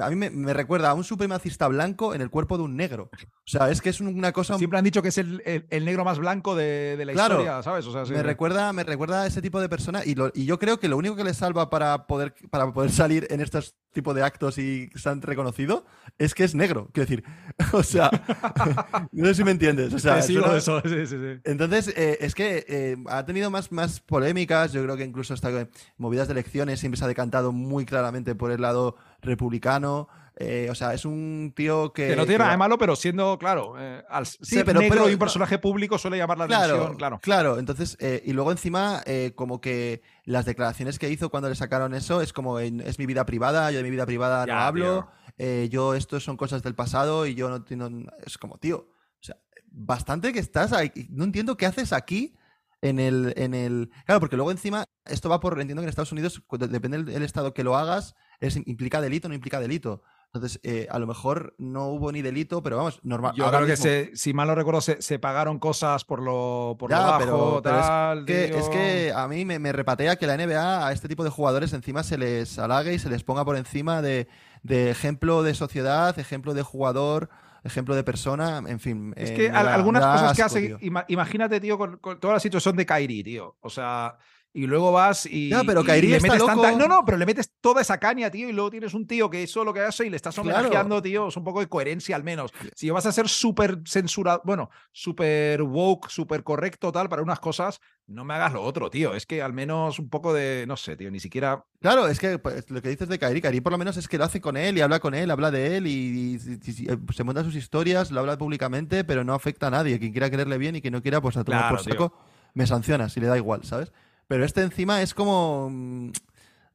A 0.00 0.10
mí 0.10 0.16
me, 0.16 0.30
me 0.30 0.52
recuerda 0.52 0.90
a 0.90 0.94
un 0.94 1.04
supremacista 1.04 1.66
blanco 1.68 2.14
en 2.14 2.20
el 2.20 2.30
cuerpo 2.30 2.56
de 2.56 2.64
un 2.64 2.76
negro. 2.76 3.10
O 3.12 3.50
sea, 3.50 3.70
es 3.70 3.80
que 3.80 3.90
es 3.90 4.00
un- 4.00 4.08
una 4.08 4.32
cosa. 4.32 4.56
Siempre 4.58 4.78
han 4.78 4.84
dicho 4.84 5.02
que 5.02 5.08
es 5.08 5.18
el, 5.18 5.42
el- 5.44 5.66
el 5.70 5.84
negro 5.84 6.04
más 6.04 6.18
blanco 6.18 6.54
de, 6.54 6.96
de 6.96 7.04
la 7.04 7.12
Claro. 7.14 7.34
historia, 7.36 7.62
¿sabes? 7.62 7.86
O 7.86 7.92
sea, 7.92 8.04
sí, 8.06 8.12
Me 8.12 8.22
recuerda, 8.22 8.72
me 8.72 8.84
recuerda 8.84 9.22
a 9.22 9.26
ese 9.26 9.42
tipo 9.42 9.60
de 9.60 9.68
persona 9.68 10.02
y, 10.04 10.14
lo- 10.14 10.30
y 10.34 10.44
yo 10.44 10.58
creo 10.58 10.78
que 10.78 10.88
lo 10.88 10.96
único 10.96 11.16
que 11.16 11.24
le 11.24 11.34
salva 11.34 11.70
para 11.70 12.06
poder, 12.06 12.34
para 12.50 12.72
poder 12.72 12.90
salir 12.92 13.26
en 13.30 13.40
estos 13.40 13.74
tipos 13.98 14.14
de 14.14 14.22
actos 14.22 14.58
y 14.58 14.90
se 14.94 15.08
han 15.08 15.20
reconocido 15.22 15.84
es 16.18 16.32
que 16.32 16.44
es 16.44 16.54
negro. 16.54 16.88
Quiero 16.92 17.08
decir, 17.08 17.24
o 17.72 17.82
sea, 17.82 18.08
no 19.10 19.26
sé 19.26 19.34
si 19.34 19.42
me 19.42 19.50
entiendes. 19.50 19.92
O 19.92 19.98
sea, 19.98 20.20
eso, 20.20 20.80
sí, 20.84 21.16
entonces, 21.42 21.88
eh, 21.96 22.18
es 22.20 22.36
que 22.36 22.64
eh, 22.68 22.96
ha 23.08 23.24
tenido 23.26 23.50
más, 23.50 23.72
más 23.72 23.98
polémicas. 23.98 24.72
Yo 24.72 24.84
creo 24.84 24.96
que 24.96 25.02
incluso 25.02 25.34
hasta 25.34 25.68
movidas 25.96 26.28
de 26.28 26.32
elecciones 26.32 26.78
siempre 26.78 26.96
se 26.96 27.06
ha 27.06 27.08
decantado 27.08 27.50
muy 27.50 27.84
claramente 27.84 28.36
por 28.36 28.52
el 28.52 28.62
lado 28.62 28.94
republicano. 29.20 30.08
Eh, 30.40 30.68
o 30.70 30.74
sea, 30.76 30.94
es 30.94 31.04
un 31.04 31.52
tío 31.56 31.92
que. 31.92 32.08
Que 32.08 32.16
no 32.16 32.22
tiene 32.24 32.38
nada 32.38 32.52
de 32.52 32.56
malo, 32.58 32.78
pero 32.78 32.94
siendo, 32.94 33.36
claro, 33.38 33.74
eh, 33.76 34.04
al 34.08 34.24
ser 34.24 34.64
pero- 34.64 34.78
negro 34.80 34.98
pero- 34.98 35.10
y 35.10 35.14
un 35.14 35.18
personaje 35.18 35.58
público 35.58 35.98
suele 35.98 36.16
llamar 36.16 36.38
la 36.38 36.46
Claro, 36.46 36.74
atención, 36.74 36.96
claro. 36.96 37.18
claro. 37.20 37.58
Entonces, 37.58 37.96
eh, 37.98 38.22
y 38.24 38.32
luego 38.32 38.52
encima, 38.52 39.02
como 39.34 39.60
que 39.60 40.00
las 40.24 40.44
declaraciones 40.44 40.98
que 41.00 41.10
hizo 41.10 41.28
cuando 41.28 41.48
le 41.48 41.56
sacaron 41.56 41.92
eso 41.92 42.22
es 42.22 42.32
como 42.32 42.60
en- 42.60 42.80
es 42.82 43.00
mi 43.00 43.06
vida 43.06 43.26
privada, 43.26 43.70
yo 43.72 43.78
de 43.78 43.82
mi 43.82 43.90
vida 43.90 44.06
privada 44.06 44.42
no 44.42 44.46
Ya, 44.46 44.66
hablo, 44.68 45.08
eh, 45.38 45.68
yo 45.72 45.94
esto 45.94 46.20
son 46.20 46.36
cosas 46.36 46.62
del 46.62 46.76
pasado 46.76 47.26
y 47.26 47.34
yo 47.34 47.48
no 47.48 47.64
tengo. 47.64 47.88
Es 48.24 48.38
como, 48.38 48.58
tío, 48.58 48.76
o 48.78 49.22
sea, 49.22 49.36
bastante 49.66 50.32
que 50.32 50.38
estás 50.38 50.72
ahí. 50.72 50.92
No 51.10 51.24
entiendo 51.24 51.56
qué 51.56 51.66
haces 51.66 51.92
aquí. 51.92 52.36
En 52.80 53.00
el, 53.00 53.34
en 53.36 53.54
el. 53.54 53.90
Claro, 54.06 54.20
porque 54.20 54.36
luego 54.36 54.52
encima, 54.52 54.84
esto 55.04 55.28
va 55.28 55.40
por. 55.40 55.60
Entiendo 55.60 55.80
que 55.82 55.86
en 55.86 55.88
Estados 55.88 56.12
Unidos, 56.12 56.40
depende 56.70 56.98
del, 56.98 57.06
del 57.06 57.22
estado 57.24 57.52
que 57.52 57.64
lo 57.64 57.76
hagas, 57.76 58.14
es, 58.38 58.54
implica 58.56 59.00
delito 59.00 59.26
o 59.26 59.30
no 59.30 59.34
implica 59.34 59.58
delito. 59.58 60.04
Entonces, 60.34 60.60
eh, 60.62 60.86
a 60.90 60.98
lo 60.98 61.06
mejor 61.06 61.54
no 61.56 61.86
hubo 61.86 62.12
ni 62.12 62.20
delito, 62.20 62.62
pero 62.62 62.76
vamos, 62.76 63.00
normal. 63.02 63.32
Yo 63.34 63.48
creo 63.50 63.64
que, 63.66 63.76
se, 63.78 64.10
si 64.14 64.34
mal 64.34 64.46
no 64.46 64.54
recuerdo, 64.54 64.82
se, 64.82 65.00
se 65.00 65.18
pagaron 65.18 65.58
cosas 65.58 66.04
por 66.04 66.20
lo, 66.22 66.76
por 66.78 66.90
lo 66.90 66.96
Ya, 66.96 67.02
bajo, 67.02 67.18
pero- 67.18 67.60
pero 67.62 67.80
es 67.80 67.86
tal. 67.86 68.24
que, 68.26 68.44
es 68.58 68.68
que 68.68 69.12
a 69.14 69.26
mí 69.26 69.44
me, 69.46 69.58
me 69.58 69.72
repatea 69.72 70.16
que 70.16 70.26
la 70.26 70.34
NBA 70.36 70.86
a 70.86 70.92
este 70.92 71.08
tipo 71.08 71.24
de 71.24 71.30
jugadores 71.30 71.72
encima 71.72 72.02
se 72.02 72.18
les 72.18 72.58
halague 72.58 72.92
y 72.92 72.98
se 72.98 73.08
les 73.08 73.24
ponga 73.24 73.42
por 73.44 73.56
encima 73.56 74.02
de, 74.02 74.28
de 74.62 74.90
ejemplo 74.90 75.42
de 75.42 75.54
sociedad, 75.54 76.18
ejemplo 76.18 76.52
de 76.52 76.62
jugador, 76.62 77.30
ejemplo 77.64 77.94
de 77.96 78.04
persona, 78.04 78.62
en 78.66 78.80
fin. 78.80 79.14
Es 79.16 79.30
eh, 79.30 79.34
que 79.34 79.50
da- 79.50 79.72
algunas 79.74 80.02
da 80.02 80.12
cosas 80.12 80.36
que 80.36 80.42
hace, 80.42 80.60
tío. 80.76 80.78
imagínate, 81.08 81.58
tío, 81.58 81.78
con, 81.78 81.96
con 81.96 82.20
toda 82.20 82.34
la 82.34 82.40
situación 82.40 82.76
de 82.76 82.84
Kairi, 82.84 83.22
tío. 83.24 83.56
O 83.60 83.70
sea, 83.70 84.18
y 84.58 84.66
luego 84.66 84.90
vas 84.92 85.24
y. 85.26 85.50
Ya, 85.50 85.62
pero 85.64 85.84
Kyrie 85.84 86.10
le 86.10 86.20
metes 86.20 86.38
loco. 86.40 86.70
No, 86.76 86.88
no, 86.88 87.04
pero 87.04 87.16
le 87.16 87.24
metes 87.26 87.52
toda 87.60 87.80
esa 87.80 87.98
caña, 87.98 88.30
tío, 88.30 88.48
y 88.48 88.52
luego 88.52 88.70
tienes 88.70 88.92
un 88.94 89.06
tío 89.06 89.30
que 89.30 89.42
eso 89.44 89.62
lo 89.64 89.72
que 89.72 89.80
hace 89.80 90.06
y 90.06 90.10
le 90.10 90.16
estás 90.16 90.34
Claro. 90.34 90.50
homenajeando, 90.58 91.00
tío. 91.00 91.28
Es 91.28 91.36
un 91.36 91.44
poco 91.44 91.60
de 91.60 91.68
coherencia 91.68 92.16
al 92.16 92.24
menos. 92.24 92.52
Si 92.74 92.90
vas 92.90 93.06
a 93.06 93.12
ser 93.12 93.28
súper 93.28 93.78
censurado, 93.86 94.42
bueno, 94.44 94.70
súper 94.92 95.62
woke, 95.62 96.08
súper 96.10 96.42
correcto, 96.42 96.90
tal, 96.90 97.08
para 97.08 97.22
unas 97.22 97.38
cosas, 97.40 97.80
no 98.06 98.24
me 98.24 98.34
hagas 98.34 98.52
lo 98.52 98.62
otro, 98.62 98.90
tío. 98.90 99.14
Es 99.14 99.26
que 99.26 99.42
al 99.42 99.52
menos 99.52 99.98
un 99.98 100.08
poco 100.10 100.32
de. 100.34 100.64
No 100.66 100.76
sé, 100.76 100.96
tío, 100.96 101.10
ni 101.10 101.20
siquiera. 101.20 101.64
Claro, 101.80 102.08
es 102.08 102.18
que 102.18 102.38
pues, 102.38 102.68
lo 102.70 102.82
que 102.82 102.88
dices 102.88 103.08
de 103.08 103.18
Kairi, 103.18 103.40
Kairi 103.40 103.60
por 103.60 103.70
lo 103.72 103.78
menos 103.78 103.96
es 103.96 104.08
que 104.08 104.18
lo 104.18 104.24
hace 104.24 104.40
con 104.40 104.56
él 104.56 104.76
y 104.76 104.80
habla 104.80 104.98
con 104.98 105.14
él, 105.14 105.30
habla 105.30 105.50
de 105.52 105.76
él 105.76 105.86
y, 105.86 105.90
y- 105.90 106.34
y- 106.36 106.82
y- 106.84 106.90
eh, 106.92 106.98
se 107.14 107.22
monta 107.22 107.44
sus 107.44 107.54
historias, 107.54 108.10
lo 108.10 108.18
habla 108.20 108.36
públicamente, 108.36 109.04
pero 109.04 109.22
no 109.22 109.34
afecta 109.34 109.68
a 109.68 109.70
nadie. 109.70 109.98
Quien 110.00 110.10
quiera 110.12 110.30
quererle 110.30 110.58
bien 110.58 110.74
y 110.74 110.80
quien 110.80 110.92
no 110.94 111.02
quiera, 111.02 111.20
pues 111.20 111.36
a 111.36 111.44
tomar 111.44 111.60
Claro, 111.62 111.76
por 111.76 111.84
tío. 111.84 111.92
saco, 111.94 112.18
me 112.54 112.66
sanciona, 112.66 113.08
si 113.08 113.20
le 113.20 113.26
da 113.28 113.36
igual, 113.36 113.62
¿sabes? 113.64 113.92
Pero 114.28 114.44
este 114.44 114.62
encima 114.62 115.02
es 115.02 115.14
como. 115.14 115.70
mm, 115.70 116.12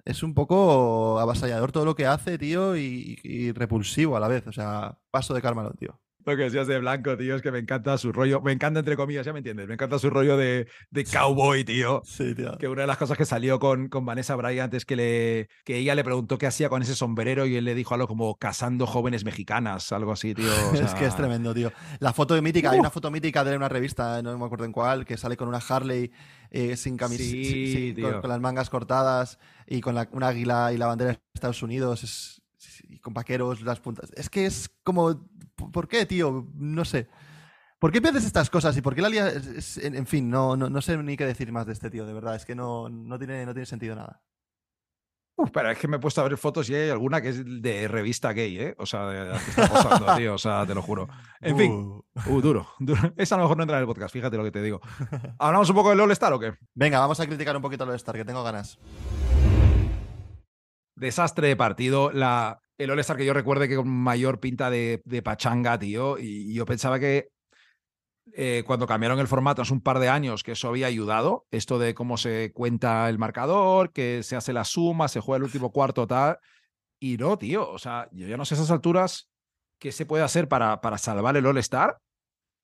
Es 0.05 0.23
un 0.23 0.35
poco 0.35 1.19
avasallador 1.21 1.71
todo 1.73 1.85
lo 1.85 1.95
que 1.95 2.07
hace, 2.07 2.37
tío, 2.39 2.77
y, 2.77 3.19
y 3.23 3.53
repulsivo 3.53 4.17
a 4.17 4.21
la 4.21 4.29
vez. 4.29 4.47
O 4.47 4.53
sea, 4.53 4.99
paso 5.11 5.35
de 5.35 5.41
Carmelo, 5.43 5.73
tío. 5.75 5.99
Lo 6.25 6.37
que 6.37 6.43
decías 6.43 6.67
de 6.67 6.79
Blanco, 6.79 7.17
tío, 7.17 7.35
es 7.35 7.41
que 7.41 7.51
me 7.51 7.59
encanta 7.59 7.97
su 7.97 8.11
rollo. 8.11 8.41
Me 8.41 8.51
encanta, 8.53 8.79
entre 8.79 8.95
comillas, 8.95 9.25
ya 9.25 9.33
me 9.33 9.39
entiendes. 9.39 9.67
Me 9.67 9.73
encanta 9.73 9.99
su 9.99 10.09
rollo 10.09 10.37
de, 10.37 10.67
de 10.91 11.03
cowboy, 11.05 11.63
tío. 11.63 12.01
Sí, 12.05 12.33
tío. 12.33 12.57
Que 12.57 12.67
una 12.67 12.81
de 12.81 12.87
las 12.87 12.97
cosas 12.97 13.17
que 13.17 13.25
salió 13.25 13.59
con, 13.59 13.89
con 13.89 14.05
Vanessa 14.05 14.35
Bryant 14.35 14.73
es 14.73 14.85
que, 14.85 14.95
le, 14.95 15.49
que 15.65 15.77
ella 15.77 15.95
le 15.95 16.03
preguntó 16.03 16.37
qué 16.37 16.47
hacía 16.47 16.69
con 16.69 16.81
ese 16.81 16.95
sombrero 16.95 17.45
y 17.45 17.55
él 17.57 17.65
le 17.65 17.75
dijo 17.75 17.93
algo 17.93 18.07
como 18.07 18.35
casando 18.35 18.87
jóvenes 18.87 19.25
mexicanas, 19.25 19.91
algo 19.91 20.11
así, 20.13 20.33
tío. 20.33 20.45
o 20.71 20.73
es 20.75 20.93
que 20.93 21.05
es 21.05 21.15
tremendo, 21.15 21.53
tío. 21.53 21.71
La 21.99 22.13
foto 22.13 22.35
de 22.35 22.41
mítica, 22.41 22.71
hay 22.71 22.79
una 22.79 22.89
foto 22.91 23.11
mítica 23.11 23.43
de 23.43 23.55
una 23.57 23.69
revista, 23.69 24.21
no 24.21 24.37
me 24.37 24.45
acuerdo 24.45 24.65
en 24.65 24.71
cuál, 24.71 25.05
que 25.05 25.17
sale 25.17 25.35
con 25.37 25.47
una 25.47 25.59
Harley 25.67 26.11
eh, 26.51 26.77
sin 26.77 26.97
camisa, 26.97 27.23
Sí, 27.23 27.95
con, 27.99 28.21
con 28.21 28.29
las 28.29 28.39
mangas 28.39 28.69
cortadas 28.69 29.39
y 29.67 29.81
con 29.81 29.95
la, 29.95 30.07
un 30.11 30.23
águila 30.23 30.71
y 30.71 30.77
la 30.77 30.87
bandera 30.87 31.11
de 31.11 31.19
Estados 31.33 31.63
Unidos, 31.63 32.03
es- 32.03 32.39
y 32.87 32.99
con 32.99 33.13
vaqueros, 33.13 33.61
las 33.61 33.79
puntas. 33.81 34.11
Es 34.15 34.29
que 34.29 34.45
es 34.45 34.69
como, 34.83 35.27
¿por 35.55 35.87
qué, 35.87 36.05
tío? 36.05 36.47
No 36.53 36.85
sé. 36.85 37.07
¿Por 37.79 37.91
qué 37.91 38.01
pierdes 38.01 38.23
estas 38.23 38.49
cosas 38.49 38.77
y 38.77 38.81
por 38.81 38.95
qué 38.95 39.01
la 39.01 39.09
lía? 39.09 39.29
en, 39.81 40.07
fin, 40.07 40.29
no, 40.29 40.55
no, 40.55 40.69
no 40.69 40.81
sé 40.81 40.95
ni 40.97 41.17
qué 41.17 41.25
decir 41.25 41.51
más 41.51 41.65
de 41.65 41.73
este 41.73 41.89
tío, 41.89 42.05
de 42.05 42.13
verdad. 42.13 42.35
Es 42.35 42.45
que 42.45 42.55
no, 42.55 42.87
no, 42.87 43.17
tiene, 43.17 43.45
no 43.45 43.53
tiene 43.53 43.65
sentido 43.65 43.93
nada. 43.95 44.21
Uf, 45.35 45.49
pero 45.51 45.69
es 45.71 45.77
que 45.77 45.87
me 45.87 45.97
he 45.97 45.99
puesto 45.99 46.21
a 46.21 46.23
ver 46.25 46.37
fotos 46.37 46.69
y 46.69 46.75
hay 46.75 46.91
alguna 46.91 47.21
que 47.21 47.29
es 47.29 47.43
de 47.43 47.87
revista 47.87 48.31
gay, 48.31 48.57
¿eh? 48.57 48.75
O 48.77 48.85
sea, 48.85 49.07
de, 49.07 49.25
de 49.25 49.31
que 49.31 49.49
está 49.49 49.67
posando, 49.67 50.15
tío. 50.17 50.35
O 50.35 50.37
sea, 50.37 50.65
te 50.65 50.73
lo 50.73 50.81
juro. 50.81 51.09
En 51.41 51.57
fin. 51.57 51.71
Uh. 51.73 52.03
Uh, 52.27 52.39
duro, 52.41 52.69
duro. 52.79 53.13
Esa 53.17 53.35
a 53.35 53.39
lo 53.39 53.45
mejor 53.45 53.57
no 53.57 53.63
entra 53.63 53.77
en 53.77 53.81
el 53.81 53.87
podcast, 53.87 54.13
fíjate 54.13 54.37
lo 54.37 54.43
que 54.43 54.51
te 54.51 54.61
digo. 54.61 54.79
¿Hablamos 55.39 55.69
un 55.69 55.75
poco 55.75 55.89
del 55.89 55.99
All-Star 55.99 56.31
o 56.31 56.39
qué? 56.39 56.53
Venga, 56.75 56.99
vamos 56.99 57.19
a 57.19 57.25
criticar 57.25 57.55
un 57.55 57.61
poquito 57.61 57.83
a 57.83 57.87
los 57.87 57.95
Star, 57.95 58.15
que 58.15 58.23
tengo 58.23 58.43
ganas. 58.43 58.79
desastre 60.95 61.49
de 61.49 61.55
partido. 61.57 62.11
La, 62.11 62.61
el 62.77 62.89
All-Star 62.89 63.17
que 63.17 63.25
yo 63.25 63.33
recuerde 63.33 63.67
que 63.67 63.75
con 63.75 63.87
mayor 63.87 64.39
pinta 64.39 64.69
de, 64.69 65.01
pachanga, 65.23 65.77
tío. 65.77 66.17
Y, 66.17 66.51
y 66.51 66.53
yo 66.53 66.65
pensaba 66.65 66.99
que 66.99 67.29
eh, 68.31 68.63
cuando 68.65 68.87
cambiaron 68.87 69.19
el 69.19 69.27
formato 69.27 69.61
hace 69.61 69.73
un 69.73 69.81
par 69.81 69.99
de 69.99 70.09
años, 70.09 70.43
que 70.43 70.53
eso 70.53 70.69
había 70.69 70.87
ayudado. 70.87 71.45
Esto 71.51 71.77
de 71.77 71.93
cómo 71.93 72.17
se 72.17 72.51
cuenta 72.53 73.09
el 73.09 73.19
marcador, 73.19 73.91
que 73.91 74.23
se 74.23 74.35
hace 74.35 74.53
la 74.53 74.63
suma, 74.63 75.07
se 75.07 75.19
juega 75.19 75.37
el 75.37 75.43
último 75.43 75.71
cuarto, 75.71 76.07
tal. 76.07 76.37
Y 76.99 77.17
no, 77.17 77.37
tío. 77.37 77.69
O 77.69 77.77
sea, 77.77 78.07
yo 78.11 78.27
ya 78.27 78.37
no 78.37 78.45
sé 78.45 78.55
a 78.55 78.57
esas 78.57 78.71
alturas 78.71 79.29
qué 79.79 79.91
se 79.91 80.05
puede 80.05 80.23
hacer 80.23 80.47
para, 80.47 80.79
para 80.81 80.97
salvar 80.97 81.35
el 81.35 81.45
All-Star. 81.45 81.97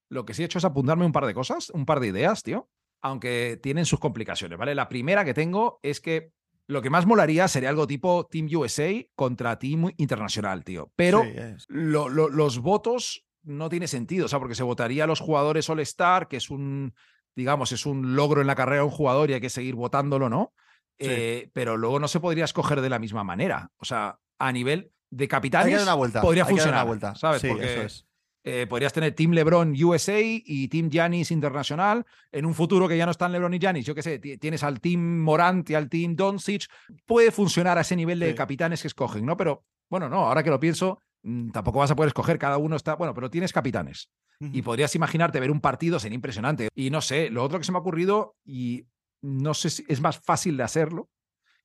Lo 0.10 0.26
que 0.26 0.34
sí 0.34 0.42
he 0.42 0.46
hecho 0.46 0.58
es 0.58 0.66
apuntarme 0.66 1.06
un 1.06 1.12
par 1.12 1.26
de 1.26 1.34
cosas, 1.34 1.70
un 1.72 1.86
par 1.86 2.00
de 2.00 2.08
ideas, 2.08 2.42
tío. 2.42 2.70
Aunque 3.02 3.60
tienen 3.62 3.86
sus 3.86 4.00
complicaciones, 4.00 4.58
¿vale? 4.58 4.76
La 4.76 4.90
primera 4.90 5.24
que 5.24 5.34
tengo 5.34 5.80
es 5.84 6.02
que 6.02 6.32
lo 6.70 6.82
que 6.84 6.90
más 6.92 7.06
molaría 7.08 7.48
sería 7.48 7.70
algo 7.70 7.88
tipo 7.88 8.28
Team 8.30 8.48
USA 8.54 8.92
contra 9.16 9.58
Team 9.58 9.92
Internacional, 9.98 10.64
tío. 10.64 10.92
Pero 10.96 11.24
Sí, 11.24 11.32
es- 11.36 11.66
lo- 11.68 12.10
lo- 12.10 12.30
los 12.30 12.60
votos 12.60 13.26
no 13.44 13.70
tiene 13.70 13.88
sentido, 13.88 14.26
o 14.26 14.28
sea, 14.30 14.38
porque 14.40 14.54
se 14.56 14.64
votaría 14.64 15.06
a 15.06 15.08
los 15.08 15.20
jugadores 15.20 15.70
All-Star, 15.70 16.28
que 16.28 16.38
es 16.38 16.50
un, 16.52 16.94
digamos, 17.36 17.72
es 17.72 17.86
un 17.88 18.16
logro 18.16 18.42
en 18.42 18.48
la 18.48 18.54
carrera 18.56 18.82
de 18.82 18.86
un 18.88 18.92
jugador 18.92 19.30
y 19.30 19.34
hay 19.34 19.42
que 19.42 19.50
seguir 19.50 19.74
votándolo, 19.76 20.30
¿no? 20.30 20.54
Sí. 21.00 21.08
Eh, 21.10 21.50
pero 21.54 21.76
luego 21.76 22.00
no 22.00 22.08
se 22.08 22.20
podría 22.20 22.46
escoger 22.46 22.82
de 22.82 22.90
la 22.90 23.00
misma 23.00 23.24
manera. 23.24 23.72
O 23.78 23.86
sea, 23.86 24.20
a 24.38 24.52
nivel 24.52 24.92
de 25.10 25.28
capitanes 25.28 25.70
que 25.70 25.76
dar 25.76 25.84
una 25.84 25.94
vuelta. 25.96 26.22
podría 26.22 26.46
funcionar, 26.46 26.76
una 26.76 26.84
vuelta. 26.84 27.16
¿sabes? 27.16 27.42
Sí, 27.42 27.48
Porque 27.48 27.66
eso 27.74 27.82
es. 27.82 28.06
Eh, 28.50 28.68
podrías 28.68 28.94
tener 28.94 29.14
Team 29.14 29.32
LeBron 29.32 29.74
USA 29.84 30.20
y 30.22 30.68
Team 30.68 30.90
Giannis 30.90 31.32
Internacional. 31.32 32.06
En 32.32 32.46
un 32.46 32.54
futuro 32.54 32.88
que 32.88 32.98
ya 32.98 33.06
no 33.06 33.12
están 33.12 33.32
LeBron 33.32 33.54
y 33.54 33.60
Giannis, 33.60 33.86
yo 33.86 33.94
qué 33.96 34.02
sé, 34.04 34.20
ti- 34.20 34.38
tienes 34.38 34.64
al 34.64 34.80
Team 34.82 35.00
Morant 35.22 35.70
y 35.70 35.76
al 35.76 35.90
Team 35.90 36.16
Doncic. 36.16 36.66
Puede 37.06 37.32
funcionar 37.32 37.78
a 37.78 37.82
ese 37.82 37.96
nivel 37.96 38.20
de 38.20 38.30
Sí. 38.30 38.36
capitanes 38.36 38.82
que 38.82 38.88
escogen, 38.88 39.26
¿no? 39.26 39.36
Pero 39.38 39.64
bueno, 39.90 40.10
no, 40.10 40.18
ahora 40.28 40.44
que 40.44 40.50
lo 40.50 40.60
pienso, 40.60 41.00
mm, 41.24 41.50
tampoco 41.52 41.80
vas 41.80 41.92
a 41.92 41.96
poder 41.96 42.08
escoger, 42.10 42.38
cada 42.40 42.58
uno 42.58 42.76
está, 42.76 42.96
bueno, 42.96 43.14
pero 43.14 43.30
tienes 43.30 43.54
capitanes. 43.54 44.10
Y 44.42 44.62
podrías 44.62 44.96
imaginarte 44.96 45.40
ver 45.42 45.52
un 45.52 45.60
partido, 45.60 46.00
sería 46.00 46.16
impresionante. 46.16 46.70
Y 46.74 46.92
no 46.92 47.02
sé, 47.02 47.30
lo 47.30 47.44
otro 47.44 47.58
que 47.60 47.66
se 47.66 47.74
me 47.74 47.78
ha 47.78 47.82
ocurrido, 47.82 48.36
y 48.46 48.86
no 49.22 49.54
sé 49.54 49.70
si 49.70 49.84
es 49.90 50.00
más 50.00 50.18
fácil 50.18 50.56
de 50.56 50.64
hacerlo, 50.64 51.10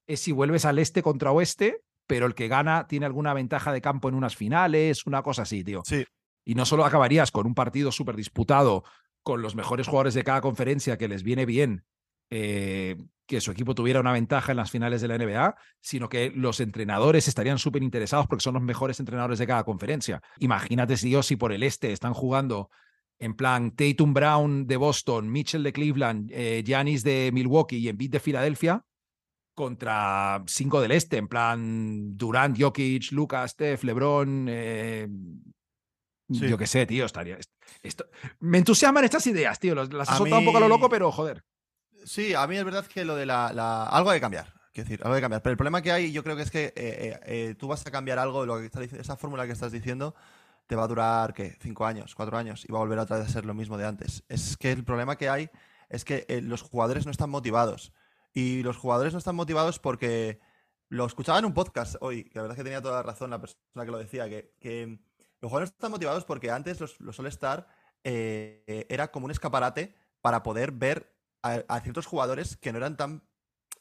es 0.09 0.19
si 0.19 0.33
vuelves 0.33 0.65
al 0.65 0.81
este 0.81 1.01
contra 1.01 1.31
oeste, 1.31 1.83
pero 2.09 2.27
el 2.27 2.35
que 2.35 2.49
gana 2.49 2.89
tiene 2.89 3.07
alguna 3.07 3.33
ventaja 3.33 3.73
de 3.73 3.81
campo 3.81 4.09
en 4.09 4.17
unas 4.17 4.35
finales, 4.35 5.07
una 5.07 5.23
cosa 5.23 5.43
así, 5.43 5.63
tío. 5.63 5.83
Sí, 5.85 6.05
Y 6.45 6.55
no 6.55 6.67
solo 6.67 6.85
acabarías 6.85 7.31
con 7.31 7.47
un 7.47 7.55
partido 7.55 7.93
súper 7.93 8.17
disputado 8.17 8.85
con 9.23 9.43
los 9.43 9.55
mejores 9.55 9.87
jugadores 9.87 10.15
de 10.15 10.25
cada 10.25 10.41
conferencia 10.41 10.99
que 10.99 11.09
les 11.09 11.23
viene 11.23 11.47
bien, 11.47 11.85
eh, 12.31 12.97
que 13.27 13.41
su 13.41 13.51
equipo 13.51 13.75
tuviera 13.75 14.01
una 14.01 14.13
ventaja 14.13 14.53
en 14.53 14.59
las 14.59 14.71
finales 14.71 15.01
de 15.01 15.09
la 15.09 15.17
NBA, 15.17 15.57
sino 15.81 16.09
que 16.09 16.31
los 16.31 16.61
entrenadores 16.61 17.27
estarían 17.27 17.59
súper 17.59 17.83
interesados 17.83 18.27
porque 18.27 18.43
son 18.43 18.55
los 18.55 18.63
mejores 18.63 19.01
entrenadores 19.01 19.39
de 19.39 19.47
cada 19.47 19.65
conferencia. 19.65 20.21
Imagínate 20.39 20.97
si 20.99 21.11
yo, 21.11 21.23
si 21.23 21.37
por 21.37 21.53
el 21.53 21.63
este 21.63 21.93
están 21.93 22.13
jugando 22.13 22.71
en 23.19 23.35
plan 23.35 23.71
Tatum 23.71 24.13
Brown 24.13 24.67
de 24.67 24.77
Boston, 24.77 25.31
Mitchell 25.31 25.63
de 25.63 25.73
Cleveland, 25.73 26.31
Giannis 26.65 27.03
de 27.03 27.31
Milwaukee 27.33 27.79
y 27.79 27.89
Embiid 27.89 28.11
de 28.11 28.21
Filadelfia, 28.21 28.85
contra 29.55 30.43
cinco 30.47 30.81
del 30.81 30.93
este, 30.93 31.17
en 31.17 31.29
plan 31.29 32.17
Durant, 32.17 32.61
Jokic, 32.61 33.13
Lucas, 33.13 33.53
Steph, 33.53 33.85
LeBron, 33.85 34.47
eh, 34.49 35.09
yo 36.29 36.59
qué 36.59 36.67
sé, 36.67 36.87
tío, 36.87 37.05
estaría. 37.05 37.39
Esto, 37.83 38.07
me 38.41 38.59
entusiasman 38.59 39.05
estas 39.05 39.27
ideas, 39.27 39.59
tío. 39.59 39.75
Las 39.75 39.89
he 39.89 40.17
soltado 40.17 40.39
un 40.41 40.45
poco 40.47 40.59
a 40.59 40.61
lo 40.61 40.69
loco, 40.69 40.89
pero 40.89 41.11
joder. 41.13 41.45
Sí, 42.05 42.35
a 42.35 42.47
mí 42.47 42.57
es 42.57 42.65
verdad 42.65 42.87
que 42.87 43.05
lo 43.05 43.17
de 43.17 43.27
la. 43.27 43.87
Algo 43.87 44.11
hay 44.11 44.19
que 44.19 44.23
cambiar. 44.23 44.53
Quiero 44.73 44.89
decir, 44.89 45.01
algo 45.03 45.15
hay 45.15 45.19
que 45.19 45.25
cambiar. 45.25 45.43
Pero 45.43 45.53
el 45.53 45.57
problema 45.57 45.83
que 45.83 45.93
hay, 45.93 46.13
yo 46.13 46.25
creo 46.25 46.37
que 46.37 46.43
es 46.43 46.51
que 46.51 46.73
eh, 46.77 47.21
eh, 47.27 47.55
tú 47.59 47.69
vas 47.69 47.87
a 47.87 47.91
cambiar 47.91 48.19
algo 48.19 48.41
de 48.41 48.47
lo 48.47 48.59
que 48.59 48.67
está 48.67 48.83
esa 48.83 49.17
fórmula 49.17 49.47
que 49.47 49.53
estás 49.53 49.73
diciendo 49.73 50.15
te 50.67 50.77
va 50.77 50.85
a 50.85 50.89
durar, 50.89 51.35
¿qué? 51.35 51.57
Cinco 51.61 51.87
años, 51.87 52.15
cuatro 52.15 52.39
años 52.39 52.65
y 52.67 52.73
va 52.73 52.79
a 52.79 52.83
volver 52.83 52.99
otra 52.99 53.19
vez 53.19 53.29
a 53.29 53.31
ser 53.33 53.45
lo 53.45 53.55
mismo 53.55 53.77
de 53.77 53.87
antes. 53.87 54.25
Es 54.29 54.57
que 54.57 54.73
el 54.73 54.85
problema 54.85 55.17
que 55.17 55.29
hay 55.29 55.51
es 55.89 56.05
que 56.05 56.27
los 56.43 56.63
jugadores 56.63 57.05
no 57.05 57.13
están 57.13 57.31
motivados. 57.31 57.93
Y 58.33 58.63
los 58.63 58.77
jugadores 58.77 59.13
no 59.13 59.19
están 59.19 59.37
motivados 59.37 59.79
porque 59.79 60.41
lo 60.89 61.07
escuchaba 61.07 61.39
en 61.39 61.45
un 61.45 61.55
podcast 61.55 61.97
hoy, 62.01 62.25
que 62.25 62.39
la 62.39 62.43
verdad 62.43 62.57
es 62.57 62.61
que 62.61 62.65
tenía 62.65 62.83
toda 62.83 62.97
la 62.97 63.03
razón 63.03 63.31
la 63.31 63.41
persona 63.41 63.85
que 63.85 63.91
lo 63.91 63.99
decía, 63.99 64.29
que, 64.29 64.99
los 65.45 65.51
jugadores 65.51 65.73
no 65.73 65.77
están 65.77 65.91
motivados 65.91 66.25
porque 66.25 66.51
antes 66.51 66.81
los, 66.81 66.99
los 67.01 67.19
All-Star 67.21 67.67
eh, 68.03 68.87
era 68.89 69.11
como 69.11 69.27
un 69.27 69.31
escaparate 69.31 69.95
para 70.23 70.43
poder 70.43 70.73
ver 70.73 71.15
a, 71.43 71.81
ciertos 71.81 72.07
jugadores 72.07 72.57
que 72.57 72.73
no 72.73 72.79
eran 72.79 72.97
tan 72.97 73.23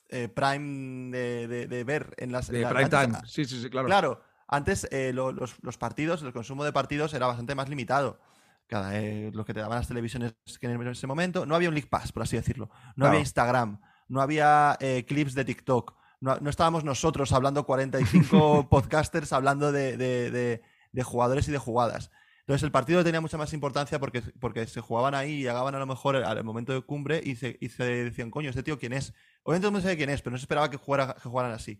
eh, 0.10 0.28
prime 0.28 1.15
de, 1.17 1.84
ver 1.86 2.13
en 2.17 2.34
las... 2.34 2.49
De 2.49 2.67
prime 2.67 2.89
time, 2.89 3.17
sí, 3.26 3.45
sí, 3.45 3.62
sí, 3.62 3.69
claro. 3.69 3.88
Claro, 3.88 4.21
antes 4.49 4.89
eh, 4.91 5.13
los, 5.13 5.34
los, 5.62 5.78
partidos, 5.78 6.21
el 6.21 6.34
consumo 6.34 6.65
de 6.65 6.73
partidos 6.73 7.13
era 7.13 7.28
bastante 7.28 7.56
más 7.56 7.69
limitado. 7.69 8.19
Cada, 8.67 8.91
lo 9.32 9.45
que 9.45 9.54
te 9.54 9.62
daban 9.62 9.78
las 9.78 9.88
televisiones 9.88 10.36
en 10.60 10.88
ese 10.88 11.08
momento. 11.08 11.45
No 11.45 11.56
había 11.56 11.69
un 11.69 11.76
League 11.76 11.89
Pass, 11.89 12.12
por 12.12 12.23
así 12.23 12.36
decirlo. 12.36 12.69
No 12.97 13.06
había 13.06 13.21
Instagram 13.21 13.80
no 14.10 14.21
había 14.21 14.78
clips 15.08 15.34
de 15.34 15.45
TikTok, 15.45 15.95
no, 16.23 16.49
estábamos 16.49 16.86
nosotros 16.86 17.34
hablando 17.34 17.65
45 17.65 18.67
podcasters 18.69 19.34
hablando 19.34 19.73
de, 19.73 20.62
jugadores 21.01 21.47
y 21.47 21.51
de 21.51 21.58
jugadas. 21.58 22.12
Entonces 22.41 22.63
el 22.63 22.71
partido 22.71 23.06
tenía 23.06 23.21
mucha 23.21 23.38
más 23.38 23.53
importancia 23.53 23.99
porque, 23.99 24.21
porque 24.39 24.67
se 24.67 24.82
jugaban 24.82 25.15
ahí 25.15 25.32
y 25.32 25.43
llegaban 25.43 25.75
a 25.75 25.79
lo 25.79 25.86
mejor 25.86 26.17
al 26.17 26.43
momento 26.43 26.73
de 26.73 26.82
cumbre 26.82 27.21
y 27.23 27.38
se, 27.38 27.58
decían, 27.58 28.32
coño, 28.32 28.49
¿este 28.49 28.63
tío 28.63 28.77
quién 28.77 28.91
es? 28.91 29.13
Obviamente 29.43 29.67
mundo 29.67 29.82
sabe 29.82 29.95
quién 29.95 30.10
es, 30.10 30.21
pero 30.21 30.32
no 30.32 30.38
se 30.38 30.43
esperaba 30.43 30.69
que, 30.69 30.75
jugara, 30.75 31.15
que 31.15 31.29
jugaran 31.29 31.53
así. 31.53 31.79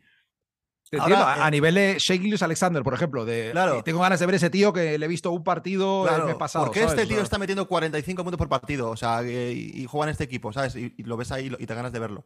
a, 0.98 1.52
nivel 1.52 1.76
de 1.76 1.98
Shea 2.00 2.18
Alexander, 2.46 2.82
por 2.82 2.94
ejemplo, 2.94 3.26
de 3.26 3.50
claro, 3.52 3.84
tengo 3.84 4.00
ganas 4.00 4.22
de 4.22 4.26
ver 4.26 4.36
ese 4.36 4.50
tío 4.50 4.72
que 4.72 4.98
le 4.98 5.06
he 5.06 5.10
visto 5.10 5.32
un 5.32 5.44
partido 5.44 6.08
el 6.08 6.24
mes 6.24 6.36
pasado. 6.36 6.64
¿Por 6.64 6.74
qué 6.74 6.86
este 6.86 7.06
tío 7.08 7.22
está 7.22 7.38
metiendo 7.38 7.68
45 7.68 8.24
puntos 8.24 8.38
por 8.38 8.48
partido? 8.48 8.90
O 8.90 8.96
sea, 8.96 9.22
y, 9.22 9.86
juega 9.90 10.06
en 10.06 10.12
este 10.12 10.24
equipo, 10.24 10.54
¿sabes? 10.54 10.78
Y, 10.78 10.94
lo 11.04 11.18
ves 11.18 11.34
ahí 11.34 11.54
y 11.60 11.66
te 11.66 11.76
ganas 11.76 11.92
de 11.92 12.00
verlo. 12.00 12.26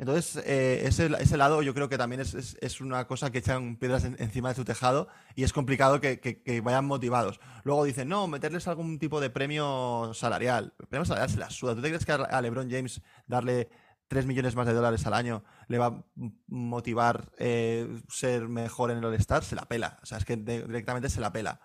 Entonces, 0.00 0.42
eh, 0.46 0.84
ese, 0.86 1.36
lado 1.36 1.60
yo 1.60 1.74
creo 1.74 1.90
que 1.90 1.98
también 1.98 2.22
es, 2.22 2.80
una 2.80 3.06
cosa 3.06 3.30
que 3.30 3.36
echan 3.36 3.76
piedras 3.76 4.04
encima 4.04 4.48
de 4.48 4.54
su 4.54 4.64
tejado 4.64 5.08
y 5.34 5.44
es 5.44 5.52
complicado 5.52 6.00
que, 6.00 6.62
vayan 6.64 6.86
motivados. 6.86 7.38
Luego 7.64 7.84
dicen, 7.84 8.08
no, 8.08 8.26
meterles 8.26 8.66
algún 8.66 8.98
tipo 8.98 9.20
de 9.20 9.28
premio 9.28 10.12
salarial. 10.14 10.72
El 10.78 10.86
premio 10.86 11.04
salarial 11.04 11.28
se 11.28 11.38
la 11.38 11.50
suda. 11.50 11.74
¿Tú 11.74 11.82
te 11.82 11.88
crees 11.88 12.06
que 12.06 12.12
a 12.12 12.40
LeBron 12.40 12.70
James 12.70 13.02
darle 13.26 13.68
3 14.08 14.24
millones 14.24 14.56
más 14.56 14.66
de 14.66 14.72
dólares 14.72 15.06
al 15.06 15.12
año 15.12 15.44
le 15.68 15.76
va 15.76 15.86
a 15.86 16.04
motivar 16.48 17.30
eh, 17.38 17.86
ser 18.08 18.48
mejor 18.48 18.90
en 18.90 18.98
el 18.98 19.04
All-Star, 19.04 19.44
se 19.44 19.54
la 19.54 19.66
pela. 19.66 19.98
O 20.02 20.06
sea, 20.06 20.16
es 20.16 20.24
que 20.24 20.36
directamente 20.36 21.10
se 21.10 21.20
la 21.20 21.30
pela. 21.30 21.60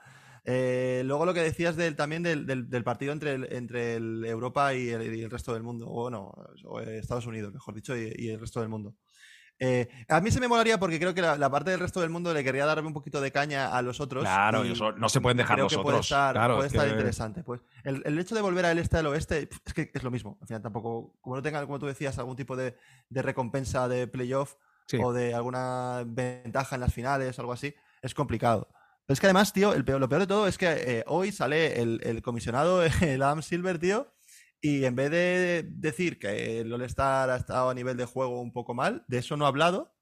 Eh, 0.45 1.01
luego 1.05 1.25
lo 1.25 1.33
que 1.33 1.41
decías 1.41 1.75
del, 1.75 1.95
también 1.95 2.23
del, 2.23 2.83
partido 2.83 3.11
entre, 3.11 3.33
el, 3.33 3.51
entre 3.51 3.95
el 3.95 4.23
Europa 4.25 4.73
y 4.73 4.89
el, 4.89 5.29
resto 5.29 5.53
del 5.53 5.63
mundo, 5.63 5.87
o 5.87 6.09
no, 6.09 6.33
Estados 6.85 7.25
Unidos, 7.25 7.53
mejor 7.53 7.73
dicho, 7.73 7.97
y 7.97 8.29
el 8.29 8.39
resto 8.39 8.59
del 8.59 8.69
mundo. 8.69 8.95
Eh, 9.57 9.87
a 10.09 10.19
mí 10.19 10.31
se 10.31 10.41
me 10.41 10.49
molaría 10.49 10.77
porque 10.77 10.99
creo 10.99 11.13
que 11.13 11.21
la, 11.21 11.49
parte 11.49 11.71
del 11.71 11.79
resto 11.79 12.01
del 12.01 12.09
mundo 12.09 12.33
le 12.33 12.43
quería 12.43 12.65
darme 12.65 12.87
un 12.87 12.93
poquito 12.93 13.21
de 13.21 13.31
caña 13.31 13.67
a 13.67 13.81
los 13.81 14.01
otros. 14.01 14.23
Claro, 14.23 14.63
no 14.97 15.09
se 15.09 15.21
pueden 15.21 15.37
dejar 15.37 15.59
los 15.59 15.71
otros. 15.71 15.83
Puede 15.83 15.99
estar, 15.99 16.55
puede 16.55 16.67
estar 16.67 16.87
interesante. 16.87 17.43
Pues 17.43 17.61
el, 17.83 18.19
hecho 18.19 18.35
de 18.35 18.41
volver 18.41 18.65
al 18.65 18.77
este 18.79 18.97
al 18.97 19.07
oeste 19.07 19.49
es 19.65 19.73
que 19.73 19.91
es 19.93 20.03
lo 20.03 20.11
mismo. 20.11 20.37
Al 20.41 20.47
final 20.47 20.61
tampoco, 20.61 21.15
como 21.21 21.37
no 21.37 21.41
tenga, 21.41 21.65
como 21.65 21.79
tú 21.79 21.85
decías, 21.85 22.17
algún 22.19 22.35
tipo 22.35 22.55
de, 22.55 22.75
recompensa 23.09 23.87
de 23.87 24.07
playoff 24.07 24.55
o 25.01 25.13
de 25.13 25.33
alguna 25.33 26.03
ventaja 26.05 26.75
en 26.75 26.81
las 26.81 26.93
finales 26.93 27.37
o 27.39 27.41
algo 27.41 27.53
así, 27.53 27.73
es 28.01 28.13
complicado. 28.13 28.67
Es 29.07 29.19
que 29.19 29.27
además, 29.27 29.53
tío, 29.53 29.73
el 29.73 29.85
lo 29.85 30.09
peor 30.09 30.21
de 30.21 30.27
todo 30.27 30.47
es 30.47 30.57
que 30.57 30.67
eh, 30.67 31.03
hoy 31.07 31.31
sale 31.31 31.79
el, 31.81 32.21
comisionado, 32.23 32.83
el 33.01 33.21
Adam 33.21 33.41
Silver, 33.41 33.77
tío, 33.77 34.11
y 34.61 34.85
en 34.85 34.95
vez 34.95 35.11
de 35.11 35.63
decir 35.69 36.17
que 36.17 36.61
el 36.61 36.73
All-Star 36.73 37.29
ha 37.29 37.35
estado 37.35 37.69
a 37.69 37.73
nivel 37.75 37.97
de 37.97 38.05
juego 38.05 38.41
un 38.41 38.51
poco 38.51 38.73
mal, 38.73 39.05
de 39.07 39.19
eso 39.19 39.37
no 39.37 39.45
ha 39.45 39.49
hablado. 39.49 39.95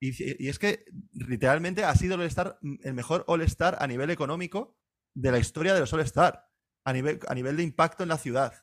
Y, 0.00 0.48
es 0.48 0.58
que 0.58 0.84
literalmente 1.12 1.84
ha 1.84 1.94
sido 1.96 2.14
el 2.14 2.20
All-Star 2.20 2.58
el 2.82 2.94
mejor 2.94 3.24
All-Star 3.26 3.76
a 3.80 3.86
nivel 3.86 4.10
económico 4.10 4.78
de 5.14 5.32
la 5.32 5.38
historia 5.38 5.74
de 5.74 5.80
los 5.80 5.92
All-Star, 5.92 6.48
a 6.84 6.92
nivel, 6.92 7.18
a 7.26 7.34
nivel 7.34 7.56
de 7.56 7.64
impacto 7.64 8.04
en 8.04 8.10
la 8.10 8.18
ciudad. 8.18 8.54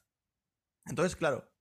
Entonces, 0.85 1.17
claro, 1.17 1.51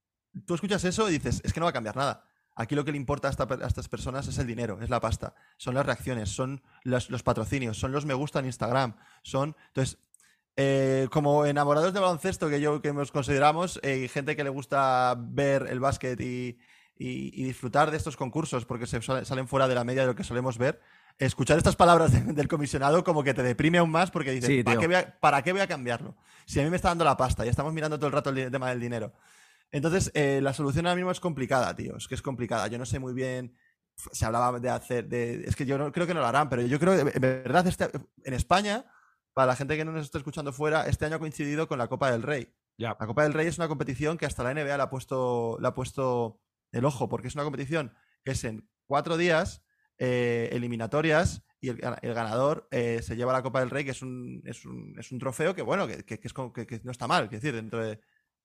tú 0.47 0.55
escuchas 0.55 0.85
eso 0.85 1.09
y 1.09 1.13
dices, 1.13 1.41
es 1.45 1.53
que 1.53 1.59
no 1.59 1.67
va 1.67 1.71
a 1.71 1.75
cambiar 1.75 1.97
nada. 1.97 2.30
Aquí 2.61 2.75
lo 2.75 2.85
que 2.85 2.93
le 2.93 2.99
importa 2.99 3.29
a, 3.29 3.67
estas 3.67 3.89
personas 3.89 4.29
es 4.29 4.37
el 4.37 4.47
dinero, 4.47 4.81
es 4.83 4.91
la 4.91 5.01
pasta, 5.01 5.35
son 5.57 5.75
las 5.75 5.87
reacciones, 5.87 6.29
son 6.29 6.63
los, 6.83 7.09
los, 7.09 7.23
patrocinios, 7.23 7.79
son 7.79 7.91
los 7.91 8.05
me 8.05 8.13
gusta 8.13 8.41
en 8.41 8.45
Instagram, 8.45 8.97
son... 9.23 9.57
Entonces, 9.69 9.97
eh, 10.57 11.09
como 11.11 11.47
enamorados 11.47 11.95
de 11.95 12.01
baloncesto 12.01 12.51
que 12.51 12.61
yo 12.61 12.83
que 12.83 12.93
nos 12.93 13.13
consideramos, 13.13 13.81
eh, 13.83 14.09
gente 14.09 14.37
que 14.37 14.45
le 14.45 14.51
gusta 14.51 15.17
ver 15.19 15.69
el 15.71 15.81
básquet 15.81 16.21
y, 16.21 16.59
disfrutar 16.99 17.91
de 17.91 17.97
estos 17.97 18.19
concursos 18.19 18.67
porque 18.67 18.87
se 18.87 19.01
salen 19.01 19.49
fuera 19.49 19.67
de 19.67 19.75
la 19.75 19.85
media 19.85 20.03
de 20.03 20.09
lo 20.09 20.15
que 20.15 20.23
solemos 20.23 20.59
ver, 20.59 20.83
escuchar 21.17 21.57
estas 21.57 21.77
palabras 21.77 22.13
del 22.37 22.47
comisionado 22.47 23.03
como 23.05 23.25
que 23.25 23.33
te 23.33 23.43
deprime 23.43 23.79
aún 23.79 23.91
más 23.91 24.11
porque 24.11 24.33
dices, 24.33 24.63
¿para, 24.65 25.43
qué 25.43 25.53
voy 25.53 25.63
a, 25.63 25.67
cambiarlo? 25.67 26.15
Si 26.45 26.61
a 26.61 26.63
mí 26.63 26.69
me 26.69 26.77
está 26.77 26.89
dando 26.89 27.07
la 27.07 27.17
pasta 27.17 27.47
y 27.47 27.49
estamos 27.49 27.73
mirando 27.73 27.97
todo 27.97 28.09
el 28.09 28.13
rato 28.13 28.29
el 28.29 28.51
tema 28.51 28.69
del 28.69 28.81
dinero. 28.81 29.15
Entonces, 29.73 30.11
eh, 30.15 30.41
la 30.43 30.53
solución 30.53 30.87
ahora 30.87 30.97
mismo 30.97 31.11
es 31.11 31.21
complicada, 31.21 31.75
tío. 31.77 31.97
Es 31.97 32.09
que 32.09 32.15
es 32.15 32.23
complicada. 32.23 32.67
Yo 32.69 32.79
no 32.79 32.87
sé 32.87 32.99
muy 32.99 33.15
bien. 33.15 33.55
Se 33.95 34.25
hablaba 34.25 34.59
de 34.59 34.71
hacer. 34.71 35.09
De, 35.09 35.45
es 35.45 35.57
que 35.57 35.67
yo 35.67 35.79
no, 35.79 35.93
creo 35.93 36.07
que 36.07 36.15
no 36.15 36.21
lo 36.21 36.27
harán, 36.27 36.49
pero 36.49 36.63
yo 36.63 36.79
creo 36.81 36.95
que 36.95 37.13
en 37.15 37.21
verdad 37.21 37.67
este, 37.67 37.91
en 38.25 38.35
España 38.35 38.87
para 39.33 39.47
la 39.47 39.57
gente 39.57 39.77
que 39.77 39.85
no 39.85 39.93
nos 39.93 40.05
está 40.05 40.19
escuchando 40.19 40.53
fuera, 40.53 40.87
este 40.87 41.07
año 41.07 41.17
ha 41.17 41.21
coincidido 41.21 41.69
con 41.69 41.79
la 41.79 41.89
Copa 41.89 42.11
del 42.11 42.23
Rey. 42.23 42.53
La 42.77 42.97
Copa 42.97 43.23
del 43.23 43.35
Rey 43.35 43.47
es 43.47 43.59
una 43.59 43.69
competición 43.69 44.19
que 44.19 44.27
hasta 44.27 44.43
la 44.43 44.55
NBA 44.55 44.77
le 44.77 44.83
ha 44.83 44.91
puesto, 44.91 45.59
le 45.61 45.69
ha 45.69 45.75
puesto 45.75 46.41
el 46.73 46.85
ojo, 46.85 47.09
porque 47.09 47.29
es 47.29 47.35
una 47.35 47.45
competición 47.45 47.95
que 48.25 48.33
es 48.33 48.45
en 48.45 48.69
cuatro 48.87 49.17
días, 49.17 49.63
eh, 49.99 50.49
eliminatorias, 50.53 51.45
y 51.61 51.69
el, 51.69 51.79
ganador 51.79 52.69
eh, 52.71 53.03
se 53.03 53.17
lleva 53.17 53.35
la 53.35 53.43
Copa 53.43 53.61
del 53.61 53.71
Rey, 53.71 53.85
que 53.85 53.91
es 53.91 54.01
un, 54.01 54.43
es 54.47 54.65
un, 54.65 54.95
es 54.99 55.13
un 55.13 55.19
trofeo 55.19 55.55
que, 55.55 55.63
bueno, 55.63 55.87
que, 55.87 56.05
es, 56.07 56.33
que, 56.33 56.81
no 56.85 56.91
está 56.91 57.07
mal, 57.07 57.29
que 57.29 57.37
decir, 57.37 57.55
dentro 57.55 57.85
de, 57.85 58.01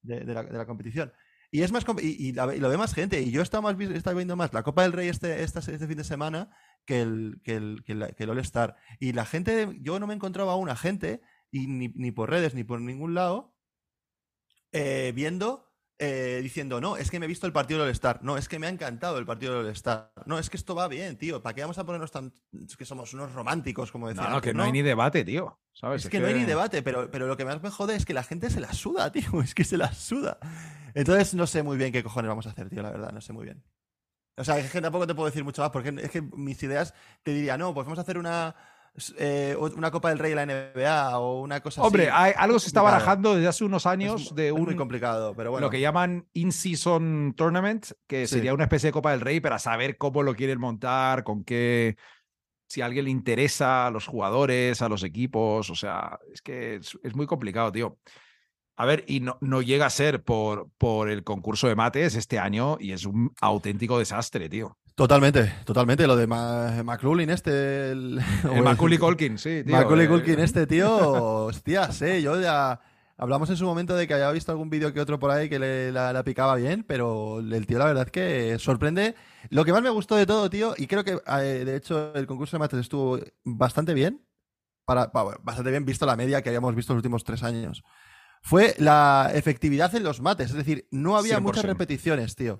la, 0.05 0.43
de 0.43 0.57
la 0.57 0.65
competición. 0.65 1.11
Y 1.51 1.61
es 1.61 1.71
más 1.71 1.85
y, 2.01 2.33
lo 2.33 2.69
ve 2.69 2.77
más 2.77 2.93
gente. 2.93 3.21
Y 3.21 3.31
yo 3.31 3.41
he 3.41 3.61
más, 3.61 3.77
viendo 3.77 4.35
más 4.35 4.53
la 4.53 4.63
Copa 4.63 4.83
del 4.83 4.91
Rey 4.91 5.07
este, 5.07 5.43
este, 5.43 5.59
este 5.59 5.87
fin 5.87 5.97
de 5.97 6.03
semana 6.03 6.49
que 6.85 7.01
el, 7.01 7.41
que 7.43 7.55
el, 7.55 7.83
que 7.85 8.23
el, 8.23 8.29
All-Star. 8.29 8.75
Y 8.99 9.13
la 9.13 9.25
gente, 9.25 9.77
yo 9.79 9.99
no 9.99 10.07
me 10.07 10.13
encontraba 10.13 10.53
aún 10.53 10.69
a 10.69 10.75
gente, 10.75 11.21
y 11.51 11.67
ni, 11.67 11.89
ni 11.89 12.11
por 12.11 12.29
redes 12.29 12.55
ni 12.55 12.63
por 12.63 12.81
ningún 12.81 13.13
lado, 13.13 13.55
eh, 14.73 15.13
viendo 15.15 15.64
eh, 15.97 16.39
diciendo, 16.43 16.81
no, 16.81 16.97
es 16.97 17.09
que 17.09 17.19
me 17.19 17.25
he 17.25 17.29
visto 17.29 17.47
el 17.47 17.53
partido 17.53 17.79
del 17.79 17.87
All-Star, 17.87 18.19
no, 18.21 18.37
es 18.37 18.49
que 18.49 18.59
me 18.59 18.67
ha 18.67 18.69
encantado 18.69 19.17
el 19.17 19.25
partido 19.25 19.57
del 19.57 19.67
All-Star, 19.67 20.11
no, 20.25 20.37
es 20.37 20.49
que 20.49 20.57
esto 20.57 20.75
va 20.75 20.87
bien, 20.87 21.17
tío, 21.17 21.41
¿para 21.41 21.53
qué 21.53 21.61
vamos 21.61 21.77
a 21.77 21.85
ponernos 21.85 22.11
tan... 22.11 22.33
Es 22.67 22.75
que 22.75 22.85
somos 22.85 23.13
unos 23.13 23.33
románticos, 23.33 23.91
como 23.91 24.09
decía. 24.09 24.27
No, 24.29 24.41
que 24.41 24.53
no, 24.53 24.63
hay 24.63 24.71
ni 24.71 24.81
debate, 24.81 25.23
tío. 25.23 25.59
¿sabes? 25.71 26.05
Es, 26.05 26.09
que, 26.09 26.19
no 26.19 26.27
hay 26.27 26.33
ni 26.33 26.45
debate, 26.45 26.81
pero, 26.81 27.09
pero 27.11 27.27
lo 27.27 27.37
que 27.37 27.45
más 27.45 27.61
me 27.61 27.69
jode 27.69 27.95
es 27.95 28.05
que 28.05 28.13
la 28.13 28.23
gente 28.23 28.49
se 28.49 28.59
la 28.59 28.73
suda, 28.73 29.11
tío, 29.13 29.41
es 29.41 29.55
que 29.55 29.63
se 29.63 29.77
la 29.77 29.93
suda. 29.93 30.37
Entonces 30.93 31.33
no 31.33 31.47
sé 31.47 31.63
muy 31.63 31.77
bien 31.77 31.91
qué 31.91 32.03
cojones 32.03 32.29
vamos 32.29 32.47
a 32.47 32.49
hacer, 32.49 32.69
tío, 32.69 32.81
la 32.81 32.91
verdad, 32.91 33.11
no 33.11 33.21
sé 33.21 33.33
muy 33.33 33.45
bien. 33.45 33.63
O 34.37 34.43
sea, 34.43 34.57
es 34.59 34.69
que 34.69 34.81
tampoco 34.81 35.07
te 35.07 35.15
puedo 35.15 35.27
decir 35.27 35.43
mucho 35.43 35.61
más, 35.61 35.71
porque 35.71 35.93
es 36.01 36.09
que 36.09 36.21
mis 36.21 36.61
ideas 36.61 36.93
te 37.23 37.31
diría, 37.31 37.57
no, 37.57 37.73
pues 37.73 37.85
vamos 37.85 37.99
a 37.99 38.01
hacer 38.01 38.17
una 38.17 38.55
eh, 39.17 39.57
una 39.59 39.91
Copa 39.91 40.09
del 40.09 40.19
Rey 40.19 40.33
de 40.33 40.35
la 40.35 40.45
NBA 40.45 41.19
o 41.19 41.41
una 41.41 41.59
cosa 41.61 41.81
Hombre, 41.81 42.09
así. 42.09 42.17
Hombre, 42.17 42.35
algo 42.37 42.59
se 42.59 42.67
está 42.67 42.81
barajando 42.81 43.35
desde 43.35 43.47
hace 43.47 43.63
unos 43.65 43.85
años 43.85 44.33
de 44.35 44.51
un. 44.51 44.63
muy 44.63 44.75
complicado, 44.75 45.33
pero 45.35 45.51
bueno. 45.51 45.67
Lo 45.67 45.71
que 45.71 45.81
llaman 45.81 46.27
In-Season 46.33 47.33
Tournament, 47.35 47.87
que 48.07 48.25
sería 48.25 48.53
una 48.53 48.63
especie 48.63 48.87
de 48.87 48.93
Copa 48.93 49.11
del 49.11 49.21
Rey 49.21 49.41
para 49.41 49.59
saber 49.59 49.97
cómo 49.97 50.23
lo 50.23 50.33
quieren 50.35 50.59
montar, 50.59 51.23
con 51.23 51.43
qué. 51.43 51.97
Si 52.67 52.81
a 52.81 52.85
alguien 52.85 53.05
le 53.05 53.11
interesa 53.11 53.87
a 53.87 53.91
los 53.91 54.07
jugadores, 54.07 54.81
a 54.81 54.89
los 54.89 55.03
equipos. 55.03 55.69
O 55.69 55.75
sea, 55.75 56.17
es 56.33 56.41
que 56.41 56.75
es, 56.75 57.15
muy 57.15 57.27
complicado, 57.27 57.71
tío. 57.71 57.99
A 58.77 58.85
ver, 58.85 59.03
y 59.07 59.19
no, 59.19 59.37
no 59.41 59.61
llega 59.61 59.85
a 59.85 59.89
ser 59.89 60.23
por, 60.23 60.69
por 60.77 61.09
el 61.09 61.23
concurso 61.23 61.67
de 61.67 61.75
mates 61.75 62.15
este 62.15 62.39
año 62.39 62.77
y 62.79 62.91
es 62.91 63.05
un 63.05 63.33
auténtico 63.39 63.99
desastre, 63.99 64.49
tío. 64.49 64.77
Totalmente, 64.95 65.53
totalmente. 65.65 66.07
Lo 66.07 66.15
de 66.15 66.25
McLullin 66.25 67.29
este. 67.29 67.91
El, 67.91 68.21
el 68.51 68.63
Macaulay 68.63 68.97
Culkin, 68.97 69.37
sí, 69.37 69.63
tío. 69.63 69.75
Macaulay 69.75 70.05
eh. 70.05 70.09
Culkin 70.09 70.39
este, 70.39 70.65
tío. 70.65 71.45
Hostias, 71.45 72.01
eh. 72.01 72.21
Yo 72.21 72.39
ya. 72.39 72.79
Hablamos 73.17 73.49
en 73.49 73.55
su 73.55 73.65
momento 73.65 73.95
de 73.95 74.07
que 74.07 74.13
había 74.13 74.29
visto 74.31 74.51
algún 74.51 74.69
vídeo 74.69 74.91
que 74.93 74.99
otro 74.99 75.19
por 75.19 75.31
ahí 75.31 75.47
que 75.47 75.57
le, 75.57 75.89
la, 75.89 76.21
picaba 76.25 76.55
bien, 76.55 76.83
pero 76.83 77.39
el 77.39 77.65
tío, 77.65 77.79
la 77.79 77.85
verdad, 77.85 78.07
es 78.07 78.11
que 78.11 78.59
sorprende. 78.59 79.15
Lo 79.49 79.63
que 79.63 79.71
más 79.71 79.81
me 79.81 79.89
gustó 79.89 80.17
de 80.17 80.25
todo, 80.25 80.49
tío, 80.49 80.73
y 80.77 80.87
creo 80.87 81.05
que 81.05 81.19
eh, 81.39 81.63
de 81.65 81.77
hecho 81.77 82.13
el 82.13 82.27
concurso 82.27 82.57
de 82.57 82.59
mates 82.59 82.79
estuvo 82.79 83.17
bastante 83.45 83.93
bien, 83.93 84.21
para, 84.83 85.11
bastante 85.43 85.71
bien 85.71 85.85
visto 85.85 86.05
la 86.05 86.17
media 86.17 86.41
que 86.41 86.49
habíamos 86.49 86.75
visto 86.75 86.91
en 86.91 86.97
los 86.97 87.03
últimos 87.03 87.23
tres 87.23 87.41
años, 87.43 87.85
fue 88.41 88.75
la 88.79 89.31
efectividad 89.33 89.95
en 89.95 90.03
los 90.03 90.19
mates. 90.19 90.49
Es 90.49 90.57
decir, 90.57 90.85
no 90.91 91.15
había 91.15 91.39
muchas 91.39 91.63
repeticiones, 91.63 92.35
tío. 92.35 92.59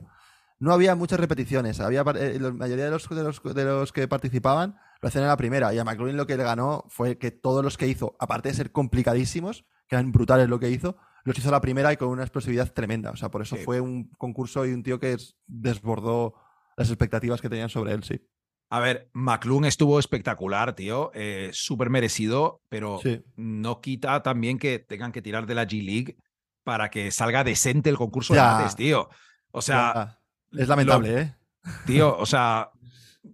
No 0.59 0.73
había 0.73 0.95
muchas 0.95 1.19
repeticiones. 1.19 1.79
Había, 1.79 2.03
eh, 2.15 2.37
la 2.39 2.51
mayoría 2.51 2.85
de 2.85 2.91
los, 2.91 3.09
de 3.09 3.23
los, 3.23 3.43
de 3.43 3.65
los 3.65 3.91
que 3.91 4.07
participaban 4.07 4.77
lo 5.01 5.07
hacían 5.07 5.23
en 5.23 5.29
la 5.29 5.37
primera. 5.37 5.73
Y 5.73 5.79
a 5.79 5.83
McLuhan 5.83 6.17
lo 6.17 6.27
que 6.27 6.37
le 6.37 6.43
ganó 6.43 6.85
fue 6.87 7.17
que 7.17 7.31
todos 7.31 7.63
los 7.63 7.77
que 7.77 7.87
hizo, 7.87 8.15
aparte 8.19 8.49
de 8.49 8.55
ser 8.55 8.71
complicadísimos, 8.71 9.65
que 9.87 9.95
eran 9.95 10.11
brutales 10.11 10.49
lo 10.49 10.59
que 10.59 10.69
hizo, 10.69 10.97
los 11.23 11.37
hizo 11.37 11.51
la 11.51 11.61
primera 11.61 11.91
y 11.91 11.97
con 11.97 12.09
una 12.09 12.23
explosividad 12.23 12.71
tremenda. 12.71 13.11
O 13.11 13.15
sea, 13.15 13.29
por 13.29 13.41
eso 13.41 13.57
fue 13.57 13.81
un 13.81 14.09
concurso 14.17 14.65
y 14.65 14.71
un 14.71 14.83
tío 14.83 14.99
que 14.99 15.17
desbordó 15.47 16.35
las 16.77 16.89
expectativas 16.89 17.41
que 17.41 17.49
tenían 17.49 17.69
sobre 17.69 17.93
él, 17.93 18.03
sí. 18.03 18.21
A 18.69 18.79
ver, 18.79 19.09
McLuhan 19.13 19.65
estuvo 19.65 19.99
espectacular, 19.99 20.73
tío, 20.73 21.11
eh, 21.13 21.49
súper 21.53 21.89
merecido, 21.89 22.61
pero 22.69 22.99
no 23.35 23.79
quita 23.79 24.23
también 24.23 24.57
que 24.57 24.79
tengan 24.79 25.11
que 25.11 25.21
tirar 25.21 25.45
de 25.45 25.55
la 25.55 25.67
G 25.67 25.83
League 25.83 26.17
para 26.63 26.89
que 26.89 27.11
salga 27.11 27.43
decente 27.43 27.89
el 27.89 27.97
concurso 27.97 28.33
de 28.33 28.39
antes, 28.39 28.75
tío. 28.75 29.09
O 29.51 29.61
sea, 29.61 30.19
es 30.57 30.67
lamentable, 30.67 31.21
¿eh? 31.21 31.35
Tío, 31.85 32.15
o 32.17 32.25
sea, 32.25 32.71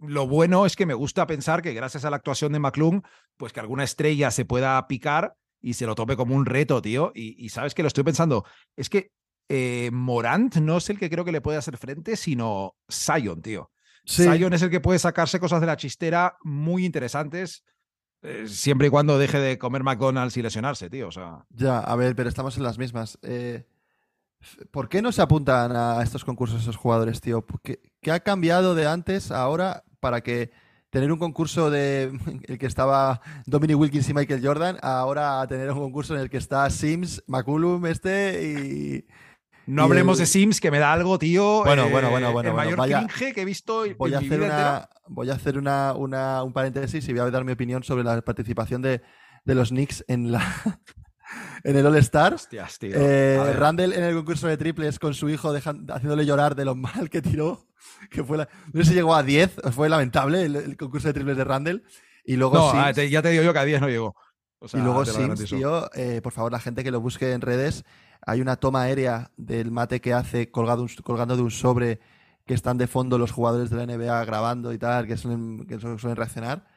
lo 0.01 0.27
bueno 0.27 0.65
es 0.65 0.75
que 0.75 0.85
me 0.85 0.93
gusta 0.93 1.27
pensar 1.27 1.61
que 1.61 1.73
gracias 1.73 2.05
a 2.05 2.09
la 2.09 2.15
actuación 2.15 2.53
de 2.53 2.59
McLuhan, 2.59 3.03
pues 3.37 3.53
que 3.53 3.59
alguna 3.59 3.83
estrella 3.83 4.31
se 4.31 4.45
pueda 4.45 4.87
picar 4.87 5.35
y 5.61 5.73
se 5.73 5.85
lo 5.85 5.95
tope 5.95 6.15
como 6.15 6.35
un 6.35 6.45
reto, 6.45 6.81
tío. 6.81 7.11
Y, 7.13 7.49
sabes 7.49 7.73
que 7.73 7.83
lo 7.83 7.87
estoy 7.87 8.03
pensando. 8.03 8.45
Es 8.75 8.89
que 8.89 9.11
eh, 9.49 9.89
Morant 9.91 10.55
no 10.57 10.77
es 10.77 10.89
el 10.89 10.97
que 10.97 11.09
creo 11.09 11.25
que 11.25 11.31
le 11.31 11.41
puede 11.41 11.57
hacer 11.57 11.77
frente, 11.77 12.15
sino 12.15 12.75
Sion, 12.87 13.41
tío. 13.41 13.71
Sion 14.05 14.53
es 14.53 14.61
el 14.61 14.69
que 14.69 14.79
puede 14.79 14.99
sacarse 14.99 15.39
cosas 15.39 15.61
de 15.61 15.67
la 15.67 15.77
chistera 15.77 16.37
muy 16.43 16.85
interesantes. 16.85 17.63
Eh, 18.23 18.47
siempre 18.47 18.87
y 18.87 18.89
cuando 18.89 19.17
deje 19.17 19.39
de 19.39 19.57
comer 19.57 19.83
McDonald's 19.83 20.37
y 20.37 20.41
lesionarse, 20.41 20.89
tío. 20.89 21.07
O 21.07 21.11
sea. 21.11 21.45
Ya, 21.49 21.79
a 21.79 21.95
ver, 21.95 22.15
pero 22.15 22.29
estamos 22.29 22.57
en 22.57 22.63
las 22.63 22.77
mismas. 22.77 23.19
Eh, 23.21 23.65
¿Por 24.71 24.89
qué 24.89 25.01
no 25.01 25.11
se 25.11 25.21
apuntan 25.21 25.75
a 25.75 26.01
estos 26.01 26.25
concursos 26.25 26.61
esos 26.61 26.75
jugadores, 26.75 27.21
tío? 27.21 27.45
¿Qué, 27.63 28.11
ha 28.11 28.19
cambiado 28.19 28.75
de 28.75 28.87
antes 28.87 29.31
a 29.31 29.41
ahora 29.41 29.83
para 29.99 30.21
que 30.21 30.51
tener 30.89 31.11
un 31.11 31.19
concurso 31.19 31.69
de 31.69 32.11
el 32.47 32.57
que 32.57 32.65
estaba 32.65 33.21
Dominic 33.45 33.77
Wilkins 33.77 34.09
y 34.09 34.13
Michael 34.13 34.45
Jordan, 34.45 34.77
ahora 34.81 35.41
a 35.41 35.47
tener 35.47 35.71
un 35.71 35.79
concurso 35.79 36.15
en 36.15 36.21
el 36.21 36.29
que 36.29 36.37
está 36.37 36.69
Sims, 36.69 37.23
McCullum 37.27 37.85
este 37.85 38.43
y... 38.43 39.05
No 39.67 39.83
hablemos 39.83 40.17
de 40.17 40.25
Sims, 40.25 40.59
que 40.59 40.71
me 40.71 40.79
da 40.79 40.91
algo, 40.91 41.19
tío. 41.19 41.63
Bueno, 41.63 41.87
bueno, 41.89 42.09
bueno, 42.09 42.29
eh, 42.29 42.33
bueno. 42.33 42.49
El 42.49 42.55
mayor 42.55 42.77
vaya, 42.77 43.07
que 43.07 43.41
he 43.41 43.45
visto 43.45 43.83
voy 43.95 44.13
a 44.15 44.17
hacer 44.17 44.41
una, 44.41 44.89
Voy 45.07 45.29
a 45.29 45.33
hacer 45.33 45.57
una, 45.57 45.93
un 45.93 46.51
paréntesis 46.51 47.07
y 47.07 47.13
voy 47.13 47.21
a 47.21 47.29
dar 47.29 47.45
mi 47.45 47.51
opinión 47.51 47.83
sobre 47.83 48.03
la 48.03 48.21
participación 48.21 48.81
de, 48.81 49.01
de 49.45 49.55
los 49.55 49.69
Knicks 49.69 50.03
en 50.07 50.31
la, 50.31 50.41
en 51.63 51.75
el 51.75 51.85
All 51.85 51.97
Star. 51.97 52.35
Eh, 52.81 53.53
Randall 53.57 53.93
en 53.93 54.03
el 54.03 54.15
concurso 54.15 54.47
de 54.47 54.57
triples 54.57 54.99
con 54.99 55.13
su 55.13 55.29
hijo 55.29 55.53
haciéndole 55.53 56.25
llorar 56.25 56.55
de 56.55 56.65
lo 56.65 56.75
mal 56.75 57.09
que 57.09 57.21
tiró. 57.21 57.67
Que 58.09 58.23
fue 58.23 58.37
no 58.37 58.83
sé 58.83 58.89
si 58.89 58.93
llegó 58.93 59.15
a 59.15 59.23
10, 59.23 59.61
fue 59.71 59.89
lamentable 59.89 60.43
el, 60.43 60.77
concurso 60.77 61.07
de 61.07 61.13
triples 61.13 61.37
de 61.37 61.43
Randall. 61.43 61.83
Y 62.23 62.35
luego 62.35 62.55
no, 62.55 62.71
ah, 62.71 62.91
ya 62.91 63.21
te 63.21 63.29
digo 63.29 63.43
yo 63.43 63.53
que 63.53 63.59
a 63.59 63.65
10 63.65 63.81
no 63.81 63.89
llegó. 63.89 64.15
y 64.73 64.77
luego 64.77 65.05
Sims, 65.05 65.45
tío, 65.45 65.89
eh, 65.93 66.21
por 66.21 66.31
favor, 66.31 66.51
la 66.51 66.59
gente 66.59 66.83
que 66.83 66.91
lo 66.91 67.01
busque 67.01 67.31
en 67.31 67.41
redes, 67.41 67.83
hay 68.25 68.41
una 68.41 68.55
toma 68.55 68.83
aérea 68.83 69.31
del 69.37 69.71
mate 69.71 70.01
que 70.01 70.13
hace 70.13 70.51
colgado 70.51 70.85
colgando 71.03 71.35
de 71.35 71.41
un 71.41 71.51
sobre 71.51 71.99
que 72.45 72.53
están 72.53 72.77
de 72.77 72.87
fondo 72.87 73.17
los 73.17 73.31
jugadores 73.31 73.69
de 73.69 73.77
la 73.77 73.85
NBA 73.85 74.25
grabando 74.25 74.73
y 74.73 74.77
tal, 74.77 75.07
que 75.07 75.17
suelen, 75.17 75.65
que 75.65 75.79
suelen 75.79 76.15
reaccionar. 76.15 76.67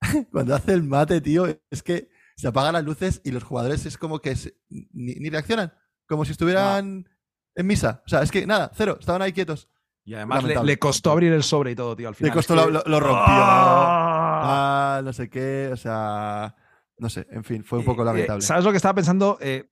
Cuando 0.32 0.54
hace 0.54 0.72
el 0.72 0.82
mate, 0.82 1.20
tío, 1.20 1.46
es 1.70 1.82
que 1.82 2.10
se 2.40 2.48
apagan 2.48 2.72
las 2.72 2.84
luces 2.84 3.20
y 3.22 3.32
los 3.32 3.44
jugadores 3.44 3.84
es 3.84 3.98
como 3.98 4.20
que 4.20 4.34
ni, 4.70 5.28
reaccionan, 5.28 5.74
como 6.06 6.24
si 6.24 6.32
estuvieran 6.32 7.06
en 7.54 7.66
misa. 7.66 8.02
O 8.06 8.08
sea, 8.08 8.22
es 8.22 8.30
que 8.30 8.46
nada, 8.46 8.70
cero, 8.74 8.96
estaban 8.98 9.20
ahí 9.20 9.34
quietos. 9.34 9.68
Y 10.04 10.14
además 10.14 10.42
le, 10.44 10.78
costó 10.78 11.12
abrir 11.12 11.34
el 11.34 11.42
sobre 11.42 11.72
y 11.72 11.74
todo, 11.74 11.94
tío, 11.94 12.08
al 12.08 12.14
final. 12.14 12.30
Le 12.30 12.34
costó, 12.34 12.56
lo, 12.56 12.80
rompió. 12.80 13.24
¡Ah! 13.26 14.96
ah, 14.96 15.02
no 15.04 15.12
sé 15.12 15.28
qué, 15.28 15.68
o 15.70 15.76
sea, 15.76 16.56
no 16.96 17.10
sé, 17.10 17.26
en 17.30 17.44
fin, 17.44 17.62
fue 17.62 17.80
un 17.80 17.84
poco 17.84 18.02
lamentable. 18.02 18.40
¿Sabes 18.40 18.64
lo 18.64 18.70
que 18.70 18.78
estaba 18.78 18.94
pensando? 18.94 19.36
Eh, 19.42 19.68